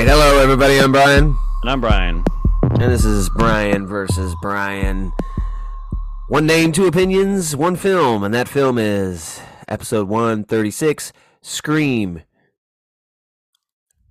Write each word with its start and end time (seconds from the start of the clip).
right, 0.00 0.08
hello 0.08 0.38
everybody. 0.42 0.78
I'm 0.78 0.92
Brian, 0.92 1.36
And 1.62 1.70
I'm 1.70 1.80
Brian. 1.80 2.24
and 2.62 2.90
this 2.92 3.04
is 3.04 3.28
Brian 3.30 3.86
versus 3.86 4.34
Brian. 4.40 5.12
One 6.28 6.46
name, 6.46 6.72
two 6.72 6.86
opinions, 6.86 7.54
one 7.54 7.76
film, 7.76 8.22
and 8.24 8.32
that 8.32 8.48
film 8.48 8.78
is 8.78 9.40
episode 9.68 10.08
136, 10.08 11.12
Scream. 11.42 12.22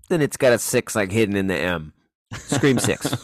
Then 0.10 0.22
it's 0.22 0.38
got 0.38 0.54
a 0.54 0.60
six 0.60 0.96
like 0.96 1.12
hidden 1.12 1.36
in 1.36 1.48
the 1.48 1.56
M. 1.58 1.94
Scream 2.34 2.78
six. 2.78 3.16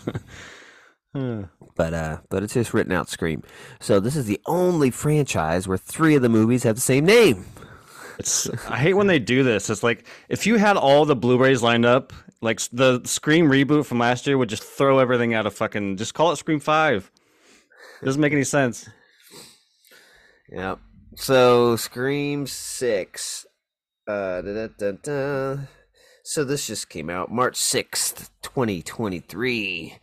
but 1.14 1.94
uh 1.94 2.18
but 2.30 2.42
it's 2.42 2.54
just 2.54 2.74
written 2.74 2.92
out 2.94 3.10
Scream. 3.10 3.44
So 3.80 4.00
this 4.00 4.16
is 4.16 4.26
the 4.26 4.40
only 4.48 4.90
franchise 4.90 5.68
where 5.68 5.78
three 5.78 6.16
of 6.16 6.22
the 6.24 6.30
movies 6.30 6.64
have 6.64 6.76
the 6.76 6.82
same 6.82 7.06
name. 7.06 7.46
It's 8.18 8.50
I 8.70 8.78
hate 8.78 8.94
when 8.94 9.08
they 9.08 9.20
do 9.20 9.44
this. 9.44 9.70
It's 9.70 9.84
like 9.84 10.08
if 10.30 10.48
you 10.48 10.56
had 10.56 10.78
all 10.78 11.06
the 11.06 11.16
Blu-rays 11.16 11.62
lined 11.62 11.86
up, 11.86 12.14
like 12.46 12.62
the 12.72 13.02
Scream 13.04 13.48
reboot 13.48 13.86
from 13.86 14.00
last 14.00 14.26
year 14.26 14.38
would 14.38 14.50
just 14.50 14.64
throw 14.64 15.00
everything 15.00 15.34
out 15.34 15.46
of 15.46 15.54
fucking 15.54 15.98
just 15.98 16.14
call 16.14 16.32
it 16.32 16.38
Scream 16.38 16.60
5. 16.60 17.12
It 18.02 18.06
doesn't 18.06 18.22
make 18.22 18.34
any 18.34 18.44
sense. 18.44 18.88
Yeah. 20.50 20.76
So 21.16 21.76
Scream 21.76 22.46
Six. 22.46 23.46
Uh. 24.08 24.42
So 26.24 26.44
this 26.44 26.68
just 26.68 26.90
came 26.90 27.10
out 27.10 27.32
March 27.32 27.56
sixth, 27.56 28.30
twenty 28.42 28.82
twenty 28.82 29.20
three. 29.20 29.98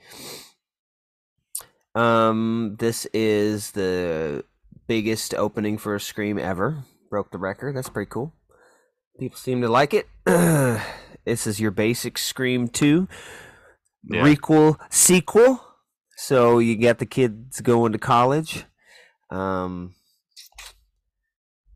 Um, 1.95 2.77
this 2.79 3.07
is 3.13 3.73
the 3.73 4.45
biggest 4.87 5.35
opening 5.35 5.79
for 5.79 5.95
a 5.95 6.01
Scream 6.01 6.39
ever. 6.39 6.85
Broke 7.11 7.31
the 7.31 7.39
record. 7.39 7.77
That's 7.77 7.91
pretty 7.91 8.09
cool. 8.11 8.33
People 9.21 9.37
seem 9.37 9.61
to 9.61 9.69
like 9.69 9.95
it. 9.95 10.09
this 11.25 11.47
is 11.47 11.61
your 11.61 11.71
basic 11.71 12.19
Scream 12.19 12.69
two 12.69 13.09
Yeah. 14.05 14.23
requel 14.23 14.79
sequel. 14.91 15.61
So 16.17 16.59
you 16.59 16.77
got 16.77 16.99
the 16.99 17.07
kids 17.07 17.61
going 17.61 17.93
to 17.93 17.99
college. 17.99 18.65
Um, 19.31 19.95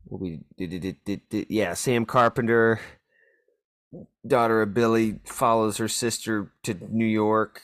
we 0.09 0.41
did, 0.57 0.69
did, 1.03 1.03
did 1.29 1.47
yeah, 1.49 1.73
Sam 1.73 2.05
Carpenter, 2.05 2.79
daughter 4.25 4.61
of 4.61 4.73
Billy, 4.73 5.19
follows 5.25 5.77
her 5.77 5.87
sister 5.87 6.53
to 6.63 6.75
New 6.89 7.05
York. 7.05 7.61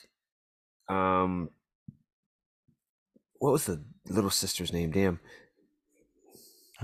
Um, 0.89 1.49
what 3.39 3.51
was 3.53 3.65
the 3.65 3.83
little 4.09 4.29
sister's 4.29 4.73
name? 4.73 4.91
Damn, 4.91 5.19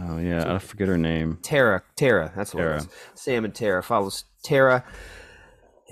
Oh 0.01 0.17
yeah, 0.17 0.53
I 0.55 0.59
forget 0.59 0.87
her 0.87 0.97
name. 0.97 1.39
Tara. 1.41 1.83
Tara. 1.95 2.31
That's 2.35 2.53
what 2.53 2.61
it 2.61 2.63
Tara. 2.65 2.75
was. 2.75 2.87
Sam 3.15 3.45
and 3.45 3.53
Tara 3.55 3.83
follows 3.83 4.25
Tara 4.43 4.83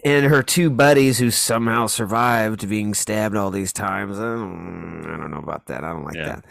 and 0.06 0.26
her 0.28 0.44
two 0.44 0.70
buddies 0.70 1.20
who 1.20 1.32
somehow 1.32 1.88
survived 1.88 2.70
being 2.70 2.94
stabbed 2.94 3.36
all 3.36 3.50
these 3.52 3.74
times. 3.74 4.18
I 4.20 4.24
don't, 4.24 5.04
I 5.06 5.18
don't 5.18 5.32
know 5.32 5.40
about 5.40 5.66
that. 5.68 5.84
I 5.84 5.90
don't 5.92 6.06
like 6.06 6.16
Yeah. 6.16 6.26
that. 6.28 6.46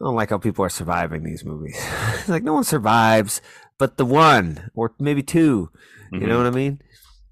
I 0.00 0.04
don't 0.04 0.14
like 0.16 0.30
how 0.30 0.38
people 0.38 0.64
are 0.64 0.68
surviving 0.68 1.22
these 1.22 1.44
movies. 1.44 1.76
it's 2.14 2.28
like 2.28 2.42
no 2.42 2.52
one 2.54 2.64
survives 2.64 3.40
but 3.78 3.96
the 3.96 4.04
one 4.04 4.70
or 4.74 4.92
maybe 5.00 5.22
2 5.22 5.38
You 6.12 6.18
Mm-hmm. 6.18 6.28
know 6.28 6.36
what 6.36 6.46
I 6.46 6.50
mean? 6.50 6.80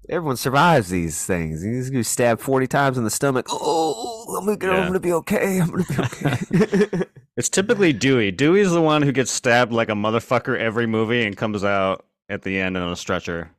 Everyone 0.09 0.35
survives 0.35 0.89
these 0.89 1.23
things. 1.25 1.63
You 1.63 1.89
get 1.89 2.05
stabbed 2.05 2.41
40 2.41 2.67
times 2.67 2.97
in 2.97 3.03
the 3.05 3.09
stomach. 3.11 3.45
Oh, 3.49 4.20
I'm 4.37 4.45
gonna, 4.45 4.57
Yeah. 4.61 4.81
I'm 4.81 4.87
gonna 4.87 4.99
be 4.99 5.13
okay. 5.13 5.59
I'm 5.61 5.69
gonna 5.69 5.83
be 5.83 5.97
okay. 5.99 7.03
It's 7.37 7.47
typically 7.49 7.93
Dewey. 7.93 8.29
Dewey's 8.31 8.71
the 8.71 8.81
one 8.81 9.01
who 9.01 9.11
gets 9.13 9.31
stabbed 9.31 9.71
like 9.71 9.87
a 9.89 9.93
motherfucker 9.93 10.57
every 10.57 10.85
movie 10.85 11.25
and 11.25 11.35
comes 11.35 11.63
out 11.63 12.05
at 12.27 12.41
the 12.41 12.59
end 12.59 12.77
on 12.77 12.91
a 12.91 12.95
stretcher. 12.95 13.49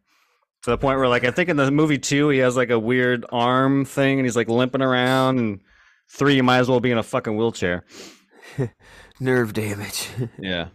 To 0.65 0.71
the 0.71 0.79
point 0.79 0.99
where, 0.99 1.09
like, 1.09 1.25
I 1.25 1.31
think 1.31 1.49
in 1.49 1.57
the 1.57 1.71
movie 1.71 1.99
two, 1.99 2.29
he 2.29 2.39
has 2.41 2.55
like 2.55 2.69
a 2.71 2.79
weird 2.79 3.25
arm 3.33 3.85
thing 3.87 4.19
and 4.19 4.27
he's 4.27 4.37
like 4.37 4.49
limping 4.49 4.83
around. 4.83 5.39
And 5.39 5.61
three, 6.11 6.35
you 6.37 6.43
might 6.43 6.59
as 6.59 6.69
well 6.69 6.81
be 6.81 6.91
in 6.91 6.99
a 6.99 7.03
fucking 7.03 7.35
wheelchair. 7.37 7.85
Nerve 9.21 9.53
damage. 9.55 10.09
Yeah. 10.39 10.69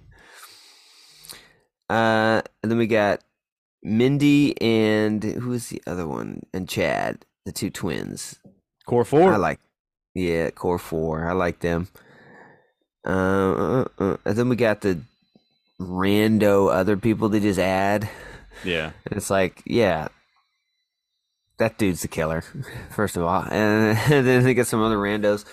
Uh, 1.89 2.41
and 2.63 2.71
then 2.71 2.77
we 2.79 2.87
got 2.87 3.23
Mindy 3.83 4.59
and 4.61 5.23
who 5.23 5.49
was 5.51 5.69
the 5.69 5.81
other 5.87 6.07
one? 6.07 6.41
And 6.53 6.67
Chad, 6.67 7.25
the 7.45 7.51
two 7.51 7.69
twins. 7.69 8.39
Core 8.85 9.05
four. 9.05 9.33
I 9.33 9.37
like, 9.37 9.59
yeah, 10.17 10.49
core 10.49 10.79
four. 10.79 11.29
I 11.29 11.33
like 11.33 11.59
them. 11.59 11.87
Uh, 13.05 13.51
uh, 13.53 13.85
uh, 13.99 14.17
and 14.25 14.35
then 14.35 14.49
we 14.49 14.55
got 14.55 14.81
the 14.81 14.99
rando 15.79 16.73
other 16.73 16.97
people 16.97 17.29
they 17.29 17.39
just 17.39 17.59
add, 17.59 18.09
yeah. 18.65 18.91
and 19.05 19.17
it's 19.17 19.29
like, 19.29 19.61
yeah, 19.65 20.09
that 21.57 21.77
dude's 21.77 22.01
the 22.01 22.07
killer, 22.07 22.41
first 22.89 23.15
of 23.15 23.23
all, 23.23 23.43
and, 23.43 23.97
and 24.11 24.27
then 24.27 24.43
they 24.43 24.53
get 24.53 24.67
some 24.67 24.81
other 24.81 24.97
randos. 24.97 25.45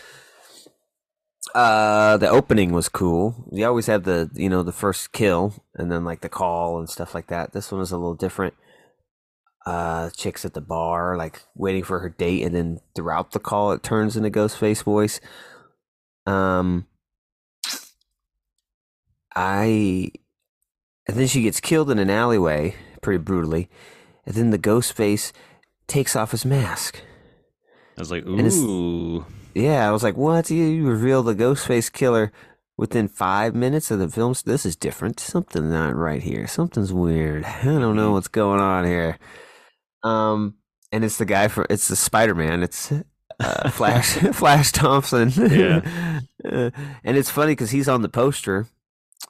Uh, 1.55 2.17
the 2.17 2.29
opening 2.29 2.73
was 2.73 2.89
cool. 2.89 3.47
You 3.53 3.67
always 3.67 3.87
have 3.87 4.03
the, 4.03 4.29
you 4.35 4.49
know, 4.49 4.65
the 4.65 4.73
first 4.73 5.13
kill, 5.13 5.55
and 5.75 5.93
then 5.93 6.05
like 6.05 6.23
the 6.23 6.29
call 6.29 6.81
and 6.81 6.91
stuff 6.91 7.15
like 7.15 7.29
that. 7.29 7.53
This 7.53 7.71
one 7.71 7.79
was 7.79 7.93
a 7.93 7.97
little 7.97 8.15
different. 8.15 8.55
Uh, 9.67 10.11
chicks 10.11 10.45
at 10.45 10.53
the 10.53 10.61
bar, 10.61 11.17
like 11.17 11.41
waiting 11.55 11.83
for 11.83 12.01
her 12.01 12.11
date, 12.11 12.43
and 12.43 12.55
then 12.55 12.81
throughout 12.95 13.31
the 13.31 13.39
call, 13.39 13.73
it 13.73 13.83
turns 13.83 14.15
into 14.15 14.29
Ghostface 14.29 14.83
voice. 14.83 15.21
Um, 16.27 16.87
I, 19.35 20.13
and 21.09 21.17
then 21.17 21.27
she 21.29 21.41
gets 21.41 21.61
killed 21.61 21.91
in 21.91 21.99
an 21.99 22.11
alleyway, 22.11 22.75
pretty 23.01 23.23
brutally, 23.23 23.71
and 24.27 24.35
then 24.35 24.51
the 24.51 24.59
Ghostface 24.59 25.33
takes 25.87 26.15
off 26.15 26.33
his 26.33 26.45
mask. 26.45 27.01
I 27.97 28.01
was 28.03 28.11
like, 28.11 28.27
ooh. 28.27 29.25
Yeah, 29.55 29.89
I 29.89 29.93
was 29.93 30.03
like, 30.03 30.17
what? 30.19 30.51
You, 30.51 30.63
you 30.63 30.87
reveal 30.87 31.23
the 31.23 31.35
Ghostface 31.35 31.91
killer 31.91 32.33
within 32.77 33.09
five 33.09 33.55
minutes 33.55 33.91
of 33.91 33.99
the 33.99 34.09
film? 34.11 34.35
This 34.45 34.67
is 34.67 34.77
different. 34.77 35.21
Something's 35.21 35.71
not 35.71 35.97
right 35.97 36.23
here. 36.23 36.47
Something's 36.47 36.93
weird. 36.93 37.45
I 37.45 37.65
don't 37.65 37.97
know 37.97 38.13
what's 38.13 38.29
going 38.29 38.61
on 38.61 38.85
here. 38.85 39.19
Um, 40.05 40.57
and 40.93 41.05
it's 41.05 41.19
the 41.19 41.25
guy 41.25 41.49
for 41.49 41.67
it's 41.69 41.89
the 41.89 41.97
Spider 41.97 42.35
Man. 42.35 42.63
It's 42.63 42.93
uh, 43.41 43.71
Flash 43.71 44.13
Flash 44.33 44.73
Thompson. 44.73 45.31
Yeah. 45.31 46.21
Uh, 46.45 46.71
and 47.03 47.17
it's 47.17 47.31
funny 47.31 47.53
because 47.53 47.71
he's 47.71 47.89
on 47.89 48.03
the 48.03 48.09
poster, 48.09 48.67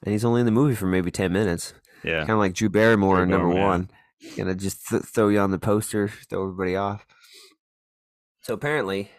and 0.03 0.11
he's 0.13 0.25
only 0.25 0.41
in 0.41 0.47
the 0.47 0.51
movie 0.51 0.75
for 0.75 0.87
maybe 0.87 1.13
ten 1.13 1.33
minutes. 1.33 1.73
Yeah. 2.03 2.19
Kind 2.19 2.31
of 2.31 2.39
like 2.39 2.55
Drew 2.55 2.69
Barrymore 2.69 3.23
in 3.23 3.29
number 3.29 3.51
one. 3.51 3.89
Gonna 4.37 4.57
just 4.57 4.89
th- 4.89 5.05
throw 5.05 5.29
you 5.29 5.39
on 5.39 5.53
the 5.53 5.59
poster, 5.61 6.09
throw 6.09 6.43
everybody 6.43 6.75
off. 6.75 7.07
So 8.41 8.53
apparently, 8.53 9.13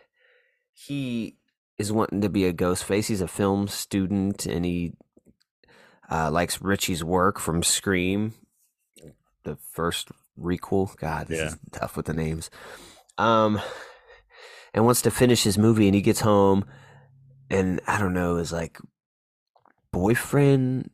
he 0.73 1.37
is 1.77 1.93
wanting 1.93 2.19
to 2.19 2.29
be 2.29 2.45
a 2.45 2.51
ghost 2.51 2.83
face. 2.83 3.07
He's 3.07 3.21
a 3.21 3.29
film 3.29 3.69
student, 3.69 4.45
and 4.45 4.65
he 4.65 4.91
uh, 6.11 6.29
likes 6.31 6.61
Richie's 6.61 7.03
work 7.03 7.39
from 7.39 7.63
Scream, 7.63 8.33
the 9.43 9.55
first 9.71 10.09
requel. 10.39 10.95
God, 10.97 11.27
this 11.27 11.39
Yeah. 11.39 11.45
is 11.47 11.57
tough 11.71 11.95
with 11.97 12.05
the 12.07 12.13
names. 12.13 12.49
Um, 13.17 13.61
and 14.73 14.85
wants 14.85 15.01
to 15.03 15.11
finish 15.11 15.43
his 15.43 15.57
movie, 15.57 15.87
and 15.87 15.95
he 15.95 16.01
gets 16.01 16.19
home, 16.21 16.65
and 17.49 17.79
I 17.87 17.97
don't 17.97 18.13
know, 18.13 18.37
is 18.37 18.51
like 18.51 18.77
boyfriend 19.91 20.89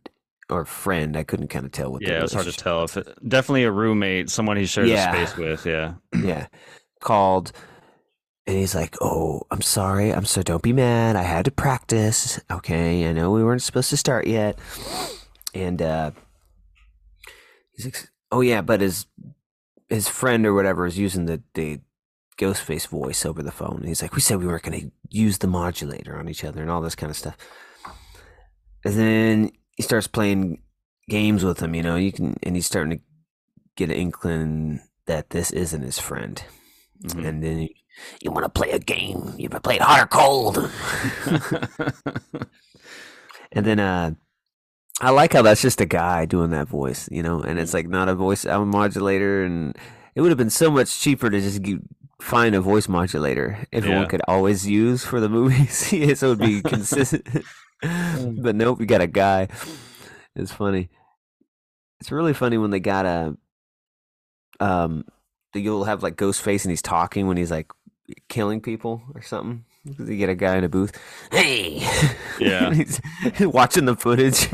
or 0.49 0.65
friend. 0.65 1.15
I 1.17 1.23
couldn't 1.23 1.47
kind 1.47 1.65
of 1.65 1.71
tell 1.71 1.91
what. 1.91 2.01
Yeah, 2.01 2.19
it 2.19 2.21
was 2.21 2.33
hard 2.33 2.45
to 2.45 2.51
tell. 2.51 2.83
If 2.83 2.97
it, 2.97 3.07
definitely 3.27 3.63
a 3.63 3.71
roommate, 3.71 4.29
someone 4.29 4.57
he 4.57 4.65
shares 4.65 4.89
Yeah. 4.89 5.13
a 5.13 5.27
space 5.27 5.37
with. 5.37 5.65
Yeah. 5.65 5.93
yeah, 6.23 6.47
called, 6.99 7.51
and 8.45 8.57
he's 8.57 8.75
like, 8.75 8.95
"Oh, 9.01 9.43
I'm 9.49 9.61
sorry. 9.61 10.13
I'm 10.13 10.25
so 10.25 10.43
don't 10.43 10.61
be 10.63 10.73
mad. 10.73 11.15
I 11.15 11.23
had 11.23 11.45
to 11.45 11.51
practice. 11.51 12.39
Okay, 12.51 13.07
I 13.09 13.13
know 13.13 13.31
we 13.31 13.43
weren't 13.43 13.61
supposed 13.63 13.89
to 13.91 13.97
start 13.97 14.27
yet." 14.27 14.59
And 15.53 15.81
uh 15.81 16.11
he's 17.73 17.85
like, 17.85 18.07
"Oh 18.31 18.41
yeah, 18.41 18.61
but 18.61 18.81
his 18.81 19.05
his 19.89 20.07
friend 20.07 20.45
or 20.45 20.53
whatever 20.53 20.85
is 20.85 20.97
using 20.97 21.25
the 21.25 21.41
the 21.53 21.79
Ghostface 22.37 22.87
voice 22.87 23.25
over 23.25 23.43
the 23.43 23.51
phone. 23.51 23.77
And 23.77 23.87
he's 23.87 24.01
like, 24.01 24.15
"We 24.15 24.21
said 24.21 24.39
we 24.39 24.47
weren't 24.47 24.63
going 24.63 24.79
to 24.79 24.91
use 25.09 25.37
the 25.39 25.47
modulator 25.47 26.17
on 26.17 26.29
each 26.29 26.43
other 26.43 26.61
and 26.61 26.71
all 26.71 26.81
this 26.81 26.95
kind 26.95 27.09
of 27.09 27.17
stuff." 27.17 27.37
And 28.83 28.95
then 28.95 29.51
he 29.77 29.83
starts 29.83 30.07
playing 30.07 30.61
games 31.09 31.43
with 31.43 31.59
him. 31.59 31.75
You 31.75 31.83
know, 31.83 31.95
you 31.97 32.11
can, 32.11 32.37
and 32.43 32.55
he's 32.55 32.65
starting 32.65 32.97
to 32.97 33.03
get 33.75 33.89
an 33.91 33.95
inkling 33.97 34.81
that 35.05 35.29
this 35.31 35.51
isn't 35.51 35.81
his 35.81 35.99
friend. 35.99 36.43
Mhm. 37.03 37.27
And 37.27 37.43
then 37.43 37.57
you, 37.59 37.69
you 38.21 38.31
want 38.31 38.45
to 38.45 38.49
play 38.49 38.71
a 38.71 38.79
game. 38.79 39.33
You 39.37 39.49
ever 39.51 39.59
played 39.59 39.81
hot 39.81 40.01
or 40.01 40.07
cold? 40.07 40.57
and 43.51 43.65
then 43.65 43.79
uh 43.79 44.11
I 45.03 45.09
like 45.09 45.33
how 45.33 45.41
that's 45.41 45.61
just 45.63 45.81
a 45.81 45.85
guy 45.85 46.25
doing 46.25 46.51
that 46.51 46.67
voice, 46.67 47.09
you 47.11 47.23
know, 47.23 47.41
and 47.41 47.57
it's 47.59 47.73
like 47.73 47.87
not 47.87 48.07
a 48.07 48.13
voice 48.15 48.45
a 48.45 48.63
modulator 48.63 49.43
and 49.43 49.75
it 50.13 50.21
would 50.21 50.29
have 50.29 50.37
been 50.37 50.51
so 50.51 50.69
much 50.69 50.99
cheaper 50.99 51.29
to 51.29 51.41
just 51.41 51.59
find 52.21 52.53
a 52.53 52.61
voice 52.61 52.87
modulator 52.87 53.57
everyone 53.73 54.03
Yeah. 54.03 54.07
could 54.07 54.21
always 54.27 54.67
use 54.67 55.03
for 55.03 55.19
the 55.19 55.27
movies. 55.29 55.75
so 56.19 56.27
it 56.27 56.37
would 56.37 56.39
be 56.39 56.61
consistent. 56.75 57.25
but 57.81 58.55
nope, 58.55 58.77
we 58.77 58.85
got 58.85 59.01
a 59.01 59.07
guy. 59.07 59.47
It's 60.35 60.51
funny. 60.51 60.89
It's 61.99 62.11
really 62.11 62.33
funny 62.33 62.57
when 62.59 62.69
they 62.69 62.79
got 62.79 63.05
a 63.07 63.35
um 64.59 65.03
you'll 65.55 65.85
have 65.85 66.03
like 66.03 66.15
Ghostface 66.15 66.63
and 66.63 66.69
he's 66.71 66.81
talking 66.83 67.27
when 67.27 67.37
he's 67.37 67.51
like 67.51 67.71
killing 68.29 68.61
people 68.61 69.01
or 69.15 69.21
something. 69.23 69.65
You 69.83 70.15
get 70.17 70.29
a 70.29 70.35
guy 70.35 70.57
in 70.57 70.63
a 70.63 70.69
booth. 70.69 70.95
Hey, 71.31 71.79
Yeah. 72.39 72.71
he's 72.73 72.99
watching 73.41 73.85
the 73.85 73.95
footage. 73.95 74.47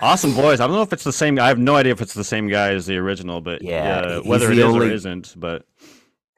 Awesome 0.00 0.34
Boys. 0.34 0.60
I 0.60 0.66
don't 0.66 0.76
know 0.76 0.82
if 0.82 0.92
it's 0.92 1.04
the 1.04 1.12
same. 1.12 1.38
I 1.38 1.48
have 1.48 1.58
no 1.58 1.76
idea 1.76 1.92
if 1.92 2.00
it's 2.00 2.14
the 2.14 2.24
same 2.24 2.48
guy 2.48 2.70
as 2.72 2.86
the 2.86 2.96
original, 2.96 3.40
but 3.40 3.62
Yeah, 3.62 4.06
yeah, 4.06 4.18
whether 4.20 4.50
it 4.50 4.58
is 4.58 4.64
only- 4.64 4.88
or 4.88 4.92
isn't. 4.92 5.34
But 5.38 5.66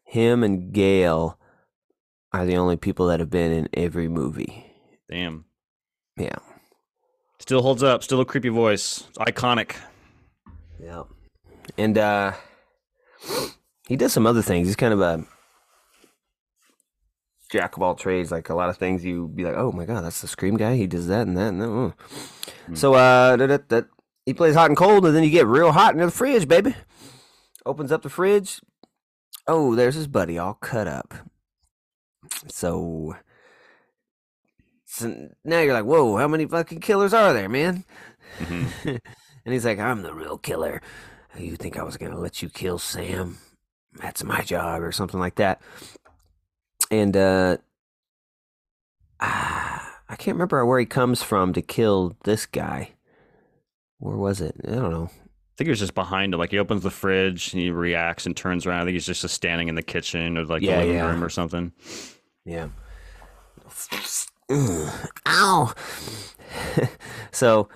Him 0.05 0.43
and 0.43 0.73
Gail 0.73 1.39
are 2.33 2.45
the 2.45 2.57
only 2.57 2.77
people 2.77 3.07
that 3.09 3.21
have 3.21 3.31
been 3.31 3.53
in 3.53 3.69
every 3.75 4.09
movie. 4.09 4.67
damn, 5.09 5.45
Yeah, 6.17 6.37
still 7.39 7.63
holds 7.63 7.83
up. 7.83 8.03
Still 8.03 8.21
a 8.21 8.25
creepy 8.25 8.49
voice. 8.51 9.05
It's 9.09 9.19
iconic. 9.19 9.77
yeah, 10.83 11.05
and 11.79 11.97
uh, 11.99 12.33
he 13.89 13.97
does 13.97 14.13
some 14.13 14.27
other 14.27 14.43
things. 14.43 14.67
He's 14.69 14.77
kind 14.77 14.93
of 14.93 15.01
a 15.01 15.25
jack 17.51 17.77
of 17.77 17.83
all 17.83 17.95
trades. 17.95 18.31
Like 18.31 18.49
a 18.49 18.55
lot 18.55 18.69
of 18.69 18.77
things, 18.77 19.05
you 19.05 19.29
be 19.29 19.45
like, 19.45 19.57
"Oh 19.57 19.73
my 19.73 19.85
god, 19.85 20.05
that's 20.05 20.21
the 20.21 20.29
Scream 20.29 20.57
guy. 20.57 20.77
He 20.77 20.87
does 20.87 21.07
that 21.09 21.27
and 21.27 21.37
that 21.37 21.49
and 21.49 21.61
that." 21.61 21.69
oh." 21.69 21.95
So 22.75 22.95
uh, 22.95 23.37
that, 23.37 23.69
that, 23.69 23.87
he 24.25 24.35
plays 24.35 24.55
hot 24.55 24.71
and 24.71 24.77
cold, 24.77 25.07
and 25.07 25.15
then 25.15 25.23
you 25.23 25.31
get 25.31 25.47
real 25.47 25.73
hot 25.73 25.95
into 25.95 26.07
the 26.07 26.13
fridge, 26.13 26.49
baby. 26.49 26.75
Opens 27.65 27.93
up 27.93 28.03
the 28.03 28.09
fridge. 28.09 28.61
Oh, 29.47 29.75
there's 29.75 29.95
his 29.95 30.09
buddy 30.09 30.39
all 30.39 30.55
cut 30.55 30.89
up. 30.89 31.15
So, 32.49 33.17
so 34.85 35.29
now 35.45 35.61
you're 35.61 35.73
like, 35.73 35.85
whoa, 35.85 36.17
how 36.17 36.27
many 36.27 36.47
fucking 36.47 36.81
killers 36.81 37.15
are 37.15 37.33
there, 37.33 37.49
man? 37.49 37.85
Mhm. 38.39 38.69
and 39.45 39.55
he's 39.55 39.65
like, 39.65 39.79
I'm 39.79 40.03
the 40.03 40.15
real 40.15 40.39
killer. 40.39 40.83
You 41.39 41.55
think 41.57 41.79
I 41.79 41.85
was 41.85 41.97
gonna 41.97 42.19
let 42.19 42.43
you 42.43 42.49
kill 42.49 42.79
Sam? 42.79 43.39
That's 43.95 44.25
my 44.25 44.43
job, 44.43 44.83
or 44.83 44.91
something 44.93 45.21
like 45.21 45.37
that. 45.37 45.61
And 46.91 47.17
uh, 47.17 47.57
I 49.21 50.17
can't 50.17 50.35
remember 50.37 50.65
where 50.65 50.79
he 50.81 50.87
comes 50.87 51.23
from 51.23 51.53
to 51.55 51.63
kill 51.63 52.17
this 52.25 52.47
guy. 52.47 52.91
Where 53.99 54.17
was 54.17 54.41
it? 54.41 54.55
I 54.67 54.73
don't 54.73 54.91
know. 54.91 55.11
I 55.13 55.55
think 55.57 55.67
he 55.67 55.71
was 55.71 55.79
just 55.81 55.95
behind 55.95 56.35
him. 56.35 56.41
Like 56.41 56.51
he 56.51 56.59
opens 56.59 56.83
the 56.83 56.91
fridge 56.91 57.53
and 57.53 57.63
he 57.63 57.71
reacts 57.71 58.27
and 58.27 58.37
turns 58.37 58.67
around. 58.67 58.83
I 58.83 58.85
think 58.85 58.93
he's 58.95 59.07
just, 59.07 59.23
just 59.23 59.35
standing 59.35 59.69
in 59.69 59.75
the 59.75 59.83
kitchen 59.83 60.37
or 60.37 60.45
like 60.45 60.63
Yeah, 60.63 60.77
the 60.77 60.81
living 60.83 60.95
yeah. 60.97 61.11
room 61.11 61.25
or 61.25 61.31
something. 61.31 61.73
Yeah. 62.45 62.69
Ow. 65.27 65.73
so 67.33 67.69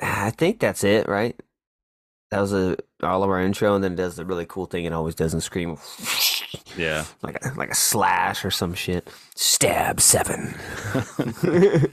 I 0.00 0.30
think 0.30 0.60
that's 0.60 0.84
it, 0.84 1.08
right? 1.08 1.38
That 2.30 2.40
was 2.40 2.52
a 2.52 2.76
all 3.02 3.22
of 3.22 3.30
our 3.30 3.40
intro, 3.40 3.74
and 3.74 3.84
then 3.84 3.92
it 3.92 3.96
does 3.96 4.16
the 4.16 4.24
really 4.24 4.46
cool 4.46 4.66
thing 4.66 4.84
it 4.84 4.92
always 4.92 5.14
does 5.14 5.32
in 5.34 5.40
Scream, 5.40 5.76
Yeah. 6.76 7.04
like 7.22 7.44
a, 7.44 7.52
like 7.56 7.70
a 7.70 7.74
slash 7.74 8.44
or 8.44 8.50
some 8.50 8.74
shit. 8.74 9.08
Stab 9.34 10.00
seven. 10.00 10.54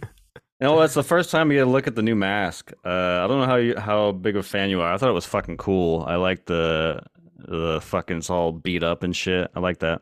No, 0.62 0.80
that's 0.80 0.94
the 0.94 1.04
first 1.04 1.30
time 1.30 1.51
you 1.51 1.57
get 1.57 1.68
a 1.68 1.69
look 1.69 1.88
at 1.88 1.95
the 1.95 2.01
new 2.01 2.15
mask. 2.15 2.71
Uh, 2.86 2.88
I 2.89 3.27
don't 3.27 3.42
know 3.42 3.45
how 3.45 3.57
you 3.57 3.77
how 3.77 4.13
big 4.13 4.38
of 4.38 4.45
a 4.45 4.48
fan 4.48 4.69
you 4.69 4.80
are. 4.80 4.94
I 4.94 4.98
thought 4.98 5.10
it 5.10 5.13
was 5.13 5.25
fucking 5.25 5.57
cool. 5.57 6.06
I 6.07 6.15
like 6.15 6.45
the 6.45 7.04
the 7.38 7.81
fucking 7.81 8.19
it's 8.19 8.30
all 8.30 8.54
beat 8.54 8.81
up 8.81 9.04
and 9.04 9.13
shit. 9.13 9.51
I 9.54 9.60
like 9.60 9.80
that. 9.80 10.01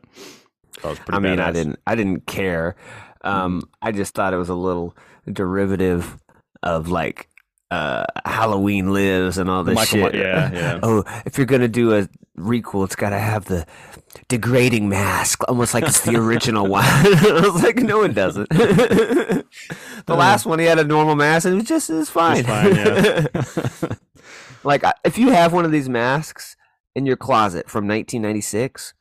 That 0.82 0.88
was 0.88 0.98
pretty 1.00 1.16
I 1.16 1.18
mean, 1.18 1.40
I 1.40 1.50
didn't 1.50 1.80
I 1.84 1.96
didn't 1.96 2.26
care. 2.26 2.76
Um, 3.22 3.68
I 3.80 3.90
just 3.90 4.14
thought 4.14 4.34
it 4.34 4.36
was 4.36 4.50
a 4.50 4.54
little 4.54 4.96
derivative 5.32 6.16
of 6.62 6.88
like 6.88 7.28
uh, 7.72 8.04
Halloween 8.24 8.92
Lives 8.92 9.38
and 9.38 9.50
all 9.50 9.64
this 9.64 9.74
Michael 9.74 10.10
shit. 10.10 10.14
Yeah, 10.14 10.52
yeah. 10.52 10.80
Oh, 10.82 11.02
if 11.26 11.38
you're 11.38 11.46
gonna 11.46 11.66
do 11.66 11.92
a 11.94 12.08
requel, 12.38 12.84
it's 12.84 12.96
gotta 12.96 13.18
have 13.18 13.44
the 13.46 13.66
degrading 14.28 14.88
mask, 14.88 15.42
almost 15.48 15.74
like 15.74 15.84
it's 15.84 16.00
the 16.00 16.16
original 16.16 16.66
one. 16.66 16.84
I 16.84 17.40
was 17.52 17.62
like, 17.62 17.76
no, 17.76 18.02
it 18.02 18.14
doesn't. 18.14 18.48
the 18.50 19.44
last 20.08 20.46
one, 20.46 20.58
he 20.58 20.66
had 20.66 20.78
a 20.78 20.84
normal 20.84 21.14
mask, 21.14 21.46
and 21.46 21.54
it 21.54 21.58
was 21.58 21.68
just 21.68 21.90
it 21.90 21.94
was 21.94 22.10
fine. 22.10 22.44
fine, 22.44 22.74
yeah. 22.74 23.26
like 24.64 24.82
if 25.04 25.18
you 25.18 25.30
have 25.30 25.52
one 25.52 25.64
of 25.64 25.72
these 25.72 25.88
masks 25.88 26.56
in 26.94 27.06
your 27.06 27.16
closet 27.16 27.68
from 27.68 27.86
1996, 27.86 28.94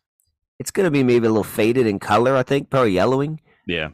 it's 0.60 0.72
gonna 0.72 0.92
be 0.92 1.04
maybe 1.04 1.26
a 1.28 1.30
little 1.30 1.44
faded 1.44 1.88
in 1.88 2.00
color. 2.00 2.36
I 2.36 2.44
think 2.44 2.70
probably 2.70 2.92
yellowing. 2.92 3.40
Yeah. 3.66 3.90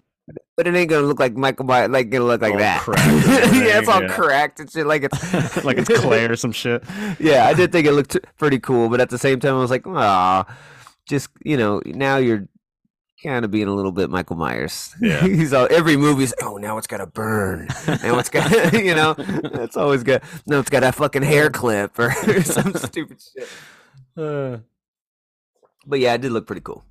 But 0.58 0.66
it 0.66 0.76
ain't 0.76 0.90
gonna 0.90 1.06
look 1.06 1.20
like 1.20 1.36
Michael 1.38 1.66
Myers. 1.66 1.90
Like 1.92 2.10
gonna 2.10 2.26
look 2.26 2.42
like 2.42 2.54
All 2.54 2.58
that. 2.58 2.82
cracked 2.82 3.08
and 3.08 3.24
everything, 3.32 3.68
yeah, 3.68 3.78
it's 3.80 3.88
all 3.88 4.02
yeah. 4.02 4.08
cracked 4.10 4.60
and 4.60 4.70
shit. 4.72 4.88
Like 4.88 5.04
it's 5.04 5.64
like 5.64 5.78
it's 5.78 6.00
clay 6.00 6.26
or 6.26 6.36
some 6.36 6.52
shit. 6.52 6.84
yeah, 7.20 7.46
I 7.46 7.54
did 7.54 7.72
think 7.72 7.86
it 7.86 7.92
looked 7.94 8.18
pretty 8.40 8.58
cool, 8.60 8.90
but 8.90 9.00
at 9.00 9.10
the 9.12 9.20
same 9.20 9.40
time, 9.40 9.54
I 9.54 9.60
was 9.60 9.70
like, 9.70 9.86
ah, 9.86 10.46
just 11.08 11.30
you 11.46 11.58
know, 11.58 11.82
now 11.86 12.18
you're 12.18 12.48
kind 13.24 13.46
of 13.46 13.52
being 13.52 13.68
a 13.68 13.74
little 13.76 13.92
bit 13.92 14.10
Michael 14.10 14.36
Myers. 14.36 14.96
Yeah. 15.00 15.22
He's 15.22 15.54
all 15.54 15.68
every 15.70 15.96
movie's. 15.96 16.34
Oh, 16.42 16.58
now 16.58 16.80
it's 16.80 16.88
got 16.88 16.98
to 16.98 17.06
burn. 17.08 17.68
Now 17.88 18.18
it's 18.18 18.30
got, 18.30 18.74
you 18.74 18.96
know, 18.96 19.14
it's 19.18 19.78
always 19.78 20.02
got. 20.02 20.24
No, 20.48 20.60
it's 20.60 20.72
got 20.72 20.84
a 20.84 20.92
fucking 20.92 21.22
hair 21.24 21.52
clip 21.52 22.00
or 22.00 22.12
some 22.42 22.74
stupid 22.74 23.20
shit. 23.22 23.48
Uh, 24.18 24.58
But 25.86 26.00
yeah, 26.00 26.16
it 26.16 26.22
did 26.22 26.32
look 26.32 26.48
pretty 26.48 26.62
cool, 26.62 26.84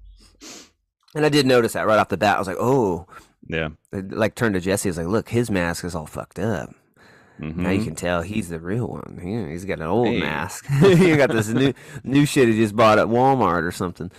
and 1.17 1.27
I 1.27 1.29
did 1.31 1.47
notice 1.47 1.73
that 1.73 1.87
right 1.89 1.99
off 1.99 2.09
the 2.11 2.17
bat. 2.17 2.37
I 2.37 2.39
was 2.39 2.47
like, 2.49 2.59
oh, 2.61 3.07
yeah. 3.49 3.69
I, 3.93 3.99
like 4.01 4.35
turned 4.35 4.55
to 4.55 4.61
Jesse. 4.61 4.89
I 4.89 4.91
was 4.91 4.99
like, 4.99 5.07
look, 5.07 5.29
his 5.29 5.51
mask 5.51 5.85
is 5.85 5.95
all 5.95 6.07
fucked 6.07 6.39
up. 6.39 6.71
Now 7.39 7.69
you 7.71 7.81
Mhm. 7.81 7.85
can 7.85 7.95
tell 7.95 8.23
he's 8.23 8.49
the 8.49 8.59
real 8.59 8.87
one. 8.89 9.19
He, 9.23 9.53
he's 9.53 9.67
got 9.67 9.81
an 9.81 9.87
old 9.87 10.09
Hey. 10.09 10.21
mask. 10.21 10.65
he 10.81 11.17
got 11.17 11.31
this 11.31 11.49
new 11.49 11.75
new 12.03 12.25
shit 12.25 12.49
he 12.49 12.57
just 12.57 12.75
bought 12.75 12.99
at 12.99 13.09
Walmart 13.09 13.63
or 13.63 13.73
something. 13.73 14.11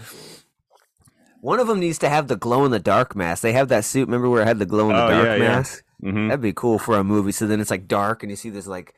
One 1.41 1.59
of 1.59 1.67
them 1.67 1.79
needs 1.79 1.97
to 1.99 2.09
have 2.09 2.27
the 2.27 2.35
glow 2.35 2.63
in 2.65 2.71
the 2.71 2.79
dark 2.79 3.15
mask. 3.15 3.41
They 3.41 3.53
have 3.53 3.69
that 3.69 3.85
suit. 3.85 4.07
Remember 4.07 4.29
where 4.29 4.41
it 4.43 4.47
had 4.47 4.59
the 4.59 4.65
glow 4.67 4.89
in 4.89 4.95
the 4.95 5.03
Oh, 5.05 5.09
dark 5.09 5.25
yeah, 5.25 5.35
yeah. 5.35 5.47
mask? 5.47 5.83
Mhm. 6.03 6.27
That'd 6.29 6.41
be 6.41 6.53
cool 6.53 6.77
for 6.77 6.95
a 6.97 7.03
movie. 7.03 7.31
So 7.31 7.47
then 7.47 7.59
it's 7.59 7.71
like 7.71 7.87
dark, 7.87 8.21
and 8.21 8.29
you 8.31 8.35
see 8.35 8.49
this 8.51 8.67
like 8.67 8.93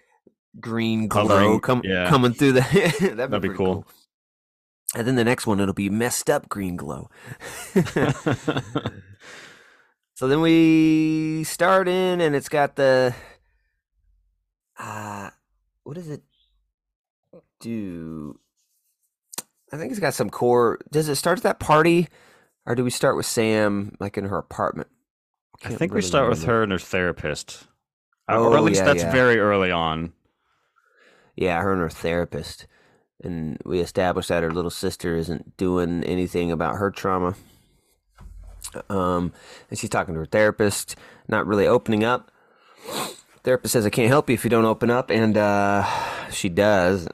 green 0.59 1.07
glow 1.07 1.59
come, 1.59 1.81
yeah. 1.85 2.09
coming 2.09 2.33
through 2.33 2.53
the. 2.53 2.61
that'd, 2.99 3.17
That'd 3.17 3.41
be 3.41 3.47
pretty 3.47 3.55
cool. 3.55 3.85
And 4.95 5.07
then 5.07 5.15
the 5.15 5.23
next 5.23 5.47
one, 5.47 5.59
it'll 5.61 5.73
be 5.73 5.89
messed 5.89 6.29
up 6.29 6.49
green 6.49 6.75
glow. 6.75 7.09
So 10.19 10.27
then 10.27 10.41
we 10.41 11.45
start 11.45 11.87
in, 11.87 12.19
and 12.19 12.35
it's 12.35 12.49
got 12.49 12.75
the. 12.75 13.15
Uh, 14.77 15.29
what 15.83 15.93
does 15.93 16.09
it 16.09 16.23
do? 17.61 18.37
I 19.71 19.77
think 19.77 19.91
it's 19.91 20.01
got 20.01 20.13
some 20.13 20.29
core. 20.29 20.79
Does 20.91 21.07
it 21.07 21.15
start 21.15 21.37
at 21.37 21.43
that 21.43 21.61
party, 21.61 22.09
or 22.65 22.75
do 22.75 22.83
we 22.83 22.89
start 22.89 23.15
with 23.15 23.27
Sam 23.27 23.95
like 24.01 24.17
in 24.17 24.25
her 24.25 24.37
apartment? 24.37 24.89
I 25.63 25.69
think 25.69 25.93
we 25.93 25.99
really 25.99 26.07
start 26.09 26.29
with 26.29 26.43
her 26.43 26.63
and 26.63 26.73
her 26.73 26.79
therapist. 26.79 27.67
Oh, 28.27 28.51
or 28.51 28.57
at 28.57 28.63
least 28.65 28.81
yeah, 28.81 28.87
that's 28.87 29.03
yeah. 29.03 29.13
very 29.13 29.39
early 29.39 29.71
on. 29.71 30.11
Yeah, 31.37 31.61
her 31.61 31.71
and 31.71 31.81
her 31.81 31.89
therapist, 31.89 32.67
and 33.23 33.57
we 33.63 33.79
established 33.79 34.27
that 34.27 34.43
her 34.43 34.51
little 34.51 34.69
sister 34.69 35.15
isn't 35.15 35.55
doing 35.55 36.03
anything 36.03 36.51
about 36.51 36.75
her 36.75 36.91
trauma. 36.91 37.35
Um, 38.89 39.33
and 39.69 39.79
she's 39.79 39.89
talking 39.89 40.13
to 40.13 40.19
her 40.19 40.25
therapist, 40.25 40.95
not 41.27 41.47
really 41.47 41.67
opening 41.67 42.03
up. 42.03 42.31
Therapist 43.43 43.73
says, 43.73 43.85
"I 43.85 43.89
can't 43.89 44.09
help 44.09 44.29
you 44.29 44.33
if 44.33 44.43
you 44.43 44.49
don't 44.49 44.65
open 44.65 44.89
up," 44.89 45.09
and 45.09 45.37
uh, 45.37 45.85
she 46.29 46.49
does. 46.49 47.07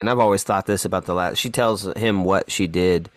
And 0.00 0.10
I've 0.10 0.18
always 0.18 0.42
thought 0.42 0.66
this 0.66 0.84
about 0.84 1.06
the 1.06 1.14
last. 1.14 1.38
She 1.38 1.50
tells 1.50 1.84
him 1.94 2.24
what 2.24 2.50
she 2.50 2.66
did 2.66 3.10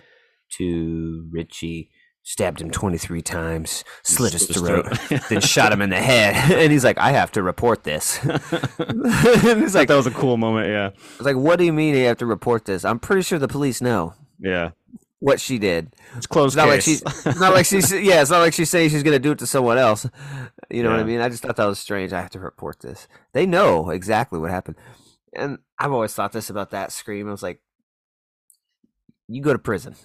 to 0.58 1.28
Richie. 1.32 1.90
Stabbed 2.24 2.60
him 2.60 2.70
23 2.72 3.22
times, 3.22 3.86
slit 4.04 4.34
his 4.34 4.48
throat, 4.48 4.86
throat. 4.98 5.22
then 5.30 5.40
shot 5.40 5.72
him 5.72 5.82
in 5.82 5.90
the 5.92 5.96
head. 5.96 6.36
And 6.62 6.74
he's 6.74 6.84
like, 6.84 6.98
I 6.98 7.12
have 7.12 7.32
to 7.32 7.42
report 7.42 7.86
this. 7.86 8.22
and 8.80 9.62
he's 9.62 9.74
like 9.74 9.76
like, 9.76 9.88
that 9.88 9.96
was 9.96 10.08
a 10.08 10.12
cool 10.12 10.36
moment. 10.36 10.68
Yeah. 10.68 10.90
I 10.90 11.18
was 11.20 11.26
like, 11.26 11.38
what 11.38 11.58
do 11.58 11.64
you 11.64 11.72
mean 11.72 11.96
you 11.96 12.04
have 12.08 12.18
to 12.18 12.26
report 12.26 12.66
this? 12.66 12.84
I'm 12.84 13.00
pretty 13.00 13.22
sure 13.22 13.40
the 13.40 13.48
police 13.48 13.82
know 13.82 14.14
Yeah. 14.42 14.72
What 15.20 15.40
she 15.40 15.58
did. 15.60 15.94
It's 16.16 16.28
closed 16.28 16.56
It's 16.56 16.58
not 16.58 16.68
like 16.68 16.82
case. 16.82 16.86
she's 16.86 17.04
it's 17.26 17.40
not 17.40 17.54
like 17.54 17.66
she's 17.66 17.92
yeah, 18.04 18.22
it's 18.22 18.32
not 18.32 18.40
like 18.40 18.54
she's 18.54 18.70
saying 18.70 18.90
she's 18.90 19.04
gonna 19.04 19.20
do 19.20 19.32
it 19.32 19.40
to 19.40 19.48
someone 19.48 19.78
else. 19.78 20.06
You 20.70 20.84
know 20.84 20.92
what 20.92 21.00
I 21.00 21.04
mean? 21.04 21.22
I 21.22 21.30
just 21.30 21.44
thought 21.44 21.56
that 21.56 21.66
was 21.66 21.80
strange. 21.80 22.14
I 22.14 22.22
have 22.22 22.32
to 22.32 22.40
report 22.40 22.80
this. 22.82 23.08
They 23.34 23.46
know 23.46 23.90
exactly 23.90 24.40
what 24.40 24.52
happened. 24.52 24.78
And 25.36 25.60
I've 25.80 25.92
always 25.92 26.14
thought 26.14 26.32
this 26.32 26.50
about 26.50 26.72
that 26.72 26.92
scream. 26.92 27.28
I 27.28 27.32
was 27.32 27.44
like, 27.44 27.62
you 29.28 29.42
go 29.42 29.54
to 29.54 29.60
prison. 29.60 29.96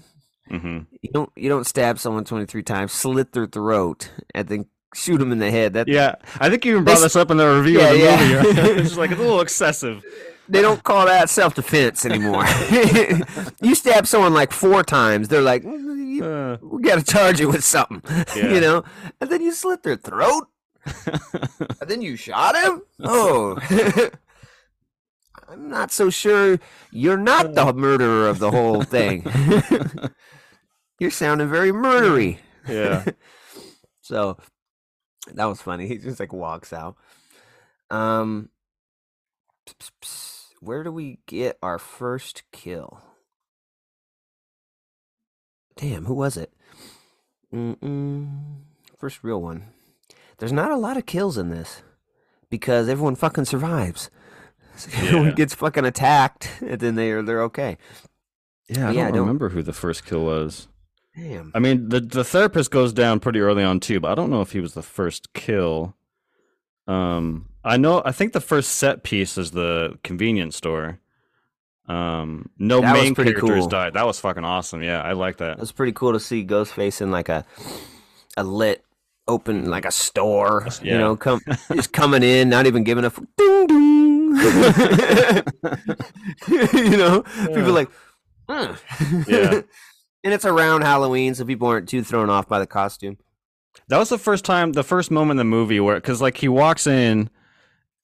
hmm 0.49 0.81
You 1.00 1.11
don't 1.12 1.31
you 1.37 1.49
don't 1.49 1.66
stab 1.66 1.99
someone 1.99 2.25
twenty 2.25 2.47
three 2.47 2.62
times, 2.62 2.92
slit 2.92 3.33
their 3.33 3.47
throat, 3.47 4.11
and 4.35 4.49
then 4.49 4.66
shoot 4.95 5.19
them 5.19 5.33
in 5.33 5.38
the 5.38 5.50
head. 5.50 5.75
That 5.75 5.88
Yeah, 5.88 6.16
I 6.40 6.50
think 6.50 6.64
you 6.64 6.73
even 6.73 6.85
brought 6.85 7.00
this 7.00 7.16
up 7.16 7.31
in 7.31 7.37
the 7.37 7.47
review 7.47 7.81
Yeah, 7.81 7.90
of 7.90 7.99
the 7.99 8.04
yeah. 8.04 8.42
movie. 8.42 8.59
it's 8.81 8.88
just 8.88 8.97
like 8.99 9.11
it's 9.11 9.21
a 9.21 9.23
little 9.23 9.40
excessive. 9.49 10.04
They 10.49 10.61
don't 10.63 10.83
call 10.83 11.07
that 11.07 11.31
self 11.31 11.55
defense 11.55 12.05
anymore. 12.05 12.45
you 13.63 13.75
stab 13.75 14.07
someone 14.07 14.35
like 14.35 14.53
four 14.53 14.83
times, 14.83 15.29
they're 15.29 15.41
like, 15.43 15.63
"Mm, 15.63 16.21
Uh, 16.23 16.59
we 16.63 16.83
got 16.83 16.99
to 16.99 17.05
charge 17.05 17.41
you 17.41 17.49
with 17.49 17.65
something, 17.65 18.03
Yeah. 18.37 18.53
you 18.55 18.61
know. 18.61 18.85
And 19.21 19.31
then 19.31 19.41
you 19.43 19.53
slit 19.53 19.83
their 19.83 19.97
throat, 19.97 20.49
and 21.07 21.89
then 21.89 22.03
you 22.03 22.17
shot 22.17 22.55
him. 22.57 22.83
Oh, 23.03 23.59
I'm 25.49 25.69
not 25.69 25.91
so 25.93 26.11
sure 26.11 26.59
you're 26.91 27.17
not 27.19 27.55
the 27.55 27.73
murderer 27.73 28.29
of 28.29 28.39
the 28.39 28.51
whole 28.51 28.83
thing. 28.83 29.25
you're 30.99 31.11
sounding 31.11 31.49
very 31.49 31.73
murdery. 31.73 32.39
Yeah. 32.69 33.05
So 34.01 34.39
that 35.35 35.45
was 35.47 35.61
funny. 35.61 35.89
He 35.89 35.99
just 35.99 36.21
like 36.21 36.33
walks 36.33 36.73
out. 36.73 36.97
Um, 37.91 38.49
where 40.62 40.85
do 40.85 40.92
we 40.92 41.19
get 41.26 41.59
our 41.62 41.78
first 41.78 42.45
kill? 42.52 43.00
Damn, 45.76 46.04
who 46.04 46.14
was 46.14 46.37
it? 46.37 46.52
Mm-mm. 47.52 48.28
First 48.99 49.25
real 49.25 49.40
one. 49.42 49.64
There's 50.38 50.52
not 50.52 50.71
a 50.71 50.76
lot 50.76 50.97
of 50.97 51.07
kills 51.07 51.37
in 51.38 51.50
this 51.50 51.83
because 52.50 52.88
everyone 52.88 53.16
fucking 53.16 53.45
survives. 53.47 54.11
Everyone 54.95 55.26
Yeah. 55.28 55.33
gets 55.35 55.54
fucking 55.54 55.85
attacked, 55.85 56.49
and 56.62 56.81
then 56.81 56.95
they 56.95 57.11
are 57.11 57.23
they're 57.23 57.42
okay. 57.42 57.76
Yeah, 58.69 58.88
I 58.88 58.92
Yeah, 58.92 59.00
I 59.02 59.04
don't 59.07 59.12
don't- 59.14 59.21
remember 59.26 59.50
who 59.50 59.62
the 59.62 59.73
first 59.75 60.07
kill 60.07 60.25
was. 60.25 60.69
Damn. 61.16 61.52
I 61.54 61.59
mean, 61.59 61.90
the 61.90 62.00
the 62.00 62.25
therapist 62.25 62.71
goes 62.71 62.92
down 62.95 63.21
pretty 63.21 63.40
early 63.40 63.62
on 63.62 63.81
too, 63.81 64.00
but 64.00 64.11
I 64.11 64.14
don't 64.14 64.31
know 64.31 64.40
if 64.40 64.52
he 64.52 64.61
was 64.61 64.73
the 64.75 64.83
first 64.83 65.35
kill. 65.35 65.95
Um, 66.87 67.49
I 67.65 67.77
know. 67.77 68.03
I 68.05 68.12
think 68.12 68.33
the 68.33 68.41
first 68.41 68.73
set 68.73 69.03
piece 69.03 69.39
is 69.39 69.53
the 69.53 69.99
convenience 70.03 70.57
store. 70.57 70.99
Um, 71.87 72.51
no 72.59 72.81
That 72.81 72.95
main 72.95 73.15
characters 73.15 73.41
cool. 73.41 73.69
died. 73.69 73.95
That 73.95 74.07
was 74.07 74.19
fucking 74.21 74.45
awesome. 74.45 74.83
Yeah, 74.83 75.01
I 75.03 75.12
like 75.12 75.39
that. 75.39 75.53
It 75.53 75.59
was 75.61 75.73
pretty 75.73 75.93
cool 75.93 76.12
to 76.12 76.21
see 76.21 76.45
Ghostface 76.45 77.01
in 77.01 77.11
like 77.11 77.29
a 77.29 77.45
a 78.37 78.45
lit 78.45 78.85
open 79.29 79.69
like 79.71 79.85
a 79.85 79.91
store. 79.91 80.67
Yeah. 80.83 80.93
You 80.95 80.99
know, 80.99 81.17
come 81.17 81.41
just 81.75 81.93
coming 81.93 82.23
in, 82.23 82.49
not 82.49 82.67
even 82.67 82.85
giving 82.85 83.05
a 83.05 83.09
f- 83.09 83.21
ding 83.37 83.67
ding. 83.67 83.93
you 86.49 86.97
know, 86.97 87.23
people 87.49 87.73
like, 87.73 87.91
huh. 88.49 88.75
Yeah. 89.29 89.61
and 90.25 90.33
it's 90.35 90.45
around 90.45 90.83
Halloween, 90.83 91.35
so 91.35 91.45
people 91.45 91.69
aren't 91.69 91.89
too 91.89 92.03
thrown 92.03 92.31
off 92.31 92.49
by 92.49 92.59
the 92.59 92.67
costume. 92.67 93.19
That 93.88 93.99
was 93.99 94.09
the 94.09 94.19
first 94.19 94.45
time, 94.45 94.73
the 94.73 94.85
first 94.85 95.11
moment 95.11 95.33
in 95.33 95.37
the 95.38 95.45
movie 95.45 95.81
where, 95.81 95.97
because 95.97 96.21
like 96.21 96.37
he 96.37 96.49
walks 96.49 96.87
in, 96.87 97.31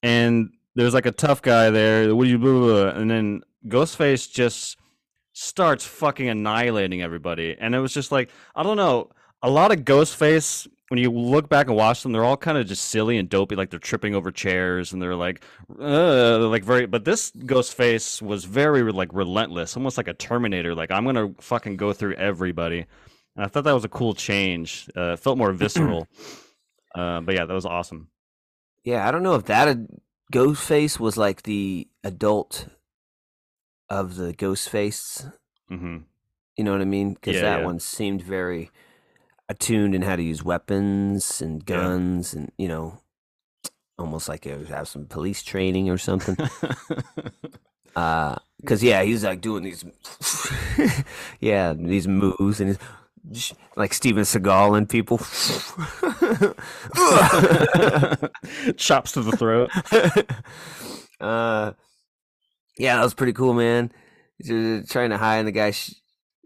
and 0.03 0.51
there's 0.75 0.93
like 0.93 1.05
a 1.05 1.11
tough 1.11 1.41
guy 1.41 1.69
there. 1.69 2.13
What 2.15 2.25
do 2.25 2.29
you 2.29 2.37
blah, 2.37 2.51
blah, 2.51 2.91
blah, 2.91 3.01
and 3.01 3.09
then 3.09 3.41
Ghostface 3.67 4.31
just 4.31 4.77
starts 5.33 5.85
fucking 5.85 6.27
annihilating 6.29 7.01
everybody, 7.01 7.55
and 7.59 7.73
it 7.73 7.79
was 7.79 7.93
just 7.93 8.11
like 8.11 8.29
I 8.55 8.63
don't 8.63 8.77
know. 8.77 9.09
A 9.41 9.49
lot 9.49 9.71
of 9.71 9.85
Ghostface, 9.85 10.67
when 10.89 10.99
you 10.99 11.09
look 11.11 11.47
back 11.47 11.67
and 11.67 11.75
watch 11.77 12.03
them, 12.03 12.11
they're 12.11 12.25
all 12.25 12.35
kind 12.35 12.57
of 12.57 12.67
just 12.67 12.85
silly 12.85 13.17
and 13.17 13.29
dopey, 13.29 13.55
like 13.55 13.69
they're 13.69 13.79
tripping 13.79 14.15
over 14.15 14.31
chairs 14.31 14.91
and 14.91 15.01
they're 15.01 15.15
like, 15.15 15.41
like 15.69 16.63
very. 16.65 16.85
But 16.87 17.05
this 17.05 17.31
Ghostface 17.31 18.21
was 18.21 18.43
very 18.43 18.91
like 18.91 19.09
relentless, 19.13 19.77
almost 19.77 19.95
like 19.97 20.09
a 20.09 20.13
Terminator. 20.13 20.75
Like 20.75 20.91
I'm 20.91 21.05
gonna 21.05 21.31
fucking 21.39 21.77
go 21.77 21.93
through 21.93 22.15
everybody. 22.15 22.85
And 23.39 23.45
I 23.45 23.47
thought 23.47 23.63
that 23.63 23.71
was 23.73 23.85
a 23.85 23.89
cool 23.89 24.13
change. 24.13 24.89
Uh, 24.97 25.13
it 25.13 25.19
felt 25.19 25.37
more 25.37 25.53
visceral. 25.63 26.09
uh, 26.93 27.21
but 27.21 27.35
yeah, 27.35 27.45
that 27.45 27.53
was 27.53 27.65
awesome. 27.65 28.09
Yeah, 28.83 29.07
I 29.07 29.11
don't 29.11 29.23
know 29.23 29.35
if 29.35 29.45
that 29.45 29.69
ad- 29.69 29.87
Ghostface 30.33 30.99
was 30.99 31.15
like 31.15 31.43
the 31.43 31.87
adult 32.03 32.67
of 33.89 34.17
the 34.17 34.33
Ghostface. 34.33 35.31
hmm 35.69 35.99
You 36.57 36.65
know 36.65 36.73
what 36.73 36.81
I 36.81 36.85
mean? 36.85 37.13
Because 37.13 37.35
Yeah, 37.37 37.43
that 37.43 37.59
yeah. 37.59 37.65
one 37.65 37.79
seemed 37.79 38.21
very 38.23 38.71
attuned 39.47 39.95
in 39.95 40.01
how 40.01 40.17
to 40.17 40.21
use 40.23 40.43
weapons 40.43 41.41
and 41.41 41.61
Yeah. 41.61 41.77
guns, 41.77 42.33
and 42.33 42.51
you 42.57 42.67
know, 42.67 42.99
almost 43.97 44.27
like 44.27 44.45
it 44.47 44.57
would 44.57 44.67
have 44.67 44.89
some 44.89 45.05
police 45.05 45.43
training 45.43 45.89
or 45.89 45.97
something. 45.97 46.35
Uh, 47.95 48.35
because 48.61 48.81
yeah, 48.83 49.03
he's 49.03 49.25
like 49.25 49.41
doing 49.41 49.63
these, 49.63 49.83
yeah, 51.41 51.73
these 51.73 52.07
moves, 52.07 52.61
and 52.61 52.69
he's 52.69 52.77
like 53.75 53.93
Steven 53.93 54.23
Seagal 54.23 54.77
and 54.77 54.89
people. 54.89 55.17
Chops 58.77 59.11
to 59.13 59.21
the 59.21 59.37
throat. 59.37 59.69
uh, 61.21 61.73
yeah, 62.77 62.95
that 62.95 63.03
was 63.03 63.13
pretty 63.13 63.33
cool, 63.33 63.53
man. 63.53 63.91
Uh, 64.43 64.81
trying 64.89 65.09
to 65.09 65.17
hide, 65.17 65.39
and 65.39 65.47
the 65.47 65.51
guy 65.51 65.71
sh- 65.71 65.95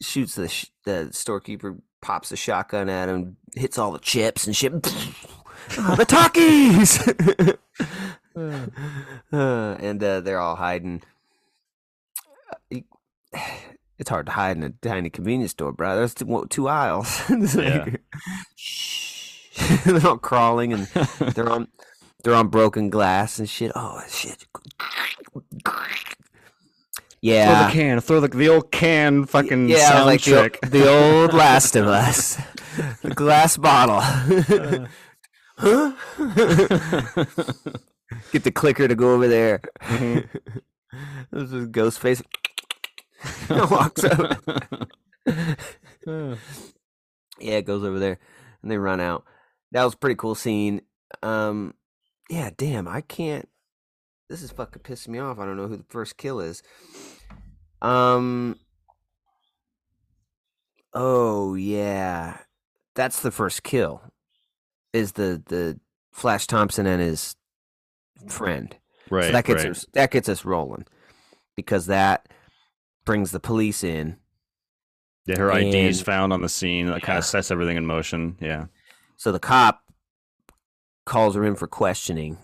shoots 0.01 0.35
the 0.35 0.49
sh- 0.49 0.65
the 0.85 1.09
storekeeper, 1.11 1.77
pops 2.01 2.31
a 2.31 2.35
shotgun 2.35 2.89
at 2.89 3.09
him, 3.09 3.37
hits 3.55 3.77
all 3.77 3.91
the 3.91 3.99
chips 3.99 4.47
and 4.47 4.55
shit. 4.55 4.73
oh, 5.77 5.95
the 5.95 6.05
talkies. 6.05 7.07
uh, 8.35 8.67
and 9.79 10.03
uh, 10.03 10.21
they're 10.21 10.39
all 10.39 10.55
hiding. 10.55 11.03
It's 13.99 14.09
hard 14.09 14.25
to 14.25 14.31
hide 14.31 14.57
in 14.57 14.63
a 14.63 14.69
tiny 14.81 15.09
convenience 15.09 15.51
store, 15.51 15.71
bro. 15.71 15.95
There's 15.95 16.13
two, 16.15 16.45
two 16.49 16.67
aisles. 16.67 17.21
Like, 17.29 18.01
Shh. 18.55 19.49
they're 19.85 20.07
all 20.07 20.17
crawling 20.17 20.73
and 20.73 20.87
they're 21.35 21.49
on 21.49 21.67
they're 22.23 22.33
on 22.33 22.47
broken 22.47 22.89
glass 22.89 23.37
and 23.37 23.47
shit. 23.47 23.71
Oh 23.75 24.01
shit. 24.09 24.45
Yeah. 27.21 27.55
Throw 27.59 27.67
the 27.67 27.71
can. 27.73 27.99
Throw 28.01 28.19
the 28.19 28.27
the 28.29 28.49
old 28.49 28.71
can. 28.71 29.25
Fucking 29.25 29.69
Yeah, 29.69 29.89
sound 29.89 30.05
like 30.07 30.23
the, 30.23 30.31
trick. 30.31 30.59
o- 30.63 30.67
the 30.67 30.89
old 30.89 31.33
Last 31.33 31.75
of 31.75 31.87
Us. 32.01 32.37
The 33.03 33.11
glass 33.13 33.57
bottle. 33.57 34.01
huh? 35.57 35.93
Get 38.31 38.43
the 38.43 38.51
clicker 38.51 38.87
to 38.87 38.95
go 38.95 39.13
over 39.13 39.27
there. 39.27 39.61
Mhm. 39.81 40.27
this 41.31 41.51
is 41.51 41.67
Ghostface. 41.67 42.23
Walks 43.49 44.03
up. 44.03 44.43
yeah, 46.05 46.35
it 47.39 47.65
goes 47.65 47.83
over 47.83 47.99
there, 47.99 48.19
and 48.61 48.71
they 48.71 48.77
run 48.77 48.99
out. 48.99 49.25
That 49.71 49.83
was 49.83 49.93
a 49.93 49.97
pretty 49.97 50.15
cool 50.15 50.35
scene. 50.35 50.81
Um, 51.21 51.73
yeah, 52.29 52.49
damn, 52.55 52.87
I 52.87 53.01
can't. 53.01 53.47
This 54.29 54.41
is 54.41 54.51
fucking 54.51 54.81
pissing 54.81 55.09
me 55.09 55.19
off. 55.19 55.39
I 55.39 55.45
don't 55.45 55.57
know 55.57 55.67
who 55.67 55.77
the 55.77 55.85
first 55.89 56.17
kill 56.17 56.39
is. 56.39 56.63
Um. 57.81 58.57
Oh 60.93 61.55
yeah, 61.55 62.37
that's 62.95 63.21
the 63.21 63.31
first 63.31 63.63
kill. 63.63 64.01
Is 64.93 65.13
the 65.13 65.41
the 65.45 65.79
Flash 66.11 66.47
Thompson 66.47 66.85
and 66.85 67.01
his 67.01 67.35
friend. 68.27 68.75
right. 69.09 69.25
so 69.25 69.31
that 69.31 69.45
gets 69.45 69.63
right. 69.63 69.71
us 69.71 69.85
that 69.93 70.11
gets 70.11 70.29
us 70.29 70.45
rolling 70.45 70.85
because 71.55 71.87
that 71.87 72.27
brings 73.05 73.31
the 73.31 73.39
police 73.39 73.83
in. 73.83 74.17
Yeah, 75.25 75.37
her 75.37 75.51
ID 75.51 75.79
is 75.79 76.01
found 76.01 76.33
on 76.33 76.41
the 76.41 76.49
scene. 76.49 76.87
That 76.87 77.01
kind 77.01 77.17
of 77.17 77.25
sets 77.25 77.49
everything 77.49 77.77
in 77.77 77.85
motion. 77.85 78.35
Yeah. 78.41 78.65
So 79.15 79.31
the 79.31 79.39
cop 79.39 79.81
calls 81.05 81.35
her 81.35 81.45
in 81.45 81.55
for 81.55 81.67
questioning. 81.67 82.37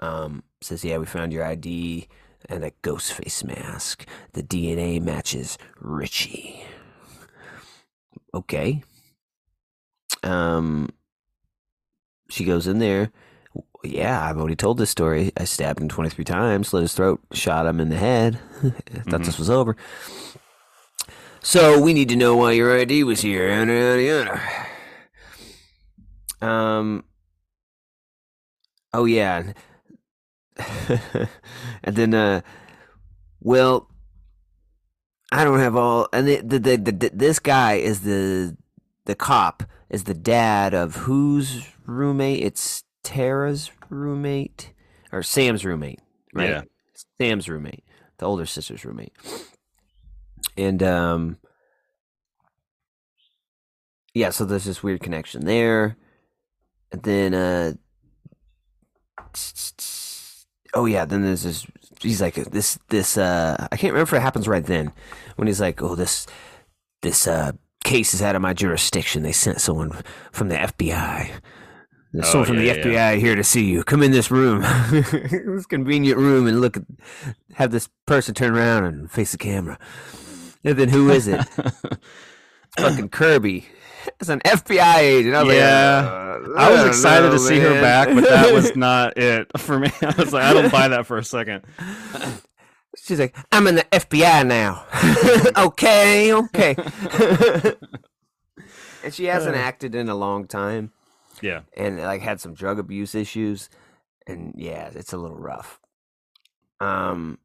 Um, 0.00 0.42
says, 0.60 0.84
"Yeah, 0.84 0.98
we 0.98 1.06
found 1.06 1.32
your 1.32 1.44
ID 1.44 2.08
and 2.48 2.64
a 2.64 2.72
ghost 2.82 3.12
face 3.14 3.42
mask. 3.44 4.06
The 4.34 4.42
DNA 4.42 5.00
matches 5.00 5.56
Richie." 5.80 6.64
Okay. 8.34 8.82
Um, 10.22 10.90
she 12.28 12.44
goes 12.44 12.66
in 12.66 12.78
there. 12.78 13.10
Yeah, 13.88 14.22
I've 14.22 14.38
already 14.38 14.56
told 14.56 14.78
this 14.78 14.90
story. 14.90 15.32
I 15.36 15.44
stabbed 15.44 15.80
him 15.80 15.88
23 15.88 16.24
times, 16.24 16.68
slit 16.68 16.82
his 16.82 16.94
throat, 16.94 17.20
shot 17.32 17.66
him 17.66 17.80
in 17.80 17.88
the 17.88 17.96
head. 17.96 18.38
I 18.62 18.70
thought 19.10 19.22
this 19.22 19.38
was 19.38 19.50
over. 19.50 19.76
So 21.40 21.80
we 21.80 21.92
need 21.92 22.08
to 22.08 22.16
know 22.16 22.36
why 22.36 22.52
your 22.52 22.76
ID 22.76 23.04
was 23.04 23.20
here. 23.20 23.50
Um. 26.42 27.04
Oh 28.92 29.04
yeah. 29.04 29.52
and 31.84 31.96
then, 31.96 32.14
uh, 32.14 32.40
well, 33.40 33.88
I 35.30 35.44
don't 35.44 35.60
have 35.60 35.76
all. 35.76 36.08
And 36.12 36.26
the, 36.26 36.40
the, 36.40 36.58
the, 36.58 36.76
the 36.76 37.10
this 37.12 37.38
guy 37.38 37.74
is 37.74 38.00
the 38.00 38.56
the 39.04 39.14
cop 39.14 39.62
is 39.88 40.04
the 40.04 40.14
dad 40.14 40.74
of 40.74 40.96
whose 40.96 41.66
roommate? 41.86 42.42
It's 42.42 42.84
Tara's 43.02 43.70
roommate 43.88 44.72
or 45.12 45.22
Sam's 45.22 45.64
roommate, 45.64 46.00
right? 46.32 46.50
Yeah. 46.50 46.62
Sam's 47.20 47.48
roommate, 47.48 47.84
the 48.18 48.26
older 48.26 48.46
sister's 48.46 48.84
roommate. 48.84 49.12
And 50.56 50.82
um 50.82 51.38
yeah, 54.14 54.30
so 54.30 54.44
there's 54.44 54.64
this 54.64 54.82
weird 54.82 55.00
connection 55.02 55.44
there. 55.44 55.96
And 56.90 57.02
then 57.02 57.34
uh 57.34 57.72
oh 60.74 60.86
yeah, 60.86 61.04
then 61.04 61.22
there's 61.22 61.42
this 61.42 61.66
he's 62.00 62.20
like 62.20 62.34
this 62.34 62.78
this 62.88 63.16
uh 63.18 63.56
I 63.70 63.76
can't 63.76 63.92
remember 63.92 64.14
if 64.14 64.18
it 64.18 64.22
happens 64.22 64.48
right 64.48 64.64
then 64.64 64.92
when 65.36 65.48
he's 65.48 65.60
like, 65.60 65.82
"Oh, 65.82 65.94
this 65.94 66.26
this 67.02 67.26
uh 67.26 67.52
case 67.84 68.14
is 68.14 68.22
out 68.22 68.36
of 68.36 68.42
my 68.42 68.52
jurisdiction. 68.52 69.22
They 69.22 69.32
sent 69.32 69.60
someone 69.60 69.92
from 70.32 70.48
the 70.48 70.56
FBI." 70.56 71.30
There's 72.16 72.28
Oh, 72.28 72.30
someone 72.32 72.46
from 72.48 72.60
yeah, 72.60 72.72
the 72.74 72.80
FBI 72.80 72.92
yeah. 72.92 73.14
here 73.14 73.34
to 73.36 73.44
see 73.44 73.64
you. 73.64 73.84
Come 73.84 74.02
in 74.02 74.10
this 74.10 74.30
room, 74.30 74.62
this 74.90 75.66
convenient 75.66 76.18
room, 76.18 76.46
and 76.46 76.60
look. 76.60 76.76
At, 76.76 76.84
have 77.54 77.70
this 77.70 77.88
person 78.06 78.34
turn 78.34 78.54
around 78.56 78.84
and 78.84 79.10
face 79.10 79.32
the 79.32 79.38
camera. 79.38 79.78
And 80.64 80.76
then 80.76 80.88
who 80.88 81.10
is 81.10 81.26
it? 81.28 81.40
Fucking 82.78 83.08
Kirby. 83.10 83.66
It's 84.20 84.28
an 84.28 84.40
FBI 84.40 84.96
agent. 84.98 85.34
I 85.34 85.42
was 85.42 85.54
Yeah. 85.56 86.38
like, 86.40 86.58
uh, 86.58 86.60
I 86.60 86.70
was 86.70 86.86
excited 86.86 87.26
know, 87.26 87.32
to 87.32 87.38
see 87.38 87.58
her 87.58 87.80
back, 87.80 88.08
but 88.14 88.24
that 88.24 88.52
was 88.52 88.74
not 88.76 89.16
it 89.16 89.50
for 89.58 89.78
me. 89.78 89.90
I 90.02 90.14
was 90.18 90.32
like, 90.32 90.44
I 90.44 90.52
don't 90.52 90.70
buy 90.72 90.88
that 90.88 91.06
for 91.06 91.18
a 91.18 91.24
second. 91.24 91.64
She's 93.02 93.18
like, 93.20 93.36
I'm 93.52 93.66
in 93.66 93.74
the 93.76 93.84
FBI 93.84 94.46
now. 94.46 94.84
okay, 95.56 96.32
okay. 96.32 96.76
and 99.04 99.12
she 99.14 99.24
hasn't 99.26 99.56
Uh. 99.56 99.60
acted 99.60 99.94
in 99.94 100.08
a 100.08 100.14
long 100.14 100.46
time. 100.46 100.92
Yeah. 101.42 101.60
and 101.76 101.98
like 101.98 102.22
had 102.22 102.40
some 102.40 102.54
drug 102.54 102.78
abuse 102.78 103.14
issues 103.14 103.68
and 104.26 104.54
yeah 104.56 104.90
it's 104.94 105.12
a 105.12 105.16
little 105.16 105.36
rough 105.36 105.80
um 106.80 107.38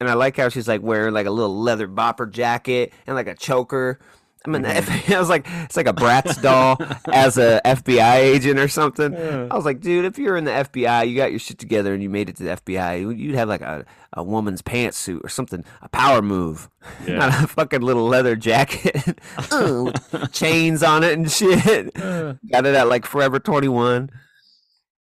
and 0.00 0.08
i 0.08 0.14
like 0.14 0.36
how 0.36 0.48
she's 0.48 0.68
like 0.68 0.82
wearing 0.82 1.14
like 1.14 1.26
a 1.26 1.30
little 1.30 1.56
leather 1.56 1.88
bopper 1.88 2.30
jacket 2.30 2.92
and 3.06 3.16
like 3.16 3.26
a 3.26 3.34
choker 3.34 3.98
i 4.46 4.50
mean 4.50 4.62
Mhm. 4.62 5.14
i 5.14 5.18
was 5.18 5.28
like 5.28 5.46
it's 5.64 5.76
like 5.76 5.88
a 5.88 5.92
bratz 5.92 6.40
doll 6.40 6.76
as 7.12 7.36
a 7.38 7.60
fbi 7.64 8.14
agent 8.16 8.58
or 8.58 8.68
something 8.68 9.16
i 9.16 9.54
was 9.54 9.64
like 9.64 9.80
dude 9.80 10.04
if 10.04 10.18
you're 10.18 10.36
in 10.36 10.44
the 10.44 10.50
fbi 10.52 11.08
you 11.08 11.16
got 11.16 11.30
your 11.30 11.40
shit 11.40 11.58
together 11.58 11.92
and 11.92 12.02
you 12.02 12.08
made 12.08 12.28
it 12.28 12.36
to 12.36 12.44
the 12.44 12.50
fbi 12.50 13.00
you- 13.00 13.10
you'd 13.10 13.34
have 13.34 13.48
like 13.48 13.60
a, 13.62 13.84
a 14.12 14.22
woman's 14.22 14.62
pantsuit 14.62 15.22
or 15.24 15.28
something 15.28 15.64
a 15.82 15.88
power 15.88 16.22
move 16.22 16.70
Yeah. 17.06 17.16
not 17.18 17.44
a 17.44 17.46
fucking 17.48 17.80
little 17.82 18.06
leather 18.06 18.36
jacket 18.36 19.18
chains 20.32 20.82
on 20.82 21.02
it 21.04 21.12
and 21.18 21.30
shit 21.30 21.92
got 21.94 22.66
it 22.66 22.74
at 22.74 22.88
like 22.88 23.04
Forever 23.06 23.38
21. 23.38 24.10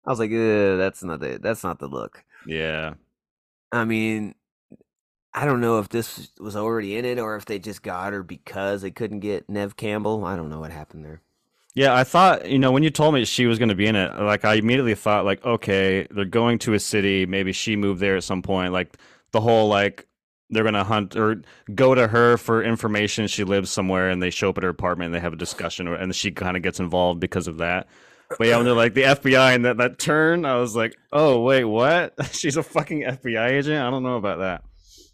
I 0.06 0.10
was 0.10 0.20
like, 0.20 0.32
that's 0.32 1.04
not 1.04 1.20
the 1.20 1.40
that's 1.42 1.64
not 1.64 1.80
the 1.80 1.88
look. 1.88 2.24
yeah. 2.46 2.94
I 3.72 3.84
mean, 3.84 4.34
I 5.34 5.46
don't 5.46 5.62
know 5.62 5.80
if 5.80 5.90
this 5.90 6.32
was 6.40 6.56
already 6.56 6.98
in 6.98 7.06
it 7.06 7.20
or 7.20 7.36
if 7.36 7.46
they 7.46 7.60
just 7.60 7.84
got 7.84 8.14
her 8.14 8.24
because 8.24 8.82
they 8.82 8.92
couldn't 8.92 9.20
get 9.20 9.50
Neve 9.50 9.76
Campbell. 9.78 10.26
I 10.26 10.36
don't 10.36 10.50
know 10.50 10.60
what 10.60 10.72
happened 10.72 11.06
there. 11.06 11.22
Yeah, 11.76 11.94
I 11.94 12.04
thought, 12.04 12.50
you 12.50 12.58
know, 12.58 12.72
when 12.72 12.82
you 12.82 12.90
told 12.90 13.14
me 13.14 13.24
she 13.24 13.46
was 13.46 13.60
going 13.60 13.70
to 13.70 13.76
be 13.76 13.86
in 13.86 13.96
it, 13.96 14.16
like 14.20 14.46
I 14.46 14.56
immediately 14.56 14.96
thought 14.96 15.26
like, 15.26 15.46
okay, 15.46 16.08
they're 16.10 16.26
going 16.26 16.58
to 16.60 16.74
a 16.74 16.80
city, 16.80 17.28
maybe 17.28 17.52
she 17.52 17.76
moved 17.76 18.00
there 18.00 18.18
at 18.18 18.24
some 18.24 18.42
point, 18.42 18.74
like 18.74 18.98
the 19.32 19.42
whole 19.42 19.68
like 19.68 20.08
they're 20.50 20.64
going 20.64 20.74
to 20.74 20.84
hunt 20.84 21.16
or 21.16 21.44
go 21.76 21.94
to 21.94 22.08
her 22.08 22.38
for 22.38 22.64
information 22.64 23.28
she 23.28 23.44
lives 23.44 23.70
somewhere 23.70 24.10
and 24.10 24.24
they 24.24 24.30
show 24.30 24.50
up 24.50 24.58
at 24.58 24.64
her 24.64 24.70
apartment 24.70 25.08
and 25.08 25.14
they 25.14 25.20
have 25.20 25.34
a 25.34 25.38
discussion 25.38 25.88
and 25.88 26.16
she 26.16 26.32
kind 26.32 26.58
of 26.58 26.64
gets 26.64 26.80
involved 26.80 27.20
because 27.20 27.48
of 27.48 27.58
that. 27.60 27.88
But 28.38 28.48
yeah, 28.48 28.58
when 28.58 28.66
they're 28.66 28.74
like 28.74 28.94
the 28.94 29.04
FBI 29.04 29.56
and 29.56 29.66
that 29.66 29.78
that 29.78 30.00
turn, 30.00 30.46
I 30.46 30.56
was 30.56 30.76
like, 30.76 30.96
"Oh, 31.14 31.42
wait, 31.42 31.64
what? 31.64 32.14
She's 32.34 32.58
a 32.58 32.64
fucking 32.64 33.04
FBI 33.04 33.52
agent? 33.52 33.82
I 33.82 33.90
don't 33.90 34.04
know 34.04 34.18
about 34.18 34.40
that." 34.40 34.64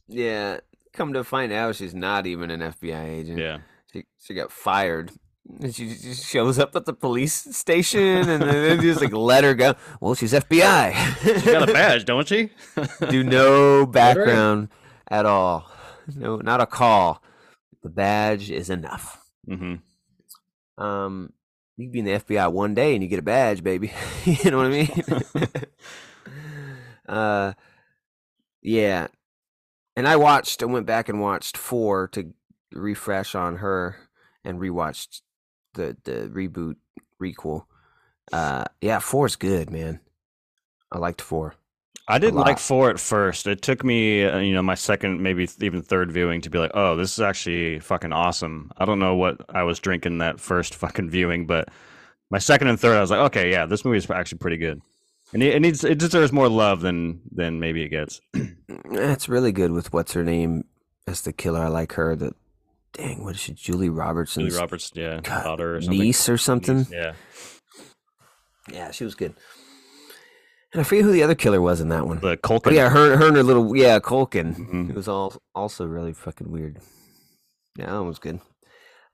Yeah, 0.08 0.60
come 0.94 1.14
to 1.14 1.24
find 1.24 1.52
out, 1.52 1.76
she's 1.76 1.94
not 1.96 2.26
even 2.28 2.52
an 2.52 2.60
FBI 2.62 3.10
agent. 3.10 3.40
Yeah. 3.40 3.60
she 3.92 4.06
she 4.20 4.34
got 4.34 4.52
fired. 4.52 5.12
And 5.60 5.76
she 5.76 5.88
just 5.90 6.26
shows 6.26 6.58
up 6.58 6.74
at 6.76 6.86
the 6.86 6.94
police 6.94 7.34
station 7.34 8.02
and 8.30 8.42
then 8.42 8.78
they 8.78 8.78
just 8.78 9.02
like 9.02 9.12
let 9.12 9.44
her 9.44 9.54
go. 9.54 9.74
Well, 10.00 10.16
she's 10.16 10.32
FBI. 10.32 11.42
She 11.42 11.52
got 11.52 11.70
a 11.70 11.74
badge, 11.74 12.06
don't 12.06 12.26
she? 12.28 12.50
do 13.10 13.24
no 13.26 13.86
background 13.86 14.70
at 15.10 15.26
all. 15.26 15.70
No, 16.16 16.38
not 16.38 16.62
a 16.62 16.66
call. 16.66 17.22
The 17.82 17.90
badge 17.90 18.50
is 18.52 18.70
enough. 18.70 19.22
hmm 19.46 19.76
Um, 20.78 21.34
you 21.76 21.86
can 21.88 21.92
be 21.92 22.00
in 22.00 22.06
the 22.06 22.12
FBI 22.20 22.50
one 22.50 22.74
day 22.74 22.94
and 22.94 23.04
you 23.04 23.10
get 23.10 23.20
a 23.20 23.24
badge, 23.24 23.64
baby. 23.64 23.92
you 24.26 24.50
know 24.50 24.58
what 24.58 24.68
I 24.68 24.70
mean? 24.70 25.48
uh, 27.10 27.54
yeah. 28.62 29.08
And 29.96 30.08
I 30.08 30.16
watched. 30.16 30.62
and 30.62 30.74
went 30.74 30.86
back 30.86 31.10
and 31.10 31.22
watched 31.22 31.58
four 31.58 32.08
to 32.10 32.34
refresh 32.72 33.36
on 33.36 33.58
her, 33.58 33.98
and 34.44 34.60
rewatched 34.60 35.22
the 35.74 35.98
the 36.04 36.30
reboot 36.34 36.76
requel. 37.22 37.66
Uh, 38.32 38.66
yeah, 38.82 39.00
four 39.00 39.26
is 39.26 39.36
good, 39.36 39.70
man. 39.70 40.00
I 40.92 40.98
liked 40.98 41.22
four. 41.22 41.56
I 42.08 42.20
didn't 42.20 42.40
like 42.40 42.60
four 42.60 42.90
at 42.90 43.00
first. 43.00 43.48
It 43.48 43.62
took 43.62 43.84
me, 43.84 44.26
uh, 44.26 44.40
you 44.40 44.54
know, 44.54 44.62
my 44.62 44.76
second, 44.76 45.22
maybe 45.22 45.48
even 45.62 45.82
third 45.82 46.12
viewing 46.12 46.42
to 46.42 46.50
be 46.50 46.60
like, 46.60 46.72
oh, 46.74 46.98
this 46.98 47.14
is 47.14 47.22
actually 47.22 47.80
fucking 47.80 48.12
awesome. 48.12 48.72
I 48.78 48.84
don't 48.84 49.00
know 49.00 49.16
what 49.16 49.40
I 49.50 49.64
was 49.64 49.80
drinking 49.80 50.18
that 50.18 50.42
first 50.42 50.76
fucking 50.84 51.10
viewing, 51.10 51.48
but 51.48 51.70
my 52.30 52.40
second 52.40 52.68
and 52.68 52.80
third, 52.80 52.98
I 52.98 53.02
was 53.02 53.12
like, 53.12 53.22
okay, 53.22 53.52
yeah, 53.52 53.66
this 53.66 53.86
movie 53.86 53.98
is 53.98 54.10
actually 54.10 54.40
pretty 54.40 54.58
good. 54.58 54.82
And 55.34 55.42
it, 55.44 55.56
it 55.56 55.60
needs, 55.62 55.84
it 55.84 55.98
deserves 55.98 56.32
more 56.32 56.48
love 56.50 56.82
than 56.82 57.22
than 57.32 57.60
maybe 57.60 57.82
it 57.84 57.90
gets. 57.90 58.22
That's 58.92 59.28
really 59.28 59.52
good 59.52 59.72
with 59.72 59.92
what's 59.94 60.14
her 60.14 60.24
name 60.24 60.66
as 61.08 61.22
the 61.22 61.34
killer. 61.34 61.62
I 61.62 61.68
like 61.68 61.94
her. 61.94 62.16
That 62.16 62.36
dang, 62.94 63.24
what 63.24 63.36
is 63.36 63.42
she? 63.42 63.54
Julie 63.54 63.90
Robertson's 63.90 64.50
Julie 64.50 64.60
Roberts, 64.62 64.92
yeah, 64.94 65.20
God, 65.24 65.44
daughter 65.44 65.76
or 65.78 65.82
something. 65.82 66.00
niece 66.00 66.30
or 66.30 66.38
something. 66.38 66.86
Yeah, 66.92 67.14
Yeah, 68.72 68.92
she 68.92 69.04
was 69.04 69.16
good. 69.16 69.34
And 70.72 70.80
I 70.82 70.84
forget 70.84 71.04
who 71.06 71.12
the 71.12 71.22
other 71.24 71.36
killer 71.36 71.62
was 71.62 71.82
in 71.82 71.90
that 71.90 72.08
one. 72.08 72.18
the 72.18 72.22
But 72.22 72.42
Culkin. 72.42 72.74
yeah, 72.74 72.90
her, 72.90 73.16
her 73.18 73.28
and 73.28 73.36
her 73.38 73.44
little 73.44 73.76
yeah, 73.76 74.00
Culkin. 74.00 74.56
Mhm. 74.56 74.90
It 74.90 74.96
was 74.96 75.08
all 75.08 75.36
also 75.54 75.86
really 75.86 76.14
fucking 76.14 76.50
weird. 76.52 76.80
Yeah, 77.78 77.88
that 77.88 77.94
one 77.98 78.08
was 78.08 78.20
good. 78.20 78.40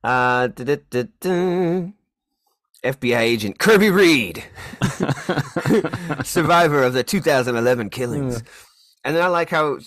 Uh, 0.04 0.48
da-da-da-da. 0.48 1.92
FBI 2.84 3.20
agent 3.20 3.60
Kirby 3.60 3.90
Reed, 3.90 4.44
survivor 6.24 6.84
of 6.84 6.94
the 6.94 7.04
2011 7.04 7.90
killings. 7.90 8.44
And 9.04 9.16
then 9.16 9.24
I 9.24 9.28
like 9.28 9.50
how 9.50 9.80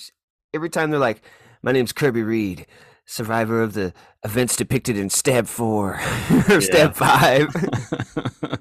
every 0.53 0.69
time 0.69 0.91
they're 0.91 1.01
like, 1.01 1.23
"My 1.63 1.73
name's 1.73 1.93
Kirby 1.93 2.23
Reed, 2.23 2.67
survivor 3.07 3.63
of 3.63 3.75
the 3.75 3.93
events 4.25 4.57
depicted 4.57 4.97
in 4.97 5.11
Stab 5.11 5.47
Four 5.47 6.01
or 6.49 6.61
Stab 6.61 6.95
Five. 6.95 7.49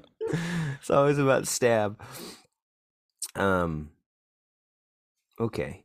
it's 0.80 0.90
always 0.90 1.18
about 1.18 1.46
stab. 1.46 2.00
Um. 3.34 3.90
Okay. 5.40 5.84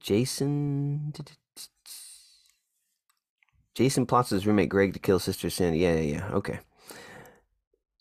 Jason. 0.00 1.12
Jason 3.74 4.04
plots 4.04 4.30
his 4.30 4.46
roommate 4.46 4.68
Greg 4.68 4.92
to 4.92 4.98
kill 4.98 5.18
sister 5.18 5.48
Sandy. 5.48 5.78
Yeah, 5.78 5.94
yeah, 5.94 6.00
yeah. 6.00 6.28
Okay. 6.32 6.60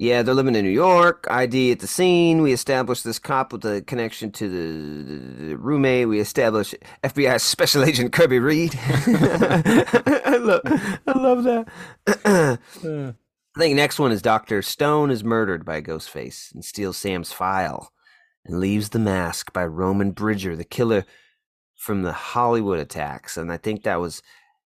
Yeah, 0.01 0.23
they're 0.23 0.33
living 0.33 0.55
in 0.55 0.65
New 0.65 0.71
York. 0.71 1.27
ID 1.29 1.73
at 1.73 1.79
the 1.79 1.85
scene. 1.85 2.41
We 2.41 2.53
establish 2.53 3.03
this 3.03 3.19
cop 3.19 3.53
with 3.53 3.63
a 3.65 3.83
connection 3.83 4.31
to 4.31 4.49
the, 4.49 5.13
the, 5.13 5.45
the 5.49 5.57
roommate. 5.57 6.07
We 6.07 6.19
establish 6.19 6.73
FBI 7.03 7.39
Special 7.39 7.83
Agent 7.83 8.11
Kirby 8.11 8.39
Reed. 8.39 8.73
I, 8.81 10.39
love, 10.41 10.61
I 10.65 11.19
love 11.19 11.43
that. 11.43 11.67
I 13.53 13.59
think 13.59 13.75
next 13.75 13.99
one 13.99 14.11
is 14.11 14.23
Dr. 14.23 14.63
Stone 14.63 15.11
is 15.11 15.23
murdered 15.23 15.63
by 15.63 15.83
Ghostface 15.83 16.51
and 16.51 16.65
steals 16.65 16.97
Sam's 16.97 17.31
file 17.31 17.93
and 18.43 18.59
leaves 18.59 18.89
the 18.89 18.97
mask 18.97 19.53
by 19.53 19.67
Roman 19.67 20.13
Bridger, 20.13 20.55
the 20.55 20.63
killer 20.63 21.05
from 21.77 22.01
the 22.01 22.13
Hollywood 22.13 22.79
attacks. 22.79 23.37
And 23.37 23.51
I 23.51 23.57
think 23.57 23.83
that 23.83 23.99
was, 23.99 24.23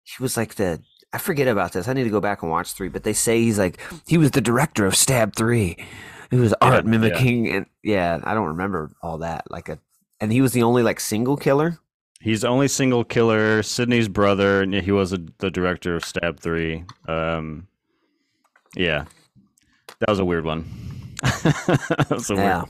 he 0.01 0.23
was 0.23 0.35
like 0.35 0.55
the, 0.55 0.81
I 1.11 1.17
forget 1.17 1.47
about 1.47 1.73
this. 1.73 1.87
I 1.87 1.93
need 1.93 2.03
to 2.03 2.09
go 2.09 2.21
back 2.21 2.41
and 2.43 2.51
watch 2.51 2.73
three, 2.73 2.89
but 2.89 3.03
they 3.03 3.13
say 3.13 3.41
he's 3.41 3.57
like, 3.57 3.79
he 4.07 4.17
was 4.17 4.31
the 4.31 4.41
director 4.41 4.85
of 4.85 4.95
Stab 4.95 5.35
3. 5.35 5.75
He 6.29 6.37
was 6.37 6.53
art 6.61 6.85
yeah. 6.85 6.91
mimicking. 6.91 7.51
And 7.51 7.65
yeah, 7.83 8.19
I 8.23 8.33
don't 8.33 8.47
remember 8.47 8.91
all 9.01 9.19
that. 9.19 9.49
Like 9.49 9.69
a, 9.69 9.79
and 10.19 10.31
he 10.31 10.41
was 10.41 10.53
the 10.53 10.63
only 10.63 10.83
like 10.83 10.99
single 10.99 11.37
killer. 11.37 11.79
He's 12.21 12.41
the 12.41 12.49
only 12.49 12.67
single 12.67 13.03
killer. 13.03 13.63
Sidney's 13.63 14.07
brother. 14.07 14.61
and 14.61 14.73
He 14.73 14.91
was 14.91 15.13
a, 15.13 15.19
the 15.39 15.49
director 15.49 15.95
of 15.95 16.05
Stab 16.05 16.39
Three. 16.39 16.83
Um, 17.07 17.67
yeah, 18.75 19.05
that 19.99 20.09
was 20.09 20.19
a 20.19 20.25
weird 20.25 20.45
one. 20.45 20.69
that 21.21 22.07
was 22.09 22.29
a 22.29 22.35
weird. 22.35 22.45
Yeah. 22.45 22.65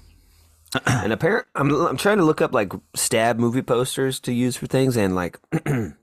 and 0.86 1.12
apparent, 1.12 1.48
I'm 1.56 1.72
I'm 1.74 1.98
trying 1.98 2.20
to 2.20 2.24
look 2.24 2.42
up 2.42 2.54
like 2.54 2.72
stab 2.96 3.40
movie 3.40 3.64
posters 3.64 4.20
to 4.22 4.32
use 4.32 4.56
for 4.56 4.68
things, 4.68 4.96
and 4.96 5.16
like 5.16 5.40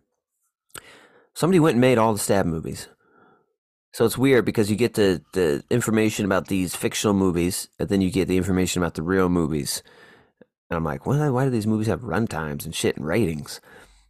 somebody 1.36 1.60
went 1.60 1.74
and 1.74 1.80
made 1.80 1.98
all 1.98 2.12
the 2.14 2.18
stab 2.18 2.46
movies. 2.46 2.88
So 3.92 4.04
it's 4.04 4.18
weird 4.18 4.44
because 4.44 4.70
you 4.70 4.76
get 4.76 4.94
the 4.94 5.22
the 5.32 5.62
information 5.70 6.24
about 6.24 6.48
these 6.48 6.74
fictional 6.74 7.14
movies, 7.14 7.68
and 7.78 7.88
then 7.88 8.00
you 8.00 8.10
get 8.10 8.26
the 8.28 8.36
information 8.36 8.82
about 8.82 8.94
the 8.94 9.02
real 9.02 9.28
movies. 9.28 9.82
And 10.68 10.76
I'm 10.76 10.84
like, 10.84 11.06
why 11.06 11.28
why 11.30 11.44
do 11.44 11.50
these 11.50 11.66
movies 11.66 11.86
have 11.86 12.00
runtimes 12.00 12.64
and 12.64 12.74
shit 12.74 12.96
and 12.96 13.06
ratings? 13.06 13.60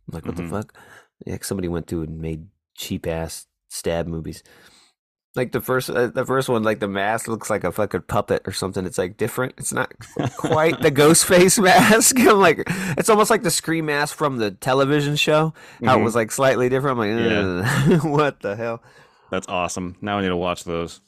I'm 0.09 0.15
like, 0.15 0.27
what 0.27 0.35
Mhm. 0.37 0.49
the 0.49 0.49
fuck? 0.49 0.79
Yeah, 1.27 1.37
somebody 1.43 1.69
went 1.69 1.87
through 1.87 2.03
and 2.03 2.21
made 2.21 2.49
cheap 2.77 3.07
ass 3.07 3.47
stab 3.69 4.07
movies. 4.07 4.43
Like 5.37 5.53
the 5.53 5.61
first, 5.61 5.91
uh, 5.91 6.07
the 6.09 6.25
first 6.25 6.49
one, 6.49 6.63
like 6.63 6.81
the 6.81 6.89
mask 6.89 7.29
looks 7.29 7.51
like 7.51 7.63
a 7.63 7.71
fucking 7.71 8.03
puppet 8.09 8.43
or 8.47 8.53
something. 8.53 8.87
It's 8.87 8.97
like 8.99 9.19
different. 9.19 9.53
It's 9.59 9.73
not 9.73 9.93
quite 10.39 10.81
the 10.81 10.91
ghost 10.91 11.25
face 11.29 11.59
mask. 11.59 12.19
I'm 12.21 12.39
like, 12.41 12.63
it's 12.97 13.11
almost 13.11 13.31
like 13.31 13.43
the 13.43 13.51
scream 13.51 13.85
mask 13.87 14.17
from 14.17 14.39
the 14.39 14.51
television 14.51 15.15
show. 15.15 15.53
How 15.85 15.97
it 15.97 16.01
Mhm. 16.01 16.05
was 16.05 16.15
like 16.15 16.33
slightly 16.33 16.71
different. 16.71 16.99
I'm 16.99 17.17
like, 17.17 17.91
Yeah. 17.91 17.99
What 18.11 18.41
the 18.41 18.57
hell? 18.57 18.83
That's 19.31 19.47
awesome. 19.49 19.97
Now 20.01 20.19
I 20.19 20.23
need 20.23 20.29
to 20.29 20.37
watch 20.37 20.65
those. 20.65 21.01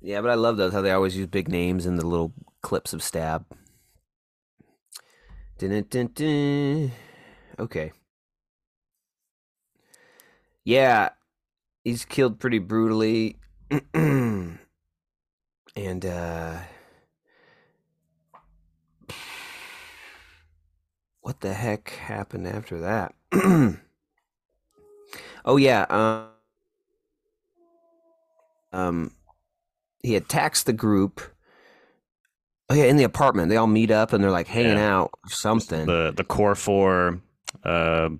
Yeah, 0.00 0.22
but 0.22 0.30
I 0.30 0.34
love 0.34 0.56
those 0.56 0.72
how 0.72 0.80
they 0.80 0.92
always 0.92 1.14
use 1.14 1.26
big 1.26 1.48
names 1.48 1.84
in 1.84 1.96
the 1.96 2.06
little 2.06 2.32
clips 2.62 2.94
of 2.94 3.02
stab. 3.02 3.44
Dun-dun-dun-dun. 5.58 6.92
Okay. 7.58 7.92
Yeah, 10.64 11.10
he's 11.84 12.04
killed 12.04 12.38
pretty 12.38 12.58
brutally. 12.58 13.36
and 13.94 14.58
uh 16.04 16.58
what 21.20 21.40
the 21.40 21.54
heck 21.54 21.90
happened 21.90 22.46
after 22.46 22.80
that? 22.80 23.14
oh 25.44 25.56
yeah, 25.56 25.86
um, 25.90 26.26
um 28.72 29.10
he 30.02 30.16
attacks 30.16 30.62
the 30.62 30.72
group. 30.72 31.20
Oh 32.68 32.74
yeah, 32.74 32.84
in 32.84 32.96
the 32.96 33.04
apartment, 33.04 33.48
they 33.50 33.56
all 33.56 33.66
meet 33.66 33.90
up 33.90 34.12
and 34.12 34.22
they're 34.22 34.30
like 34.30 34.46
hanging 34.46 34.76
Yeah. 34.76 34.96
out 34.98 35.10
or 35.24 35.30
something. 35.30 35.86
The 35.86 36.12
the 36.16 36.24
core 36.24 36.54
four 36.54 37.20
uh, 37.64 38.10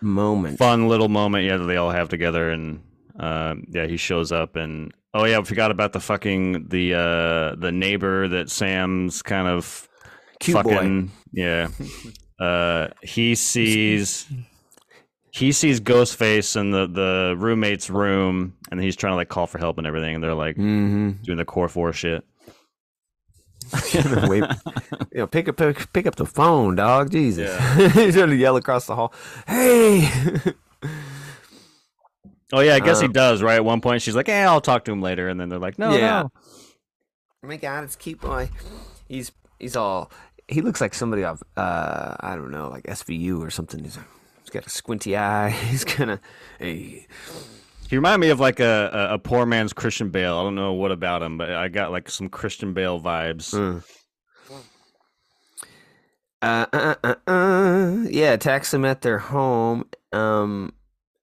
moment. 0.00 0.58
fun 0.58 0.88
little 0.88 1.08
moment, 1.08 1.44
yeah, 1.44 1.56
that 1.56 1.64
they 1.64 1.76
all 1.76 1.90
have 1.90 2.08
together, 2.08 2.50
and 2.50 2.82
um, 3.18 3.64
yeah, 3.70 3.86
he 3.86 3.96
shows 3.96 4.32
up, 4.32 4.56
and 4.56 4.92
oh 5.14 5.24
yeah, 5.24 5.38
I 5.38 5.42
forgot 5.42 5.70
about 5.70 5.92
the 5.92 6.00
fucking 6.00 6.68
the 6.68 6.94
uh, 6.94 7.54
the 7.56 7.70
neighbor 7.72 8.28
that 8.28 8.50
Sam's 8.50 9.22
kind 9.22 9.48
of 9.48 9.88
Cute 10.40 10.62
boy. 10.64 11.08
yeah. 11.32 11.68
Uh, 12.36 12.88
he 13.00 13.36
sees 13.36 14.26
he 15.30 15.52
sees 15.52 15.80
Ghostface 15.80 16.60
in 16.60 16.72
the 16.72 16.88
the 16.88 17.36
roommate's 17.38 17.88
room, 17.88 18.54
and 18.72 18.80
he's 18.82 18.96
trying 18.96 19.12
to 19.12 19.16
like 19.16 19.28
call 19.28 19.46
for 19.46 19.58
help 19.58 19.78
and 19.78 19.86
everything, 19.86 20.16
and 20.16 20.24
they're 20.24 20.34
like 20.34 20.56
Mm-hmm. 20.56 21.22
doing 21.22 21.38
the 21.38 21.44
core 21.44 21.68
four 21.68 21.92
shit. 21.92 22.24
Wait, 24.28 24.44
you 25.12 25.18
know, 25.18 25.26
pick 25.28 25.48
up 25.48 25.56
pick, 25.56 25.92
pick 25.92 26.06
up 26.06 26.16
the 26.16 26.26
phone, 26.26 26.74
dog. 26.74 27.10
Jesus, 27.12 27.48
Yeah. 27.48 27.88
he's 27.90 28.16
gonna 28.16 28.34
yell 28.34 28.56
across 28.56 28.86
the 28.86 28.96
hall. 28.96 29.14
Hey, 29.46 30.08
Oh 32.52 32.60
yeah, 32.60 32.74
I 32.74 32.80
guess 32.80 33.00
he 33.00 33.06
Um, 33.06 33.12
does. 33.12 33.42
Right 33.42 33.56
at 33.56 33.64
one 33.64 33.80
point, 33.80 34.02
she's 34.02 34.14
like, 34.14 34.28
"Yeah, 34.28 34.50
I'll 34.50 34.60
talk 34.60 34.84
to 34.84 34.92
him 34.92 35.00
later," 35.02 35.28
and 35.28 35.40
then 35.40 35.48
they're 35.48 35.58
like, 35.58 35.78
"No, 35.78 35.92
Yeah. 35.96 36.22
no." 36.22 36.30
oh 37.42 37.46
my 37.46 37.56
God, 37.56 37.84
it's 37.84 37.96
cute 37.96 38.20
boy. 38.20 38.50
He's 39.08 39.32
he's 39.58 39.76
all. 39.76 40.10
He 40.46 40.60
looks 40.60 40.80
like 40.80 40.92
somebody 40.94 41.24
off. 41.24 41.42
Uh, 41.56 42.14
I 42.20 42.36
don't 42.36 42.50
know, 42.50 42.68
like 42.68 42.84
SVU 42.84 43.40
or 43.40 43.50
something. 43.50 43.82
He's, 43.82 43.98
he's 44.42 44.50
got 44.50 44.66
a 44.66 44.70
squinty 44.70 45.16
eye. 45.16 45.48
He's 45.70 45.84
kind 45.84 46.10
of. 46.10 46.20
Hey, 46.58 47.06
He 47.88 47.96
reminded 47.96 48.20
me 48.26 48.30
of 48.30 48.40
like 48.40 48.60
a, 48.60 48.90
a 49.10 49.14
a 49.14 49.18
poor 49.18 49.46
man's 49.46 49.72
Christian 49.72 50.10
Bale. 50.10 50.36
I 50.36 50.42
don't 50.42 50.54
know 50.54 50.74
what 50.74 50.92
about 50.92 51.22
him, 51.22 51.38
but 51.38 51.50
I 51.50 51.68
got 51.68 51.90
like 51.92 52.10
some 52.10 52.28
Christian 52.28 52.74
Bale 52.74 53.00
vibes. 53.00 53.54
Uh. 53.54 53.80
Uh, 56.42 56.66
uh, 56.74 56.94
uh, 57.02 57.14
uh, 57.26 57.96
yeah, 58.10 58.32
attacks 58.32 58.70
them 58.70 58.84
at 58.84 59.00
their 59.00 59.18
home. 59.18 59.86
Um, 60.12 60.74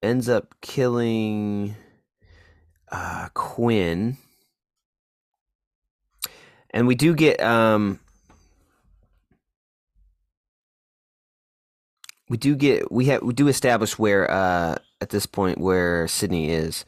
ends 0.01 0.29
up 0.29 0.55
killing 0.61 1.75
uh, 2.91 3.29
Quinn, 3.33 4.17
and 6.71 6.87
we 6.87 6.95
do 6.95 7.13
get 7.15 7.41
um, 7.41 7.99
we 12.29 12.37
do 12.37 12.55
get 12.55 12.91
we 12.91 13.05
have 13.05 13.21
we 13.21 13.33
do 13.33 13.47
establish 13.47 13.99
where 13.99 14.29
uh 14.29 14.75
at 15.01 15.09
this 15.09 15.25
point 15.25 15.57
where 15.57 16.07
Sidney 16.07 16.51
is. 16.51 16.85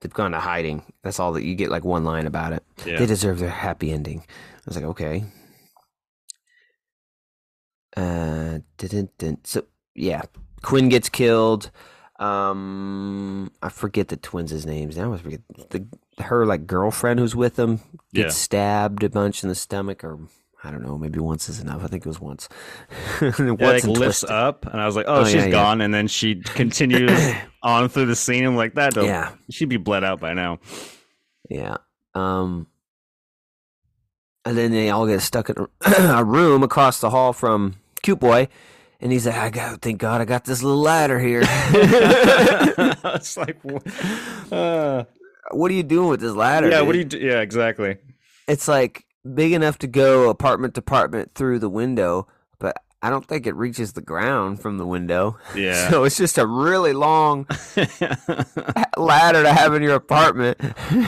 They've 0.00 0.12
gone 0.12 0.30
to 0.30 0.38
hiding. 0.38 0.84
That's 1.02 1.18
all 1.18 1.32
that 1.32 1.42
you 1.44 1.56
get. 1.56 1.70
Like 1.70 1.84
one 1.84 2.04
line 2.04 2.26
about 2.26 2.52
it. 2.52 2.62
Yeah. 2.86 3.00
They 3.00 3.06
deserve 3.06 3.40
their 3.40 3.50
happy 3.50 3.90
ending. 3.90 4.20
I 4.20 4.62
was 4.64 4.76
like, 4.76 4.84
okay. 4.84 5.24
Uh, 7.96 8.60
didn't, 8.76 9.18
didn't. 9.18 9.48
So 9.48 9.64
yeah, 9.96 10.22
Quinn 10.62 10.88
gets 10.88 11.08
killed. 11.08 11.72
Um, 12.18 13.50
I 13.62 13.68
forget 13.68 14.08
the 14.08 14.16
twins' 14.16 14.66
names 14.66 14.96
now. 14.96 15.12
I 15.14 15.18
forget 15.18 15.40
the 15.70 15.86
her 16.22 16.44
like 16.44 16.66
girlfriend 16.66 17.20
who's 17.20 17.36
with 17.36 17.54
them 17.56 17.76
gets 18.12 18.34
Yeah. 18.34 18.38
stabbed 18.40 19.04
a 19.04 19.08
bunch 19.08 19.42
in 19.44 19.48
the 19.48 19.54
stomach, 19.54 20.02
or 20.02 20.18
I 20.64 20.72
don't 20.72 20.82
know, 20.82 20.98
maybe 20.98 21.20
once 21.20 21.48
is 21.48 21.60
enough. 21.60 21.84
I 21.84 21.86
think 21.86 22.04
it 22.04 22.08
was 22.08 22.20
once. 22.20 22.48
Yeah, 23.20 23.30
like 23.38 23.84
lifts 23.84 23.98
twisted. 23.98 24.30
up, 24.30 24.66
and 24.66 24.80
I 24.80 24.86
was 24.86 24.96
like, 24.96 25.06
"Oh, 25.08 25.20
Oh, 25.20 25.24
she's 25.24 25.44
yeah, 25.44 25.50
gone," 25.50 25.80
and 25.80 25.94
then 25.94 26.08
she 26.08 26.36
continues 26.36 27.12
on 27.62 27.88
through 27.88 28.06
the 28.06 28.16
scene. 28.16 28.44
I'm 28.44 28.56
like, 28.56 28.74
"That 28.74 28.96
Yeah, 28.96 29.30
she'd 29.50 29.68
be 29.68 29.76
bled 29.76 30.02
out 30.04 30.18
by 30.20 30.34
now." 30.34 30.58
yeah. 31.48 31.76
Um, 32.14 32.66
and 34.44 34.56
then 34.58 34.72
they 34.72 34.90
all 34.90 35.06
get 35.06 35.20
stuck 35.20 35.50
in 35.50 35.66
a 35.86 36.24
room 36.24 36.62
across 36.64 37.00
the 37.00 37.10
hall 37.10 37.32
from 37.32 37.74
Cute 38.02 38.18
Boy, 38.18 38.48
and 39.00 39.12
he's 39.12 39.26
like, 39.26 39.36
"I 39.36 39.50
got, 39.50 39.82
thank 39.82 39.98
God, 39.98 40.20
I 40.20 40.24
got 40.24 40.44
this 40.44 40.62
little 40.62 40.80
ladder 40.80 41.18
here." 41.18 41.42
it's 41.44 43.36
like, 43.36 43.56
uh, 44.52 45.04
what 45.50 45.70
are 45.70 45.74
you 45.74 45.82
doing 45.82 46.08
with 46.08 46.20
this 46.20 46.34
ladder? 46.34 46.70
yeah. 46.70 46.78
dude? 46.78 46.86
What 46.86 46.92
do 46.92 46.98
you? 46.98 47.04
Do? 47.04 47.18
Yeah, 47.18 47.40
exactly. 47.40 47.98
It's 48.46 48.68
like 48.68 49.04
big 49.34 49.52
enough 49.52 49.78
to 49.78 49.86
go 49.86 50.30
apartment 50.30 50.74
to 50.74 50.80
apartment 50.80 51.34
through 51.34 51.58
the 51.58 51.68
window, 51.68 52.26
I 53.00 53.10
don't 53.10 53.24
think 53.24 53.46
it 53.46 53.54
reaches 53.54 53.92
the 53.92 54.00
ground 54.00 54.60
from 54.60 54.76
the 54.78 54.86
window. 54.86 55.38
Yeah. 55.54 55.90
So 55.98 56.04
it's 56.04 56.16
just 56.16 56.36
a 56.36 56.46
really 56.46 56.92
long 56.92 57.46
ladder 58.96 59.42
to 59.42 59.52
have 59.52 59.72
in 59.74 59.82
your 59.82 59.94
apartment. 59.94 60.58
I 60.62 61.00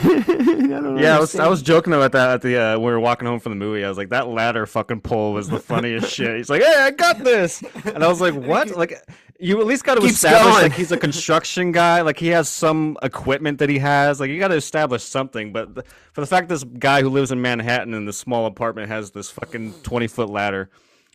don't 0.67 0.97
Yeah, 0.97 1.17
I 1.17 1.19
was 1.19 1.35
I 1.35 1.47
was 1.47 1.61
joking 1.61 1.93
about 1.93 2.13
that 2.13 2.29
at 2.29 2.41
the 2.41 2.57
uh, 2.57 2.73
when 2.79 2.87
we 2.87 2.91
were 2.91 2.99
walking 2.99 3.27
home 3.27 3.39
from 3.39 3.51
the 3.51 3.57
movie. 3.57 3.83
I 3.83 3.89
was 3.89 3.97
like, 3.97 4.09
that 4.09 4.27
ladder 4.27 4.65
fucking 4.65 5.01
pole 5.01 5.33
was 5.33 5.49
the 5.49 5.59
funniest 5.59 6.11
shit. 6.11 6.37
He's 6.37 6.49
like, 6.49 6.61
hey, 6.61 6.75
I 6.79 6.91
got 6.91 7.23
this, 7.23 7.61
and 7.85 8.03
I 8.03 8.07
was 8.07 8.21
like, 8.21 8.33
what? 8.33 8.71
Like, 8.71 8.93
you 9.39 9.59
at 9.59 9.65
least 9.65 9.83
got 9.83 9.95
to 9.95 10.05
establish 10.05 10.53
going. 10.53 10.63
like 10.63 10.73
he's 10.73 10.91
a 10.91 10.97
construction 10.97 11.71
guy, 11.71 12.01
like 12.01 12.17
he 12.17 12.27
has 12.27 12.47
some 12.47 12.97
equipment 13.01 13.59
that 13.59 13.69
he 13.69 13.79
has. 13.79 14.19
Like 14.19 14.29
you 14.29 14.39
got 14.39 14.49
to 14.49 14.55
establish 14.55 15.03
something. 15.03 15.51
But 15.51 15.75
the, 15.75 15.83
for 16.13 16.21
the 16.21 16.27
fact 16.27 16.47
this 16.47 16.63
guy 16.63 17.01
who 17.01 17.09
lives 17.09 17.31
in 17.31 17.41
Manhattan 17.41 17.93
in 17.93 18.05
this 18.05 18.17
small 18.17 18.45
apartment 18.45 18.87
has 18.89 19.11
this 19.11 19.29
fucking 19.29 19.73
twenty 19.83 20.07
foot 20.07 20.29
ladder, 20.29 20.69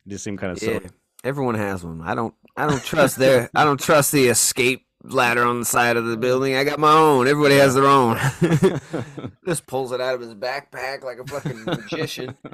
just 0.09 0.25
seemed 0.25 0.39
kind 0.39 0.53
of 0.53 0.63
Yeah, 0.63 0.79
silly. 0.79 0.91
everyone 1.25 1.55
has 1.57 1.85
one. 1.85 2.01
I 2.03 2.15
don't. 2.15 2.35
I 2.57 2.67
don't 2.67 2.83
trust 2.83 3.17
their. 3.19 3.51
I 3.55 3.65
don't 3.65 3.81
trust 3.81 4.13
the 4.13 4.27
escape 4.29 4.87
ladder 5.05 5.45
on 5.45 5.61
the 5.61 5.65
side 5.67 5.97
of 5.97 6.07
the 6.07 6.17
building. 6.17 6.57
I 6.57 6.65
got 6.65 6.79
my 6.81 6.93
own. 6.93 7.29
Everybody 7.29 7.57
has 7.57 7.75
their 7.75 7.87
own. 7.87 8.19
Just 9.47 9.67
pulls 9.67 9.93
it 9.93 10.01
out 10.01 10.15
of 10.15 10.21
his 10.21 10.35
backpack 10.35 11.05
like 11.05 11.19
a 11.19 11.27
fucking 11.27 11.65
magician. 11.65 12.37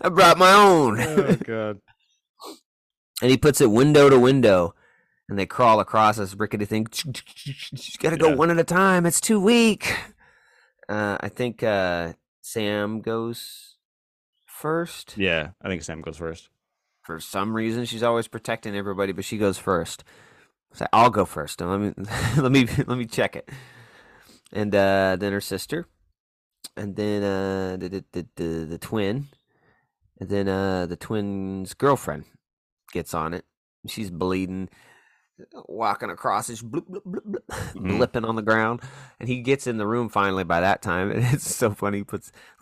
I 0.00 0.08
brought 0.08 0.38
my 0.38 0.52
own. 0.52 1.00
oh 1.00 1.36
god. 1.44 1.80
and 3.22 3.30
he 3.30 3.36
puts 3.36 3.60
it 3.60 3.70
window 3.70 4.08
to 4.08 4.18
window, 4.18 4.74
and 5.28 5.38
they 5.38 5.46
crawl 5.46 5.80
across 5.80 6.16
this 6.16 6.34
rickety 6.34 6.64
thing. 6.64 6.86
You 7.04 7.12
got 7.98 8.10
to 8.10 8.16
go 8.16 8.28
Yeah. 8.30 8.34
one 8.36 8.50
at 8.50 8.58
a 8.58 8.64
time. 8.64 9.04
It's 9.04 9.20
too 9.20 9.40
weak. 9.40 9.94
Uh, 10.88 11.18
I 11.20 11.28
think 11.28 11.62
uh, 11.62 12.14
Sam 12.40 13.00
goes 13.00 13.76
first. 14.60 15.14
Yeah, 15.16 15.50
I 15.62 15.68
think 15.68 15.82
Sam 15.82 16.02
goes 16.02 16.18
first. 16.18 16.50
For 17.02 17.18
some 17.18 17.56
reason, 17.56 17.86
she's 17.86 18.02
always 18.02 18.28
protecting 18.28 18.76
everybody, 18.76 19.12
but 19.12 19.24
she 19.24 19.38
goes 19.38 19.58
first. 19.58 20.04
So 20.74 20.86
I'll 20.92 21.10
go 21.10 21.24
first. 21.24 21.60
Let 21.60 21.80
me 21.80 21.92
let 22.36 22.52
me 22.52 22.68
let 22.86 22.98
me 22.98 23.06
check 23.06 23.36
it. 23.36 23.48
And 24.52 24.74
uh, 24.74 25.16
then 25.18 25.32
her 25.32 25.40
sister, 25.40 25.86
and 26.76 26.94
then 26.94 27.22
uh, 27.22 27.76
the, 27.78 27.88
the 27.88 28.04
the 28.12 28.26
the 28.36 28.66
the 28.66 28.78
twin, 28.78 29.28
and 30.20 30.28
then 30.28 30.48
uh, 30.48 30.86
the 30.86 30.96
twin's 30.96 31.74
girlfriend 31.74 32.24
gets 32.92 33.14
on 33.14 33.34
it. 33.34 33.44
She's 33.86 34.10
bleeding, 34.10 34.68
walking 35.66 36.10
across, 36.10 36.48
it's 36.50 36.62
bloop, 36.62 36.88
bloop, 36.88 37.02
bloop, 37.06 37.24
bloop, 37.24 37.72
Mhm. 37.74 37.98
blipping 37.98 38.28
on 38.28 38.36
the 38.36 38.42
ground, 38.42 38.80
and 39.18 39.28
he 39.28 39.40
gets 39.40 39.66
in 39.66 39.76
the 39.78 39.86
room 39.86 40.08
finally. 40.08 40.44
By 40.44 40.60
that 40.60 40.82
time, 40.82 41.10
and 41.10 41.22
it's 41.34 41.54
so 41.54 41.70
funny. 41.72 41.98
He 41.98 42.04
puts 42.04 42.32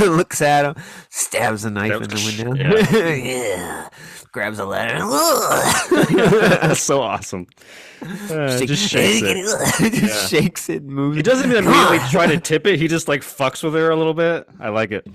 looks 0.00 0.40
at 0.42 0.64
him, 0.64 0.74
stabs 1.10 1.64
a 1.64 1.70
knife 1.70 1.92
in 2.02 2.08
the 2.08 2.44
window, 2.46 2.54
yeah. 3.14 3.88
grabs 4.32 4.58
a 4.58 4.64
ladder, 4.64 4.98
That's 6.60 6.80
so 6.80 7.00
awesome. 7.02 7.46
Uh, 8.02 8.58
Shake- 8.58 8.68
just 8.68 8.88
shakes 8.88 9.22
it. 9.22 9.92
just 9.92 10.32
Yeah. 10.32 10.40
shakes 10.40 10.68
it, 10.68 10.82
moves. 10.84 11.16
He 11.16 11.22
doesn't 11.22 11.50
even 11.50 11.64
immediately 11.64 11.98
try 12.10 12.26
to 12.26 12.38
tip 12.38 12.66
it. 12.66 12.78
He 12.78 12.86
just 12.88 13.08
like 13.08 13.22
fucks 13.22 13.62
with 13.62 13.74
her 13.74 13.90
a 13.90 13.96
little 13.96 14.12
bit. 14.14 14.46
I 14.60 14.68
like 14.68 14.92
it. 14.92 15.06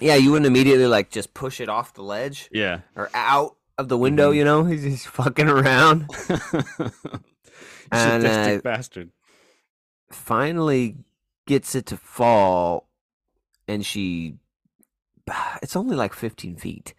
Yeah, 0.00 0.14
you 0.14 0.30
wouldn't 0.30 0.46
immediately 0.46 0.86
like 0.86 1.10
just 1.10 1.34
push 1.34 1.60
it 1.60 1.68
off 1.68 1.92
the 1.92 2.02
ledge 2.02 2.48
Yeah. 2.52 2.80
or 2.96 3.10
out 3.12 3.56
of 3.80 3.88
the 3.88 3.98
window. 3.98 4.32
Mhm. 4.32 4.36
You 4.36 4.44
know, 4.44 4.64
he's 4.64 4.82
just 4.82 5.06
fucking 5.18 5.48
around. 5.48 6.06
And, 7.92 8.22
Sadistic 8.22 8.58
uh, 8.58 8.62
bastard. 8.62 9.10
Finally, 10.12 10.96
gets 11.46 11.74
it 11.74 11.86
to 11.86 11.96
fall, 11.96 12.88
and 13.66 13.84
she. 13.84 14.36
It's 15.62 15.74
only 15.76 15.96
like 15.96 16.12
fifteen 16.14 16.56
feet. 16.56 16.94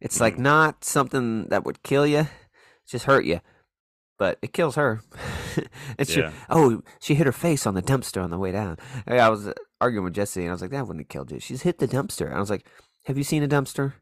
It's 0.00 0.20
like 0.20 0.36
Mhm. 0.36 0.40
not 0.40 0.84
something 0.84 1.48
that 1.48 1.64
would 1.64 1.82
kill 1.82 2.06
you, 2.06 2.26
just 2.86 3.04
hurt 3.04 3.24
you, 3.26 3.40
but 4.18 4.38
it 4.42 4.52
kills 4.54 4.76
her. 4.76 5.00
and 5.98 6.08
she, 6.08 6.20
Yeah. 6.20 6.32
oh, 6.50 6.82
she 7.00 7.14
hit 7.14 7.26
her 7.26 7.32
face 7.32 7.66
on 7.66 7.74
the 7.74 7.82
dumpster 7.82 8.22
on 8.22 8.30
the 8.30 8.38
way 8.38 8.50
down. 8.52 8.78
I 9.06 9.18
I 9.18 9.28
was 9.28 9.46
uh, 9.48 9.52
arguing 9.80 10.04
with 10.04 10.14
Jesse, 10.14 10.40
and 10.40 10.50
I 10.50 10.52
was 10.52 10.62
like, 10.62 10.70
that 10.72 10.86
wouldn't 10.86 11.04
have 11.04 11.08
killed 11.08 11.30
you. 11.32 11.38
She's 11.40 11.62
hit 11.62 11.78
the 11.78 11.88
dumpster. 11.88 12.34
I 12.34 12.40
was 12.40 12.50
like, 12.50 12.66
have 13.04 13.16
you 13.18 13.24
seen 13.24 13.42
a 13.42 13.48
dumpster? 13.48 13.92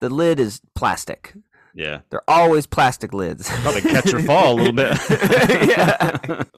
The 0.00 0.08
lid 0.10 0.40
is 0.40 0.60
plastic. 0.74 1.34
Yeah. 1.74 2.00
They're 2.10 2.28
always 2.28 2.66
plastic 2.66 3.14
lids. 3.14 3.48
Probably 3.62 3.82
catch 3.82 4.10
her 4.10 4.20
fall 4.22 4.54
a 4.54 4.56
little 4.56 4.72
bit. 4.72 4.98
yeah. 5.68 6.42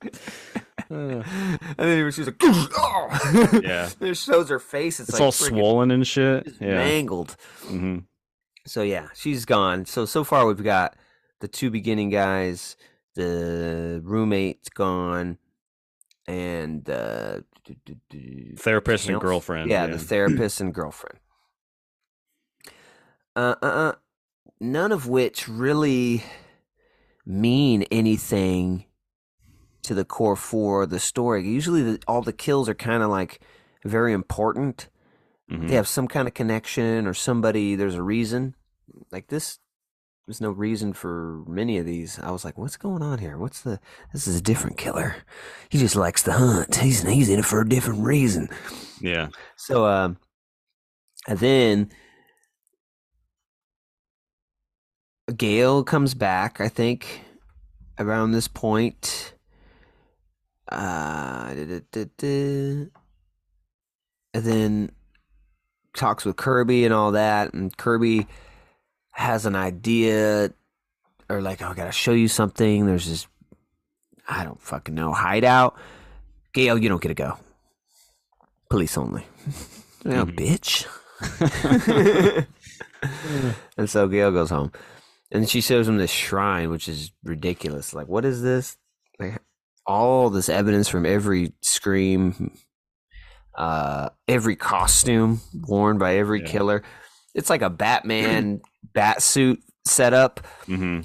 And 0.90 1.24
then 1.78 2.10
she's 2.12 2.26
like, 2.26 2.36
oh. 2.42 3.60
Yeah. 3.62 3.88
it 4.00 4.14
shows 4.14 4.50
her 4.50 4.58
face. 4.58 5.00
It's, 5.00 5.08
it's 5.08 5.18
like 5.18 5.24
all 5.24 5.32
swollen 5.32 5.90
and 5.90 6.06
shit. 6.06 6.52
Yeah. 6.60 6.76
mangled. 6.76 7.36
hmm 7.62 8.00
So 8.66 8.82
yeah, 8.82 9.08
she's 9.14 9.46
gone. 9.46 9.86
So 9.86 10.04
so 10.04 10.22
far 10.22 10.46
we've 10.46 10.62
got 10.62 10.94
the 11.40 11.48
two 11.48 11.70
beginning 11.70 12.10
guys, 12.10 12.76
the 13.14 14.00
roommate's 14.04 14.68
gone, 14.68 15.38
and 16.26 16.88
uh, 16.90 17.40
Therapist 18.58 19.08
and 19.08 19.18
girlfriend. 19.20 19.70
yeah, 19.70 19.86
the 19.86 19.98
therapist 19.98 20.60
and 20.60 20.74
girlfriend. 20.74 21.18
Uh, 23.34 23.54
uh, 23.62 23.66
uh, 23.66 23.92
none 24.60 24.92
of 24.92 25.08
which 25.08 25.48
really 25.48 26.22
mean 27.24 27.82
anything 27.90 28.84
to 29.82 29.94
the 29.94 30.04
core 30.04 30.36
four 30.36 30.82
of 30.82 30.90
the 30.90 31.00
story. 31.00 31.46
Usually, 31.46 31.82
the, 31.82 31.98
all 32.06 32.22
the 32.22 32.32
kills 32.32 32.68
are 32.68 32.74
kind 32.74 33.02
of 33.02 33.10
like 33.10 33.40
very 33.84 34.12
important. 34.12 34.88
Mhm. 35.50 35.68
They 35.68 35.74
have 35.74 35.88
some 35.88 36.08
kind 36.08 36.28
of 36.28 36.34
connection 36.34 37.06
or 37.06 37.14
somebody. 37.14 37.74
There's 37.74 37.94
a 37.94 38.02
reason. 38.02 38.54
Like 39.10 39.28
this, 39.28 39.58
there's 40.26 40.40
no 40.40 40.50
reason 40.50 40.92
for 40.92 41.42
many 41.48 41.78
of 41.78 41.86
these. 41.86 42.18
I 42.20 42.30
was 42.30 42.44
like, 42.44 42.58
what's 42.58 42.76
going 42.76 43.02
on 43.02 43.18
here? 43.18 43.36
What's 43.36 43.62
the? 43.62 43.80
This 44.12 44.26
is 44.26 44.36
a 44.36 44.42
different 44.42 44.78
killer. 44.78 45.16
He 45.68 45.78
just 45.78 45.96
likes 45.96 46.22
to 46.24 46.32
hunt. 46.32 46.76
He's 46.76 47.02
he's 47.02 47.28
in 47.28 47.40
it 47.40 47.44
for 47.44 47.60
a 47.60 47.68
different 47.68 48.04
reason. 48.04 48.48
Yeah. 49.00 49.28
So, 49.56 49.86
um, 49.86 50.18
and 51.26 51.38
then 51.38 51.90
Gail 55.36 55.84
comes 55.84 56.14
back, 56.14 56.60
I 56.60 56.68
think, 56.68 57.22
around 57.98 58.32
this 58.32 58.48
point. 58.48 59.34
Uh, 60.70 61.52
da- 61.54 61.80
da- 61.92 62.04
da- 62.16 62.86
and 64.34 64.44
then 64.44 64.90
talks 65.94 66.24
with 66.24 66.36
Kirby 66.36 66.84
and 66.84 66.94
all 66.94 67.12
that, 67.12 67.52
and 67.52 67.76
Kirby 67.76 68.26
has 69.10 69.44
an 69.46 69.54
idea, 69.54 70.50
or 71.28 71.42
like, 71.42 71.60
oh, 71.62 71.66
I 71.68 71.74
gotta 71.74 71.92
show 71.92 72.12
you 72.12 72.28
something. 72.28 72.86
There's 72.86 73.06
this, 73.08 73.26
I 74.26 74.44
don't 74.44 74.60
fucking 74.60 74.94
know, 74.94 75.12
hideout. 75.12 75.76
Gail, 76.54 76.78
you 76.78 76.88
don't 76.88 77.02
get 77.02 77.08
to 77.08 77.14
go. 77.14 77.36
Police 78.70 78.96
only. 78.96 79.26
Yeah, 80.04 80.24
Mhm. 80.24 80.36
bitch. 80.36 80.86
and 83.76 83.88
so 83.90 84.08
Gail 84.08 84.30
goes 84.32 84.50
home. 84.50 84.72
And 85.32 85.48
she 85.48 85.60
shows 85.60 85.88
him 85.88 85.96
this 85.96 86.10
shrine, 86.10 86.70
which 86.70 86.88
is 86.88 87.10
ridiculous. 87.24 87.94
Like, 87.94 88.06
what 88.06 88.24
is 88.24 88.42
this? 88.42 88.76
Like, 89.18 89.40
all 89.86 90.30
this 90.30 90.48
evidence 90.48 90.88
from 90.88 91.06
every 91.06 91.54
scream, 91.62 92.54
uh, 93.56 94.10
every 94.28 94.56
costume 94.56 95.40
worn 95.66 95.98
by 95.98 96.16
every 96.16 96.40
Yeah. 96.40 96.46
killer. 96.46 96.82
It's 97.34 97.50
like 97.50 97.62
a 97.62 97.70
Batman 97.70 98.60
bat 98.94 99.22
suit 99.22 99.62
setup 99.86 100.46
hmm 100.66 101.00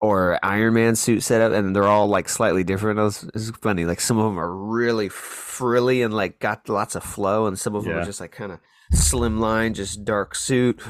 or 0.00 0.36
Iron 0.42 0.74
Man 0.74 0.96
suit 0.96 1.22
setup, 1.22 1.52
and 1.52 1.74
they're 1.76 1.86
all 1.86 2.08
like 2.08 2.28
slightly 2.28 2.64
different. 2.64 2.98
It's 3.34 3.50
funny. 3.62 3.84
Like 3.84 4.00
some 4.00 4.18
of 4.18 4.24
them 4.24 4.38
are 4.38 4.52
really 4.52 5.08
frilly 5.08 6.02
and 6.02 6.12
like 6.12 6.40
got 6.40 6.68
lots 6.68 6.96
of 6.96 7.04
flow, 7.04 7.46
and 7.46 7.56
some 7.58 7.76
of 7.76 7.84
them 7.84 7.94
are 7.94 8.04
just 8.04 8.20
like 8.20 8.32
kind 8.32 8.50
of 8.50 8.58
slimline, 8.92 9.74
just 9.74 10.04
dark 10.04 10.34
suit. 10.34 10.80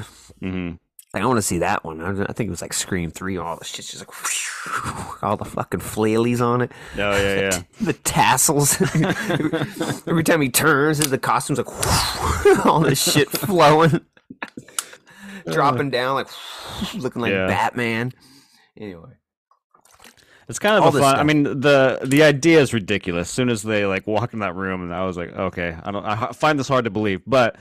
hmm 0.40 0.72
Like 1.14 1.22
I 1.22 1.26
want 1.26 1.36
to 1.38 1.42
see 1.42 1.58
that 1.58 1.84
one. 1.84 2.00
I, 2.00 2.22
I 2.22 2.32
think 2.32 2.48
it 2.48 2.50
was 2.50 2.62
like 2.62 2.72
Scream 2.72 3.10
Three. 3.10 3.36
All 3.36 3.56
the 3.56 3.64
shit's 3.66 3.90
just 3.90 4.06
like 4.06 5.22
all 5.22 5.36
the 5.36 5.44
fucking 5.44 5.80
flailies 5.80 6.40
on 6.40 6.62
it. 6.62 6.72
Oh 6.96 7.10
yeah, 7.16 7.40
yeah. 7.40 7.62
The 7.82 7.92
tassels. 7.92 8.80
Every 10.08 10.24
time 10.24 10.40
he 10.40 10.48
turns, 10.48 10.98
the 11.00 11.18
costume's 11.18 11.58
like 11.58 12.66
all 12.66 12.80
this 12.80 13.12
shit 13.12 13.28
flowing, 13.30 14.00
dropping 15.50 15.90
down 15.90 16.14
like 16.14 16.28
looking 16.94 17.20
like 17.20 17.32
Yeah. 17.32 17.46
Batman. 17.46 18.12
Anyway. 18.78 19.10
It's 20.48 20.58
kind 20.58 20.76
of 20.76 20.82
All 20.82 20.96
a 20.96 21.00
fun. 21.00 21.18
I 21.18 21.22
mean, 21.24 21.42
the 21.44 22.00
the 22.04 22.22
idea 22.22 22.60
is 22.60 22.72
ridiculous. 22.74 23.28
As 23.28 23.30
soon 23.34 23.48
as 23.48 23.62
they 23.62 23.86
like 23.86 24.06
walk 24.06 24.32
in 24.32 24.40
that 24.40 24.54
room, 24.54 24.82
and 24.82 24.94
I 24.94 25.04
was 25.04 25.16
like, 25.16 25.32
okay, 25.34 25.76
I 25.82 25.90
don't. 25.90 26.04
I 26.04 26.32
find 26.32 26.58
this 26.58 26.68
hard 26.68 26.84
to 26.84 26.90
believe. 26.90 27.22
But 27.26 27.56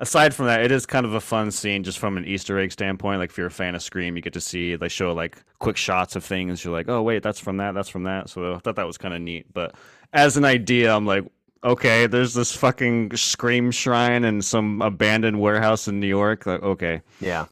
aside 0.00 0.34
from 0.34 0.46
that, 0.46 0.62
it 0.62 0.72
is 0.72 0.86
kind 0.86 1.06
of 1.06 1.14
a 1.14 1.20
fun 1.20 1.50
scene, 1.50 1.82
just 1.84 1.98
from 1.98 2.16
an 2.16 2.24
Easter 2.24 2.58
egg 2.58 2.72
standpoint. 2.72 3.18
Like 3.18 3.30
if 3.30 3.38
you're 3.38 3.46
a 3.48 3.50
fan 3.50 3.74
of 3.74 3.82
Scream, 3.82 4.16
you 4.16 4.22
get 4.22 4.32
to 4.34 4.40
see 4.40 4.76
they 4.76 4.88
show 4.88 5.12
like 5.12 5.38
quick 5.58 5.76
shots 5.76 6.16
of 6.16 6.24
things. 6.24 6.64
You're 6.64 6.72
like, 6.72 6.88
oh 6.88 7.02
wait, 7.02 7.22
that's 7.22 7.40
from 7.40 7.56
that. 7.58 7.74
That's 7.74 7.88
from 7.88 8.04
that. 8.04 8.28
So 8.28 8.54
I 8.54 8.58
thought 8.58 8.76
that 8.76 8.86
was 8.86 8.98
kind 8.98 9.14
of 9.14 9.20
neat. 9.20 9.46
But 9.52 9.74
as 10.12 10.36
an 10.36 10.44
idea, 10.44 10.94
I'm 10.94 11.06
like. 11.06 11.24
Okay, 11.64 12.06
there's 12.06 12.34
this 12.34 12.54
fucking 12.54 13.16
scream 13.16 13.72
shrine 13.72 14.22
and 14.22 14.44
some 14.44 14.80
abandoned 14.80 15.40
warehouse 15.40 15.88
in 15.88 15.98
New 15.98 16.06
York. 16.06 16.46
Like, 16.46 16.62
okay, 16.62 17.02
Yeah. 17.20 17.46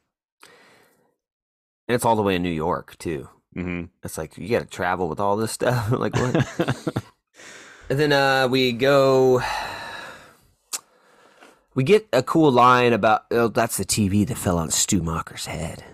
And 1.89 1.95
it's 1.97 2.05
all 2.05 2.15
the 2.15 2.23
way 2.23 2.37
in 2.37 2.43
New 2.45 2.49
York 2.51 2.97
too. 2.99 3.29
hmm 3.53 3.87
It's 4.05 4.17
like 4.17 4.39
you 4.39 4.49
got 4.49 4.61
to 4.61 4.67
travel 4.67 5.09
with 5.09 5.19
all 5.19 5.37
this 5.37 5.51
stuff. 5.51 5.91
like 5.99 6.15
what? 6.15 6.37
and 7.91 7.99
then 7.99 8.13
uh, 8.13 8.47
we 8.49 8.71
go. 8.71 9.41
We 11.77 11.85
get 11.85 12.09
a 12.11 12.23
cool 12.23 12.51
line 12.51 12.95
about 12.95 13.27
oh, 13.31 13.49
that's 13.49 13.77
the 13.77 13.85
TV 13.85 14.27
that 14.27 14.39
fell 14.39 14.57
on 14.57 14.71
Stu 14.71 15.03
Macher's 15.03 15.45
head. 15.45 15.85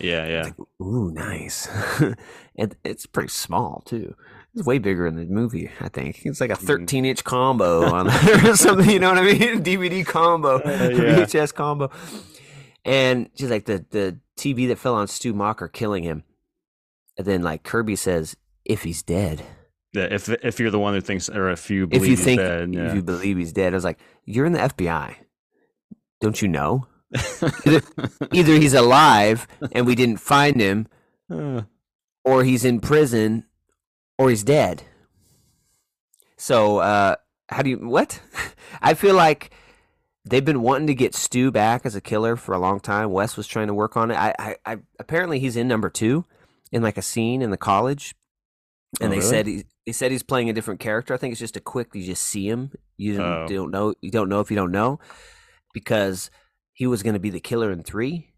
yeah, 0.00 0.26
yeah, 0.26 0.50
Ooh, 0.84 1.12
nice. 1.12 1.68
it, 2.56 2.76
it's 2.84 3.06
pretty 3.06 3.28
small 3.28 3.84
too. 3.86 4.16
It's 4.52 4.66
way 4.66 4.78
bigger 4.78 5.06
in 5.06 5.14
the 5.14 5.24
movie. 5.26 5.70
I 5.80 5.90
think 5.90 6.26
it's 6.26 6.40
like 6.40 6.50
a 6.50 6.54
mm-hmm. 6.54 6.66
13 6.66 7.04
inch 7.04 7.22
combo 7.22 7.84
on 7.94 8.08
there 8.08 8.50
or 8.50 8.56
something. 8.56 8.90
You 8.90 8.98
know 8.98 9.10
what 9.10 9.18
I 9.18 9.22
mean? 9.22 9.38
DVD 9.62 10.04
combo, 10.04 10.56
uh, 10.56 10.62
yeah. 10.64 11.24
VHS 11.24 11.54
combo. 11.54 11.88
And 12.84 13.30
she's 13.36 13.50
like 13.50 13.66
the 13.66 13.86
the 13.90 14.18
TV 14.36 14.66
that 14.66 14.78
fell 14.78 14.96
on 14.96 15.06
Stu 15.06 15.32
Mocker 15.32 15.68
killing 15.68 16.02
him. 16.02 16.24
And 17.16 17.24
then 17.24 17.42
like 17.42 17.62
Kirby 17.62 17.94
says, 17.94 18.36
if 18.64 18.82
he's 18.82 19.04
dead, 19.04 19.46
yeah. 19.96 20.08
If 20.10 20.28
if 20.28 20.60
you're 20.60 20.70
the 20.70 20.78
one 20.78 20.94
who 20.94 21.00
thinks, 21.00 21.28
or 21.28 21.50
if 21.50 21.70
you 21.70 21.84
if 21.84 21.90
believe 21.90 22.04
you 22.10 22.16
he's 22.16 22.24
think 22.24 22.40
dead, 22.40 22.74
yeah. 22.74 22.88
if 22.88 22.94
you 22.94 23.02
believe 23.02 23.36
he's 23.36 23.52
dead, 23.52 23.72
I 23.72 23.76
was 23.76 23.84
like, 23.84 23.98
you're 24.24 24.46
in 24.46 24.52
the 24.52 24.58
FBI. 24.60 25.14
Don't 26.20 26.40
you 26.40 26.48
know? 26.48 26.86
either, 27.66 27.82
either 28.32 28.54
he's 28.54 28.74
alive 28.74 29.46
and 29.72 29.86
we 29.86 29.94
didn't 29.94 30.16
find 30.18 30.60
him, 30.60 30.86
Uh, 31.30 31.62
or 32.24 32.42
he's 32.44 32.64
in 32.64 32.80
prison, 32.80 33.44
or 34.18 34.30
he's 34.30 34.42
dead. 34.44 34.82
So, 36.36 36.78
uh, 36.78 37.16
how 37.48 37.62
do 37.62 37.70
you 37.70 37.76
what? 37.78 38.20
I 38.82 38.94
feel 38.94 39.14
like 39.14 39.50
they've 40.24 40.44
been 40.44 40.62
wanting 40.62 40.88
to 40.88 40.94
get 40.94 41.14
Stu 41.14 41.50
back 41.50 41.86
as 41.86 41.94
a 41.94 42.00
killer 42.00 42.36
for 42.36 42.54
a 42.54 42.58
long 42.58 42.80
time. 42.80 43.10
Wes 43.12 43.36
was 43.36 43.46
trying 43.46 43.68
to 43.68 43.74
work 43.74 43.96
on 43.96 44.10
it. 44.10 44.16
I, 44.16 44.34
I, 44.38 44.56
I 44.66 44.76
apparently 44.98 45.38
he's 45.38 45.56
in 45.56 45.68
number 45.68 45.88
two 45.88 46.24
in 46.72 46.82
like 46.82 46.98
a 46.98 47.02
scene 47.02 47.42
in 47.42 47.50
the 47.50 47.56
college, 47.56 48.14
and 49.00 49.08
Oh, 49.08 49.10
they 49.10 49.18
really? 49.18 49.30
said 49.30 49.46
he, 49.46 49.64
they 49.86 49.92
said 49.92 50.10
he's 50.10 50.22
playing 50.24 50.50
a 50.50 50.52
different 50.52 50.80
character. 50.80 51.14
I 51.14 51.16
think 51.16 51.32
it's 51.32 51.40
just 51.40 51.56
a 51.56 51.60
quick. 51.60 51.94
You 51.94 52.04
just 52.04 52.22
see 52.22 52.48
him. 52.48 52.72
You 52.96 53.16
don't, 53.16 53.26
Oh. 53.26 53.46
don't 53.48 53.70
know. 53.70 53.94
You 54.00 54.10
don't 54.10 54.28
know 54.28 54.40
if 54.40 54.50
you 54.50 54.56
don't 54.56 54.72
know, 54.72 54.98
because 55.72 56.30
he 56.72 56.86
was 56.86 57.02
going 57.02 57.14
to 57.14 57.20
be 57.20 57.30
the 57.30 57.40
killer 57.40 57.70
in 57.70 57.82
three 57.82 58.32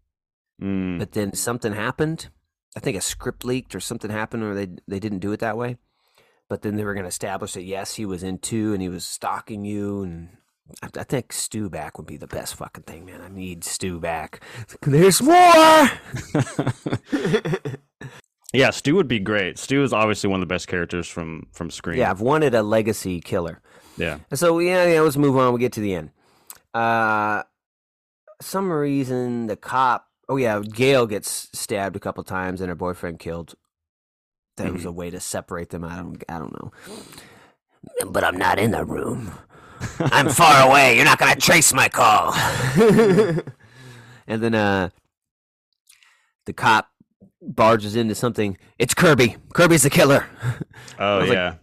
mm, 0.61 0.97
but 0.99 1.11
then 1.13 1.33
something 1.33 1.73
happened. 1.73 2.29
I 2.77 2.79
think 2.79 2.95
a 2.95 3.01
script 3.01 3.43
leaked 3.43 3.73
or 3.75 3.79
something 3.79 4.11
happened, 4.11 4.43
or 4.43 4.53
they 4.53 4.67
they 4.87 4.99
didn't 4.99 5.19
do 5.19 5.31
it 5.31 5.39
that 5.39 5.57
way. 5.57 5.77
But 6.47 6.61
then 6.61 6.75
they 6.75 6.83
were 6.83 6.93
going 6.93 7.03
to 7.03 7.09
establish 7.09 7.53
that 7.53 7.63
yes, 7.63 7.95
he 7.95 8.05
was 8.05 8.23
in 8.23 8.37
two 8.39 8.73
and 8.73 8.81
he 8.81 8.89
was 8.89 9.05
stalking 9.05 9.65
you, 9.65 10.03
and 10.03 10.29
I, 10.83 10.89
I 10.99 11.03
think 11.03 11.33
Stu 11.33 11.69
back 11.69 11.97
would 11.97 12.07
be 12.07 12.17
the 12.17 12.27
best 12.27 12.55
fucking 12.55 12.83
thing, 12.83 13.05
man. 13.05 13.21
I 13.21 13.27
need 13.29 13.63
Stu 13.63 13.99
back. 13.99 14.41
There's 14.81 15.21
more. 15.21 15.35
yeah, 18.53 18.69
Stu 18.71 18.95
would 18.95 19.07
be 19.07 19.19
great. 19.19 19.57
Stu 19.59 19.83
is 19.83 19.93
obviously 19.93 20.29
one 20.29 20.41
of 20.41 20.47
the 20.47 20.53
best 20.53 20.67
characters 20.67 21.07
from 21.07 21.47
from 21.51 21.69
Scream. 21.69 21.97
yeah, 21.99 22.09
I've 22.09 22.21
wanted 22.21 22.53
a 22.55 22.63
legacy 22.63 23.21
killer. 23.21 23.61
yeah. 23.97 24.19
So 24.33 24.59
yeah, 24.59 24.85
yeah, 24.85 25.01
let's 25.01 25.17
move 25.17 25.37
on. 25.37 25.53
We 25.53 25.59
get 25.59 25.73
to 25.73 25.81
the 25.81 25.95
end. 25.95 26.11
Uh, 26.73 27.43
some 28.41 28.71
reason 28.71 29.47
the 29.47 29.55
cop. 29.55 30.07
Oh 30.27 30.37
yeah, 30.37 30.61
Gail 30.61 31.07
gets 31.07 31.49
stabbed 31.53 31.95
a 31.95 31.99
couple 31.99 32.23
times 32.23 32.61
and 32.61 32.69
her 32.69 32.75
boyfriend 32.75 33.19
killed. 33.19 33.55
That 34.57 34.73
was 34.73 34.83
a 34.83 34.91
way 34.91 35.09
to 35.09 35.19
separate 35.21 35.69
them. 35.69 35.85
I 35.85 35.95
don't. 35.95 36.21
I 36.27 36.37
don't 36.37 36.51
know. 36.53 36.71
But 38.09 38.23
I'm 38.25 38.37
not 38.37 38.59
in 38.59 38.71
the 38.71 38.83
room. 38.83 39.31
I'm 39.99 40.27
far 40.41 40.69
away. 40.69 40.97
You're 40.97 41.05
not 41.05 41.17
gonna 41.17 41.37
trace 41.37 41.73
my 41.73 41.87
call. 41.87 42.33
and 44.27 44.43
then 44.43 44.53
uh, 44.55 44.89
the 46.45 46.53
cop 46.53 46.89
barges 47.41 47.95
into 47.95 48.15
something. 48.15 48.57
It's 48.77 48.93
Kirby. 48.93 49.37
Kirby's 49.53 49.83
the 49.83 49.89
killer. 49.89 50.25
Oh 50.99 51.19
was 51.19 51.29
like, 51.29 51.35
yeah. 51.35 51.55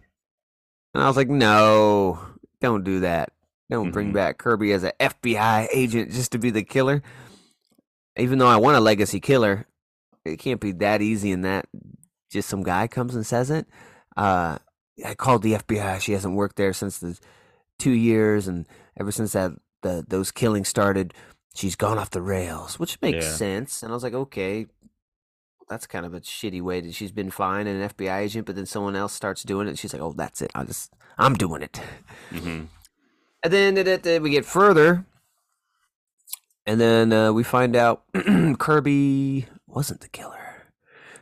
And 0.95 1.03
I 1.03 1.07
was 1.07 1.15
like, 1.17 1.29
no, 1.29 2.19
don't 2.59 2.83
do 2.83 3.01
that. 3.01 3.33
Don't 3.69 3.91
bring 3.91 4.09
Mhm. 4.09 4.13
back 4.13 4.37
Kirby 4.39 4.71
as 4.71 4.83
an 4.83 4.93
FBI 4.99 5.67
agent 5.71 6.11
just 6.11 6.31
to 6.31 6.39
be 6.39 6.49
the 6.49 6.63
killer. 6.63 7.03
Even 8.17 8.39
though 8.39 8.47
I 8.47 8.55
want 8.57 8.77
a 8.77 8.79
legacy 8.79 9.19
killer, 9.19 9.67
it 10.25 10.37
can't 10.39 10.59
be 10.59 10.71
that 10.73 11.01
easy 11.03 11.31
in 11.31 11.41
that 11.41 11.67
just 12.31 12.49
some 12.49 12.63
guy 12.63 12.87
comes 12.87 13.13
and 13.13 13.25
says 13.25 13.51
it. 13.51 13.67
Uh, 14.15 14.57
I 15.05 15.13
called 15.13 15.43
the 15.43 15.53
FBI. 15.53 15.99
She 16.01 16.13
hasn't 16.13 16.33
worked 16.35 16.55
there 16.55 16.73
since 16.73 16.97
the 16.97 17.19
two 17.77 17.91
years, 17.91 18.47
and 18.47 18.65
ever 18.99 19.11
since 19.11 19.33
that 19.33 19.51
the 19.83 20.03
those 20.07 20.31
killings 20.31 20.67
started, 20.67 21.13
she's 21.53 21.75
gone 21.75 21.99
off 21.99 22.09
the 22.09 22.21
rails, 22.23 22.79
which 22.79 22.99
makes 23.01 23.25
Yeah. 23.25 23.31
sense. 23.33 23.83
And 23.83 23.91
I 23.91 23.93
was 23.93 24.01
like, 24.03 24.15
okay, 24.15 24.65
that's 25.69 25.85
kind 25.87 26.05
of 26.05 26.13
a 26.13 26.21
shitty 26.21 26.61
way 26.61 26.79
that 26.81 26.93
she's 26.93 27.11
been 27.11 27.29
fine 27.31 27.67
and 27.67 27.81
an 27.81 27.89
FBI 27.89 28.19
agent, 28.19 28.45
but 28.45 28.55
then 28.55 28.65
someone 28.65 28.95
else 28.95 29.13
starts 29.13 29.43
doing 29.43 29.67
it. 29.67 29.77
She's 29.77 29.93
like, 29.93 30.01
oh, 30.01 30.13
that's 30.13 30.41
it. 30.41 30.51
I 30.55 30.63
just 30.63 30.93
I'm 31.17 31.33
doing 31.33 31.61
it. 31.61 31.79
hmm 32.31 32.63
And 33.43 33.53
then 33.53 33.77
it- 33.77 34.21
we 34.21 34.29
get 34.29 34.45
further, 34.45 35.05
and 36.65 36.79
then 36.79 37.11
uh, 37.13 37.31
we 37.33 37.43
find 37.43 37.75
out 37.75 38.03
Kirby 38.59 39.45
wasn't 39.67 40.01
the 40.01 40.09
killer. 40.09 40.67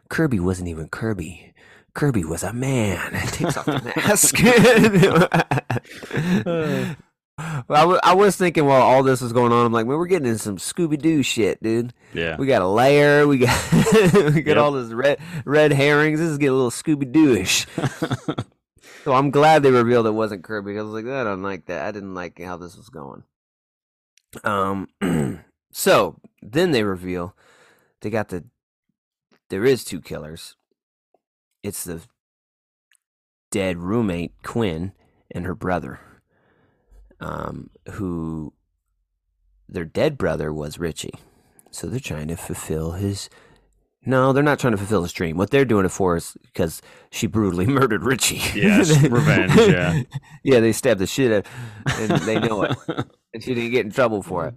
Kirby 0.09 0.39
wasn't 0.39 0.69
even 0.69 0.87
Kirby. 0.89 1.53
Kirby 1.93 2.23
was 2.25 2.43
a 2.43 2.53
man. 2.53 3.13
Takes 3.27 3.57
off 3.57 3.65
the 3.65 3.81
mask. 3.95 4.35
Well, 7.37 7.63
I, 7.69 7.81
w- 7.81 7.99
I 8.03 8.13
was 8.13 8.37
thinking 8.37 8.65
while 8.65 8.81
all 8.81 9.03
this 9.03 9.19
was 9.21 9.33
going 9.33 9.51
on, 9.51 9.65
I'm 9.65 9.73
like, 9.73 9.85
man, 9.85 9.97
we're 9.97 10.05
getting 10.07 10.27
in 10.29 10.37
some 10.37 10.57
Scooby 10.57 10.97
Doo 11.01 11.21
shit, 11.21 11.61
dude. 11.61 11.93
Yeah. 12.13 12.37
We 12.37 12.47
got 12.47 12.61
a 12.61 12.67
layer. 12.67 13.27
We 13.27 13.39
got 13.39 13.71
we 13.93 14.41
got 14.41 14.55
Yep. 14.55 14.57
all 14.57 14.71
this 14.71 14.93
red 14.93 15.19
red 15.43 15.73
herrings. 15.73 16.19
This 16.19 16.29
is 16.29 16.37
getting 16.37 16.53
a 16.53 16.55
little 16.55 16.71
Scooby 16.71 17.11
Doo-ish. 17.11 17.65
So 19.03 19.13
I'm 19.13 19.29
glad 19.29 19.61
they 19.61 19.69
revealed 19.69 20.07
it 20.07 20.11
wasn't 20.15 20.43
Kirby. 20.43 20.79
I 20.79 20.81
was 20.81 20.91
like, 20.91 21.05
I 21.05 21.23
don't 21.23 21.43
like 21.43 21.67
that. 21.67 21.85
I 21.85 21.91
didn't 21.91 22.15
like 22.15 22.41
how 22.41 22.57
this 22.57 22.75
was 22.75 22.89
going. 22.89 23.21
Um, 24.43 24.87
so 25.71 26.19
then 26.41 26.71
they 26.71 26.81
reveal 26.83 27.35
they 28.01 28.09
got 28.09 28.29
the 28.29 28.45
there 29.51 29.63
is 29.63 29.83
two 29.83 30.01
killers. 30.01 30.55
It's 31.61 31.83
the 31.83 32.01
dead 33.51 33.77
roommate 33.77 34.33
Quinn 34.41 34.93
and 35.29 35.45
her 35.45 35.53
brother, 35.53 35.99
um, 37.19 37.69
who 37.93 38.53
their 39.67 39.85
dead 39.85 40.17
brother 40.17 40.53
was 40.53 40.79
Richie. 40.79 41.13
So 41.71 41.87
they're 41.87 41.99
trying 41.99 42.27
to 42.29 42.35
fulfill 42.37 42.93
his. 42.93 43.29
No, 44.05 44.33
they're 44.33 44.43
not 44.43 44.59
trying 44.59 44.71
to 44.71 44.77
fulfill 44.77 45.01
his 45.01 45.11
dream. 45.11 45.35
What 45.35 45.49
they're 45.49 45.65
doing 45.65 45.85
it 45.85 45.89
for 45.89 46.15
is 46.15 46.37
because 46.43 46.81
she 47.11 47.27
brutally 47.27 47.65
murdered 47.79 48.03
Richie. 48.03 48.41
Yes, 48.57 49.01
revenge, 49.09 49.55
yeah. 49.55 50.03
yeah, 50.43 50.59
they 50.59 50.71
stabbed 50.71 51.01
the 51.01 51.07
shit 51.07 51.31
out, 51.31 51.47
and 51.99 52.21
they 52.21 52.39
know 52.39 52.63
it, 52.63 52.77
and 53.33 53.43
she 53.43 53.55
didn't 53.55 53.71
get 53.71 53.85
in 53.85 53.91
trouble 53.91 54.21
for 54.21 54.47
it. 54.47 54.55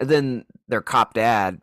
And 0.00 0.08
then 0.08 0.44
their 0.68 0.80
cop 0.80 1.14
dad 1.14 1.60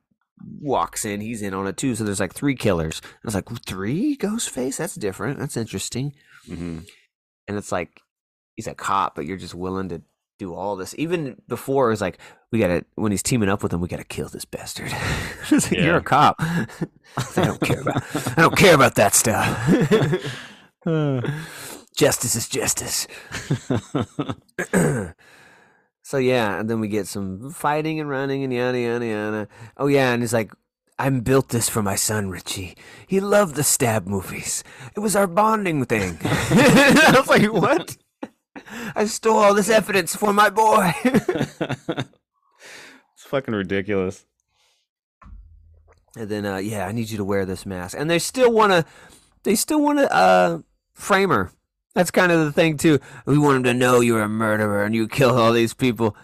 walks 0.59 1.05
in. 1.05 1.21
He's 1.21 1.41
in 1.41 1.53
on 1.53 1.67
it 1.67 1.77
too. 1.77 1.95
So 1.95 2.03
there's 2.03 2.19
like 2.19 2.33
three 2.33 2.55
killers. 2.55 3.01
I 3.03 3.17
was 3.23 3.33
like, 3.33 3.47
three 3.65 4.17
Ghostface? 4.17 4.77
That's 4.77 4.95
different. 4.95 5.39
That's 5.39 5.57
interesting. 5.57 6.13
hmm 6.45 6.79
And 7.47 7.57
it's 7.57 7.71
like 7.71 8.01
he's 8.55 8.67
a 8.67 8.75
cop, 8.75 9.15
but 9.15 9.25
you're 9.25 9.37
just 9.37 9.55
willing 9.55 9.89
to 9.89 10.01
do 10.37 10.53
all 10.53 10.75
this. 10.75 10.95
Even 10.97 11.41
before, 11.47 11.87
it 11.87 11.91
was 11.91 12.01
like 12.01 12.19
we 12.51 12.59
gotta 12.59 12.85
when 12.95 13.11
he's 13.11 13.23
teaming 13.23 13.49
up 13.49 13.63
with 13.63 13.73
him, 13.73 13.81
we 13.81 13.87
gotta 13.87 14.03
kill 14.03 14.27
this 14.29 14.45
bastard. 14.45 14.91
Like, 15.51 15.71
You're 15.71 15.97
a 15.97 16.03
cop. 16.03 16.37
I 16.39 16.75
don't 17.35 17.61
care 17.61 17.81
about. 17.81 18.03
I 18.37 18.41
don't 18.41 18.57
care 18.57 18.73
about 18.73 18.95
that 18.95 19.13
stuff. 19.13 19.45
justice 21.95 22.35
is 22.35 22.49
justice. 22.49 23.07
so 26.03 26.17
yeah, 26.17 26.59
and 26.59 26.67
then 26.69 26.79
we 26.79 26.87
get 26.87 27.07
some 27.07 27.51
fighting 27.51 27.99
and 27.99 28.09
running 28.09 28.43
and 28.43 28.51
yada 28.51 28.79
yada 28.79 29.05
yada. 29.05 29.47
Oh 29.77 29.85
yeah, 29.87 30.13
and 30.13 30.23
he's 30.23 30.33
like, 30.33 30.51
"I'm 30.97 31.19
built 31.19 31.49
this 31.49 31.69
for 31.69 31.83
my 31.83 31.95
son, 31.95 32.29
Richie. 32.29 32.75
He 33.05 33.19
loved 33.19 33.53
the 33.55 33.63
stab 33.63 34.07
movies. 34.07 34.63
It 34.95 35.01
was 35.01 35.15
our 35.15 35.27
bonding 35.27 35.85
thing." 35.85 36.17
I 36.23 37.13
was 37.15 37.29
like, 37.29 37.53
"What?" 37.53 37.97
I 38.95 39.05
stole 39.05 39.37
all 39.37 39.53
this 39.53 39.69
evidence 39.69 40.15
for 40.15 40.33
my 40.33 40.49
boy. 40.49 40.93
it's 41.03 42.07
fucking 43.17 43.53
ridiculous. 43.53 44.25
and 46.17 46.29
then, 46.29 46.45
uh, 46.45 46.57
yeah, 46.57 46.87
I 46.87 46.91
need 46.91 47.09
you 47.09 47.17
to 47.17 47.25
wear 47.25 47.45
this 47.45 47.65
mask. 47.65 47.95
And 47.97 48.09
they 48.09 48.19
still 48.19 48.51
want 48.51 48.71
to, 48.71 48.85
they 49.43 49.55
still 49.55 49.81
want 49.81 49.99
to 49.99 50.13
uh, 50.13 50.59
frame 50.93 51.29
her. 51.29 51.51
That's 51.93 52.11
kind 52.11 52.31
of 52.31 52.39
the 52.43 52.51
thing 52.51 52.77
too. 52.77 52.99
We 53.25 53.37
want 53.37 53.57
him 53.57 53.63
to 53.63 53.73
know 53.73 54.01
you're 54.01 54.21
a 54.21 54.29
murderer 54.29 54.83
and 54.83 54.93
you 54.93 55.07
killed 55.07 55.39
all 55.39 55.53
these 55.53 55.73
people. 55.73 56.15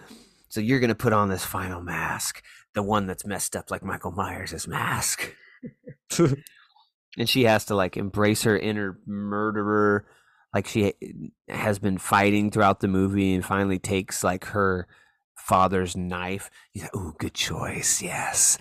So 0.50 0.60
you're 0.60 0.82
gonna 0.82 0.96
put 0.96 1.14
on 1.14 1.30
this 1.30 1.46
final 1.46 1.82
mask, 1.82 2.44
the 2.74 2.84
one 2.84 3.08
that's 3.08 3.26
messed 3.26 3.56
up 3.56 3.72
like 3.72 3.84
Michael 3.84 4.12
Myers' 4.12 4.68
mask. 4.68 5.34
and 7.18 7.30
she 7.30 7.44
has 7.46 7.64
to 7.66 7.76
like 7.76 7.96
embrace 7.96 8.44
her 8.44 8.58
inner 8.58 9.00
murderer 9.06 10.06
like 10.54 10.68
she 10.68 10.94
has 11.48 11.80
been 11.80 11.98
fighting 11.98 12.52
throughout 12.52 12.80
the 12.80 12.88
movie 12.88 13.34
and 13.34 13.46
finally 13.46 13.80
takes 13.80 14.24
like 14.24 14.46
her 14.46 14.88
father's 15.36 15.96
knife. 15.96 16.50
He's 16.72 16.84
like, 16.84 16.96
ooh 16.96 17.16
good 17.18 17.34
choice 17.34 18.02
yes. 18.02 18.58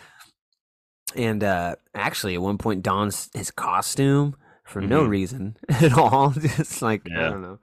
And 1.17 1.43
uh 1.43 1.77
actually 1.95 2.35
at 2.35 2.43
one 2.43 2.59
point 2.59 2.83
dons 2.83 3.29
his 3.35 3.51
costume 3.51 4.37
for 4.65 4.81
no 4.81 5.05
Mhm. 5.05 5.09
reason 5.09 5.57
at 5.69 5.93
all 5.93 6.31
just 6.57 6.81
like 6.83 7.03
i 7.11 7.21
don't 7.29 7.43
know. 7.43 7.59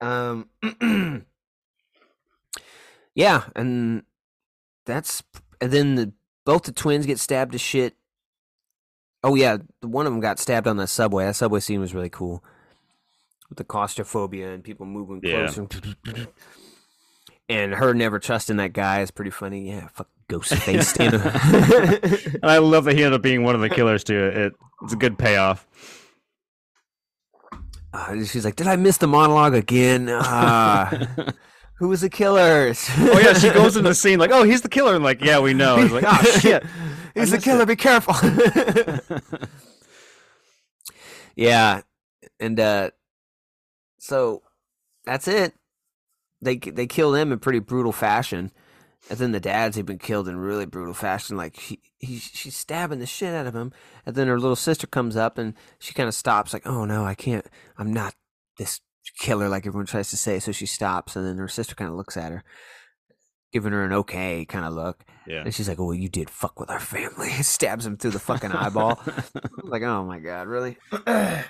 Um 0.00 0.48
yeah 3.14 3.44
and 3.56 4.02
that's 4.86 5.22
and 5.60 5.72
then 5.72 5.94
the 5.96 6.12
both 6.46 6.62
the 6.62 6.72
twins 6.72 7.04
get 7.06 7.18
stabbed 7.18 7.52
to 7.52 7.58
shit. 7.58 7.94
Oh 9.24 9.34
yeah, 9.34 9.58
one 9.82 10.06
of 10.06 10.12
them 10.12 10.20
got 10.20 10.38
stabbed 10.38 10.66
on 10.68 10.76
the 10.76 10.86
subway. 10.86 11.24
That 11.24 11.34
subway 11.36 11.60
scene 11.60 11.80
was 11.80 11.92
really 11.94 12.08
cool, 12.08 12.42
with 13.48 13.58
the 13.58 13.64
claustrophobia 13.64 14.52
and 14.52 14.62
people 14.62 14.86
moving 14.86 15.20
Yeah. 15.22 15.46
closer. 15.50 15.66
And 17.50 17.72
her 17.74 17.94
never 17.94 18.18
trusting 18.18 18.56
that 18.58 18.72
guy 18.74 19.00
is 19.00 19.10
pretty 19.10 19.30
funny. 19.30 19.68
Yeah, 19.70 19.88
fuck 19.88 20.08
ghost 20.28 20.54
faced. 20.54 20.98
you 21.00 21.10
know? 21.10 21.18
And 21.22 22.44
I 22.44 22.58
love 22.58 22.84
that 22.84 22.94
he 22.94 23.02
ended 23.02 23.14
up 23.14 23.22
being 23.22 23.42
one 23.42 23.54
of 23.54 23.62
the 23.62 23.70
killers 23.70 24.04
too. 24.04 24.22
It 24.26 24.52
it's 24.82 24.92
a 24.92 24.96
good 24.96 25.18
payoff. 25.18 25.66
Uh, 27.94 28.22
she's 28.24 28.44
like, 28.44 28.54
"Did 28.56 28.66
I 28.66 28.76
miss 28.76 28.98
the 28.98 29.06
monologue 29.08 29.54
again? 29.54 30.10
Ah, 30.10 30.92
who 31.78 31.88
was 31.88 32.02
the 32.02 32.10
killer?" 32.10 32.74
Oh 32.98 33.18
yeah, 33.18 33.32
she 33.32 33.48
goes 33.48 33.78
in 33.78 33.84
the 33.84 33.94
scene 33.94 34.18
like, 34.18 34.30
"Oh, 34.30 34.42
he's 34.42 34.60
the 34.60 34.68
killer," 34.68 34.94
and 34.94 35.02
like, 35.02 35.22
"Yeah, 35.24 35.40
we 35.40 35.54
know." 35.54 35.78
It's 35.78 35.90
like, 35.92 36.04
"Oh 36.06 36.22
shit." 36.40 36.62
He's 37.14 37.30
the 37.30 37.38
killer. 37.38 37.62
it." 37.62 37.66
Be 37.68 37.76
careful. 37.76 38.14
yeah, 41.34 41.80
and 42.40 42.60
uh, 42.60 42.90
so 43.98 44.42
that's 45.04 45.28
it. 45.28 45.54
They 46.40 46.56
they 46.56 46.86
kill 46.86 47.10
them 47.10 47.32
in 47.32 47.38
pretty 47.38 47.58
brutal 47.58 47.92
fashion, 47.92 48.52
and 49.10 49.18
then 49.18 49.32
the 49.32 49.40
dads 49.40 49.76
have 49.76 49.86
been 49.86 49.98
killed 49.98 50.28
in 50.28 50.38
really 50.38 50.66
brutal 50.66 50.94
fashion. 50.94 51.36
Like 51.36 51.58
she 51.58 51.80
he, 51.98 52.18
she's 52.18 52.56
stabbing 52.56 53.00
the 53.00 53.06
shit 53.06 53.34
out 53.34 53.46
of 53.46 53.56
him, 53.56 53.72
and 54.06 54.14
then 54.14 54.28
her 54.28 54.38
little 54.38 54.56
sister 54.56 54.86
comes 54.86 55.16
up 55.16 55.36
and 55.36 55.54
she 55.78 55.94
kind 55.94 56.08
of 56.08 56.14
stops. 56.14 56.52
Like, 56.52 56.66
oh 56.66 56.84
no, 56.84 57.04
I 57.04 57.14
can't. 57.14 57.46
I'm 57.76 57.92
not 57.92 58.14
this 58.56 58.80
killer 59.18 59.48
like 59.48 59.66
everyone 59.66 59.86
tries 59.86 60.10
to 60.10 60.16
say. 60.16 60.38
So 60.38 60.52
she 60.52 60.66
stops, 60.66 61.16
and 61.16 61.26
then 61.26 61.38
her 61.38 61.48
sister 61.48 61.74
kind 61.74 61.90
of 61.90 61.96
looks 61.96 62.16
at 62.16 62.30
her, 62.30 62.44
giving 63.52 63.72
her 63.72 63.84
an 63.84 63.92
okay 63.92 64.44
kind 64.44 64.64
of 64.64 64.74
look. 64.74 65.04
Yeah. 65.26 65.42
And 65.42 65.52
she's 65.52 65.68
like, 65.68 65.80
"Oh, 65.80 65.86
well, 65.86 65.94
you 65.94 66.08
did 66.08 66.30
fuck 66.30 66.60
with 66.60 66.70
our 66.70 66.80
family." 66.80 67.30
Stabs 67.42 67.84
him 67.84 67.96
through 67.96 68.12
the 68.12 68.20
fucking 68.20 68.52
eyeball. 68.52 69.02
like, 69.64 69.82
oh 69.82 70.04
my 70.04 70.20
god, 70.20 70.46
really? 70.46 70.76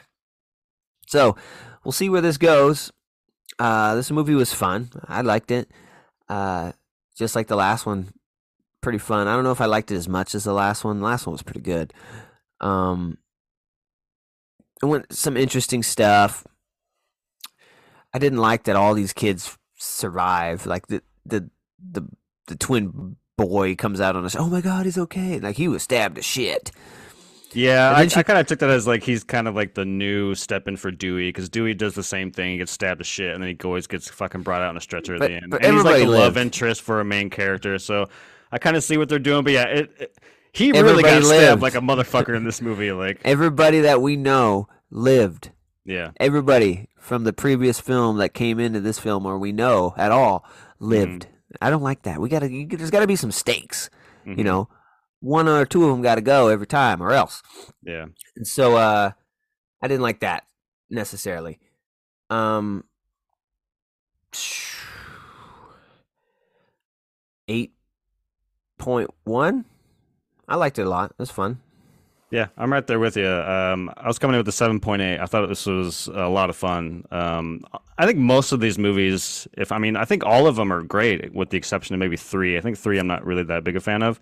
so, 1.08 1.36
we'll 1.84 1.92
see 1.92 2.08
where 2.08 2.20
this 2.20 2.36
goes. 2.36 2.92
Uh, 3.58 3.94
this 3.94 4.10
movie 4.10 4.34
was 4.34 4.52
fun. 4.52 4.90
I 5.06 5.22
liked 5.22 5.50
it. 5.50 5.70
Uh, 6.28 6.72
just 7.16 7.34
like 7.34 7.46
the 7.48 7.56
last 7.56 7.86
one, 7.86 8.12
pretty 8.80 8.98
fun. 8.98 9.26
I 9.26 9.34
don't 9.34 9.44
know 9.44 9.50
if 9.50 9.60
I 9.60 9.66
liked 9.66 9.90
it 9.90 9.96
as 9.96 10.08
much 10.08 10.34
as 10.34 10.44
the 10.44 10.52
last 10.52 10.84
one. 10.84 10.98
The 10.98 11.04
last 11.04 11.26
one 11.26 11.32
was 11.32 11.42
pretty 11.42 11.60
good. 11.60 11.92
Um, 12.60 13.18
it 14.82 14.86
went 14.86 15.12
some 15.12 15.36
interesting 15.36 15.82
stuff. 15.82 16.46
I 18.14 18.18
didn't 18.18 18.38
like 18.38 18.64
that 18.64 18.76
all 18.76 18.94
these 18.94 19.12
kids 19.12 19.56
survive. 19.76 20.66
Like 20.66 20.86
the 20.86 21.02
the 21.26 21.50
the 21.78 22.06
the 22.46 22.56
twin 22.56 23.16
boy 23.36 23.74
comes 23.76 24.00
out 24.00 24.16
on 24.16 24.24
us. 24.24 24.36
Oh 24.36 24.48
my 24.48 24.60
god, 24.60 24.84
he's 24.84 24.98
okay. 24.98 25.40
Like 25.40 25.56
he 25.56 25.68
was 25.68 25.82
stabbed 25.82 26.16
to 26.16 26.22
shit. 26.22 26.70
Yeah, 27.54 27.92
I, 27.96 28.06
she- 28.06 28.20
I 28.20 28.22
kind 28.22 28.38
of 28.38 28.46
took 28.46 28.58
that 28.60 28.70
as 28.70 28.86
like 28.86 29.02
he's 29.02 29.24
kind 29.24 29.48
of 29.48 29.54
like 29.54 29.74
the 29.74 29.84
new 29.84 30.34
step 30.34 30.68
in 30.68 30.76
for 30.76 30.90
Dewey 30.90 31.28
because 31.28 31.48
Dewey 31.48 31.74
does 31.74 31.94
the 31.94 32.02
same 32.02 32.30
thing. 32.30 32.52
He 32.52 32.58
gets 32.58 32.72
stabbed 32.72 32.98
to 32.98 33.04
shit, 33.04 33.32
and 33.34 33.42
then 33.42 33.48
he 33.50 33.56
always 33.64 33.86
gets 33.86 34.08
fucking 34.10 34.42
brought 34.42 34.60
out 34.62 34.70
in 34.70 34.76
a 34.76 34.80
stretcher 34.80 35.14
at 35.14 35.20
But- 35.20 35.28
the 35.28 35.34
end. 35.36 35.50
but 35.50 35.64
and 35.64 35.74
he's 35.74 35.84
like 35.84 36.02
the 36.02 36.06
love 36.06 36.36
interest 36.36 36.82
for 36.82 37.00
a 37.00 37.04
main 37.04 37.30
character, 37.30 37.78
so 37.78 38.06
I 38.52 38.58
kind 38.58 38.76
of 38.76 38.84
see 38.84 38.96
what 38.98 39.08
they're 39.08 39.18
doing. 39.18 39.44
But 39.44 39.52
yeah, 39.54 39.64
it, 39.64 39.90
it- 39.98 40.18
He 40.52 40.72
really 40.72 40.78
Everybody 40.90 41.02
got 41.20 41.24
stabbed 41.24 41.62
like 41.62 41.74
a 41.74 41.80
motherfucker 41.80 42.36
in 42.36 42.44
this 42.44 42.60
movie. 42.68 42.92
Like, 42.92 43.20
Everybody 43.24 43.80
that 43.80 44.02
we 44.02 44.16
know 44.16 44.68
lived. 44.90 45.50
yeah, 45.84 46.10
Everybody 46.20 46.88
from 46.98 47.24
the 47.24 47.32
previous 47.32 47.80
film 47.80 48.18
that 48.18 48.34
came 48.34 48.58
into 48.58 48.80
this 48.80 48.98
film, 48.98 49.24
or 49.24 49.38
we 49.38 49.52
know 49.52 49.94
at 49.96 50.12
all, 50.12 50.44
lived. 50.78 51.26
I 51.62 51.70
don't 51.70 51.82
like 51.82 52.02
that. 52.02 52.20
We 52.20 52.28
gotta. 52.28 52.50
You, 52.52 52.66
there's 52.66 52.90
got 52.90 53.00
to 53.00 53.06
be 53.06 53.16
some 53.16 53.32
stakes. 53.32 53.88
Mhm. 54.26 54.36
You 54.38 54.44
know, 54.44 54.68
one 55.20 55.48
or 55.48 55.64
two 55.64 55.84
of 55.84 55.90
them 55.90 56.02
got 56.02 56.16
to 56.16 56.20
go 56.20 56.48
every 56.48 56.66
time, 56.66 57.02
or 57.02 57.12
else. 57.12 57.42
yeah. 57.82 58.06
And 58.36 58.46
so, 58.46 58.76
uh, 58.76 59.12
I 59.80 59.88
didn't 59.88 60.02
like 60.02 60.20
that 60.20 60.44
necessarily. 60.90 61.58
Um, 62.30 62.84
eight 67.48 67.72
point 68.78 69.10
one. 69.24 69.64
I 70.48 70.56
liked 70.56 70.78
it 70.78 70.86
a 70.86 70.88
lot. 70.88 71.10
It 71.10 71.18
was 71.18 71.30
fun. 71.30 71.60
Yeah, 72.30 72.48
I'm 72.58 72.70
right 72.70 72.86
there 72.86 72.98
with 72.98 73.16
you. 73.16 73.26
Um, 73.26 73.90
I 73.96 74.06
was 74.06 74.18
coming 74.18 74.34
in 74.34 74.44
with 74.44 74.46
the 74.46 74.64
7.8. 74.64 75.18
I 75.18 75.24
thought 75.24 75.46
this 75.46 75.64
was 75.64 76.08
a 76.08 76.28
lot 76.28 76.50
of 76.50 76.56
fun. 76.56 77.04
Um, 77.10 77.64
I 77.96 78.04
think 78.04 78.18
most 78.18 78.52
of 78.52 78.60
these 78.60 78.78
movies, 78.78 79.48
if 79.54 79.72
I 79.72 79.78
mean, 79.78 79.96
I 79.96 80.04
think 80.04 80.26
all 80.26 80.46
of 80.46 80.56
them 80.56 80.70
are 80.70 80.82
great, 80.82 81.32
with 81.32 81.48
the 81.48 81.56
exception 81.56 81.94
of 81.94 82.00
maybe 82.00 82.18
three. 82.18 82.58
I 82.58 82.60
think 82.60 82.76
three 82.76 82.98
I'm 82.98 83.06
not 83.06 83.24
really 83.24 83.44
that 83.44 83.64
big 83.64 83.76
a 83.76 83.80
fan 83.80 84.02
of. 84.02 84.20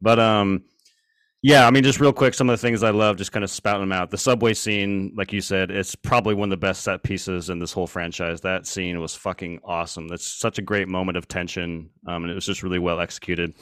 But 0.00 0.18
um, 0.18 0.64
yeah, 1.42 1.66
I 1.66 1.70
mean, 1.70 1.84
just 1.84 2.00
real 2.00 2.12
quick, 2.12 2.34
some 2.34 2.50
of 2.50 2.58
the 2.58 2.66
things 2.66 2.82
I 2.82 2.90
love, 2.90 3.16
just 3.16 3.30
kind 3.30 3.44
of 3.44 3.50
spouting 3.50 3.82
them 3.82 3.92
out. 3.92 4.10
The 4.10 4.18
subway 4.18 4.54
scene, 4.54 5.12
like 5.16 5.32
you 5.32 5.40
said, 5.40 5.70
it's 5.70 5.94
probably 5.94 6.34
one 6.34 6.48
of 6.48 6.50
the 6.50 6.66
best 6.66 6.82
set 6.82 7.04
pieces 7.04 7.48
in 7.48 7.60
this 7.60 7.72
whole 7.72 7.86
franchise. 7.86 8.40
That 8.40 8.66
scene 8.66 9.00
was 9.00 9.14
fucking 9.14 9.60
awesome. 9.64 10.08
That's 10.08 10.26
such 10.26 10.58
a 10.58 10.62
great 10.62 10.88
moment 10.88 11.16
of 11.16 11.28
tension, 11.28 11.90
um, 12.08 12.24
and 12.24 12.30
it 12.30 12.34
was 12.34 12.46
just 12.46 12.64
really 12.64 12.80
well 12.80 12.98
executed. 12.98 13.54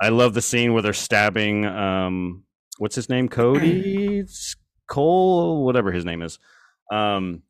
I 0.00 0.08
love 0.08 0.34
the 0.34 0.42
scene 0.42 0.72
where 0.72 0.82
they're 0.82 0.92
stabbing. 0.92 1.64
Um, 1.64 2.42
what's 2.78 2.96
his 2.96 3.08
name? 3.08 3.28
Cody 3.28 4.24
Cole, 4.88 5.64
whatever 5.64 5.92
his 5.92 6.04
name 6.04 6.22
is. 6.22 6.40
Um, 6.90 7.42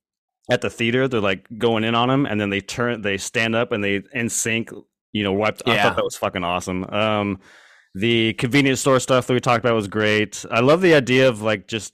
at 0.51 0.61
the 0.61 0.69
theater, 0.69 1.09
they're 1.09 1.21
like 1.21 1.47
going 1.57 1.85
in 1.85 1.95
on 1.95 2.11
him, 2.11 2.27
and 2.27 2.39
then 2.39 2.51
they 2.51 2.61
turn, 2.61 3.01
they 3.01 3.17
stand 3.17 3.57
up, 3.57 3.73
and 3.73 3.83
they 3.83 4.03
in 4.13 4.29
sync. 4.29 4.71
You 5.13 5.25
know, 5.25 5.33
wiped. 5.33 5.63
I 5.67 5.83
thought 5.83 5.97
that 5.97 6.05
was 6.05 6.17
fucking 6.17 6.45
awesome. 6.45 6.85
Um, 6.85 7.41
the 7.95 8.33
convenience 8.35 8.81
store 8.81 9.01
stuff 9.01 9.27
that 9.27 9.35
we 9.35 9.41
talked 9.41 9.65
about 9.65 9.75
was 9.75 9.89
great. 9.89 10.45
I 10.51 10.61
love 10.61 10.81
the 10.81 10.95
idea 10.95 11.29
of 11.29 11.43
like 11.43 11.69
just 11.69 11.93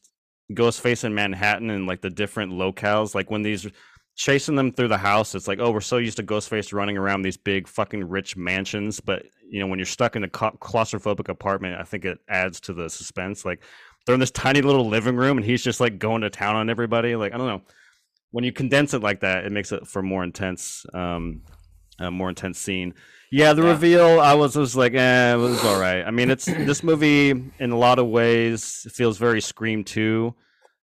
Ghostface 0.53 1.05
in 1.05 1.15
Manhattan 1.15 1.71
and 1.71 1.87
like 1.87 2.01
the 2.01 2.11
different 2.11 2.53
locales. 2.53 3.15
Like 3.15 3.31
when 3.31 3.43
these 3.43 3.67
chasing 4.17 4.57
them 4.57 4.73
through 4.73 4.89
the 4.89 4.99
house, 4.99 5.35
it's 5.35 5.49
like, 5.49 5.59
oh, 5.61 5.71
we're 5.71 5.81
so 5.81 5.97
used 5.97 6.17
to 6.19 6.23
Ghostface 6.23 6.73
running 6.73 6.97
around 6.97 7.23
these 7.23 7.37
big 7.37 7.69
fucking 7.69 8.09
rich 8.09 8.37
mansions, 8.37 9.01
but 9.01 9.25
you 9.49 9.61
know 9.61 9.67
when 9.67 9.79
you're 9.79 9.87
stuck 9.87 10.15
in 10.15 10.25
a 10.25 10.29
claustrophobic 10.29 11.29
apartment, 11.29 11.81
I 11.81 11.85
think 11.85 12.05
it 12.05 12.19
adds 12.29 12.61
to 12.63 12.73
the 12.73 12.91
suspense. 12.91 13.45
Like 13.45 13.63
they're 14.05 14.15
in 14.15 14.21
this 14.21 14.31
tiny 14.31 14.61
little 14.61 14.89
living 14.89 15.17
room, 15.17 15.39
and 15.39 15.45
he's 15.45 15.65
just 15.65 15.81
like 15.81 15.99
going 15.99 16.23
to 16.23 16.31
town 16.31 16.57
on 16.57 16.71
everybody. 16.71 17.17
Like 17.17 17.33
I 17.35 17.39
don't 17.39 17.47
know. 17.47 17.63
When 18.31 18.45
you 18.45 18.53
condense 18.53 18.93
it 18.93 19.03
like 19.03 19.21
that, 19.21 19.47
it 19.47 19.53
makes 19.53 19.73
it 19.73 19.87
for 19.87 20.03
more 20.03 20.23
intense, 20.23 20.85
um, 20.93 21.43
more 21.99 22.29
intense 22.29 22.59
scene. 22.59 22.95
Yeah, 23.31 23.53
the 23.53 23.63
Yeah. 23.63 23.69
reveal, 23.71 24.21
I 24.21 24.35
was 24.35 24.57
was 24.57 24.75
like, 24.77 24.95
eh, 24.95 25.35
it 25.35 25.37
was 25.37 25.63
all 25.65 25.79
right. 25.81 26.03
I 26.03 26.11
mean, 26.11 26.31
it's 26.31 26.45
this 26.47 26.83
movie 26.83 27.31
in 27.31 27.71
a 27.71 27.77
lot 27.79 27.99
of 27.99 28.07
ways 28.09 28.87
feels 28.91 29.19
very 29.19 29.41
Scream 29.41 29.85
two. 29.85 30.35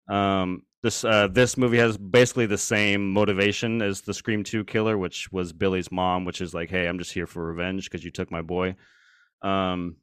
Um, 0.10 0.64
this 0.84 1.04
uh, 1.06 1.28
this 1.28 1.58
movie 1.58 1.78
has 1.78 1.98
basically 1.98 2.48
the 2.48 2.58
same 2.58 3.12
motivation 3.14 3.82
as 3.84 4.02
the 4.02 4.14
Scream 4.16 4.44
two 4.44 4.64
killer, 4.64 4.98
which 4.98 5.32
was 5.32 5.54
Billy's 5.54 5.92
mom, 5.92 6.26
which 6.26 6.42
is 6.42 6.54
like, 6.54 6.70
hey, 6.72 6.88
I'm 6.88 6.98
just 6.98 7.14
here 7.14 7.28
for 7.28 7.46
revenge 7.46 7.86
because 7.86 8.04
you 8.04 8.10
took 8.12 8.32
my 8.32 8.42
boy. 8.42 8.76
Um, 9.44 9.98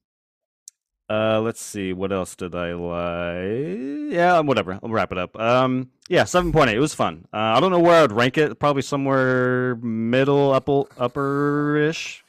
uh, 1.10 1.40
let's 1.40 1.60
see, 1.62 1.92
what 1.94 2.12
else 2.12 2.36
did 2.36 2.54
I 2.54 2.74
like? 2.74 4.12
Yeah, 4.12 4.38
whatever. 4.40 4.78
I'll 4.82 4.90
wrap 4.90 5.10
it 5.10 5.18
up. 5.18 5.36
Um, 5.40 5.90
yeah, 6.08 6.24
seven 6.24 6.52
point 6.52 6.70
eight. 6.70 6.76
It 6.76 6.80
was 6.80 6.94
fun. 6.94 7.26
Uh, 7.32 7.36
I 7.56 7.60
don't 7.60 7.70
know 7.72 7.80
where 7.80 7.96
I 7.98 8.02
would 8.02 8.12
rank 8.12 8.38
it. 8.38 8.58
Probably 8.60 8.82
somewhere 8.82 9.74
middle, 9.76 10.52
upper, 10.52 10.82
upper-ish. 10.98 12.22
Uh, 12.22 12.27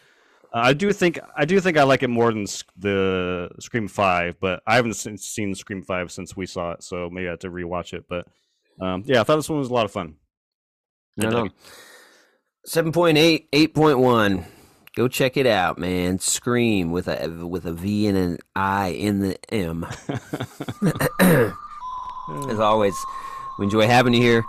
I 0.52 0.74
do 0.74 0.92
think 0.92 1.20
I 1.36 1.46
do 1.46 1.60
think 1.60 1.78
I 1.78 1.84
like 1.84 2.02
it 2.02 2.10
more 2.10 2.32
than 2.32 2.46
the 2.78 3.50
Scream 3.60 3.88
Five, 3.88 4.40
but 4.40 4.64
I 4.66 4.76
haven't 4.76 4.94
seen, 4.96 5.54
Scream 5.54 5.84
Five 5.84 6.12
since 6.12 6.36
we 6.36 6.46
saw 6.46 6.72
it, 6.72 6.84
so 6.84 7.10
maybe 7.12 7.28
I 7.28 7.32
have 7.32 7.40
to 7.40 7.52
rewatch 7.52 7.94
it. 7.94 8.06
But 8.10 8.28
um, 8.82 9.04
yeah, 9.06 9.22
I 9.22 9.24
thought 9.24 9.36
this 9.36 9.50
one 9.50 9.60
was 9.60 9.70
a 9.70 9.74
lot 9.74 9.86
of 9.86 9.92
fun. 9.92 10.16
No, 11.18 11.30
no. 11.30 11.50
7.8, 12.68 13.50
8.1. 13.52 14.46
Go 14.96 15.08
check 15.08 15.38
it 15.38 15.46
out, 15.46 15.78
man. 15.78 16.20
Scream 16.20 16.92
with 16.92 17.08
a 17.08 17.30
with 17.46 17.66
a 17.66 17.74
V 17.74 18.08
and 18.08 18.18
an 18.18 18.38
I 18.56 18.88
in 18.90 19.20
the 19.20 19.38
M. 19.54 19.86
As 22.50 22.60
always, 22.60 22.96
we 23.58 23.66
enjoy 23.66 23.88
having 23.88 24.14
you 24.14 24.22
here. 24.22 24.44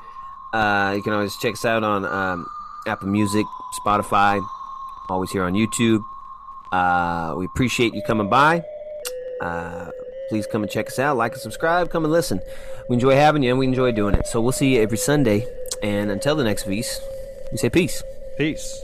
Uh, 0.53 0.95
you 0.97 1.03
can 1.03 1.13
always 1.13 1.37
check 1.37 1.53
us 1.53 1.65
out 1.65 1.85
on 1.85 2.05
um, 2.05 2.47
Apple 2.87 3.09
Music, 3.09 3.47
Spotify, 3.85 4.45
always 5.11 5.31
here 5.31 5.45
on 5.45 5.55
YouTube. 5.55 6.03
Uh, 6.73 7.35
we 7.37 7.45
appreciate 7.45 7.95
you 7.95 8.03
coming 8.03 8.29
by. 8.29 8.65
Uh, 9.41 9.91
please 10.29 10.47
come 10.47 10.63
and 10.63 10.71
check 10.71 10.87
us 10.87 10.99
out. 10.99 11.17
Like 11.17 11.33
and 11.33 11.41
subscribe. 11.41 11.91
Come 11.91 12.05
and 12.05 12.13
listen. 12.13 12.41
We 12.89 12.95
enjoy 12.95 13.15
having 13.15 13.43
you 13.43 13.51
and 13.51 13.59
we 13.59 13.67
enjoy 13.67 13.93
doing 13.93 14.15
it. 14.15 14.27
So 14.27 14.41
we'll 14.41 14.53
see 14.53 14.77
you 14.77 14.83
every 14.83 14.99
Sunday. 14.99 15.47
And 15.83 16.11
until 16.11 16.37
the 16.37 16.45
next 16.45 16.65
V's, 16.65 17.01
we 17.51 17.59
say 17.59 17.71
peace. 17.71 18.03
Peace. 18.39 18.81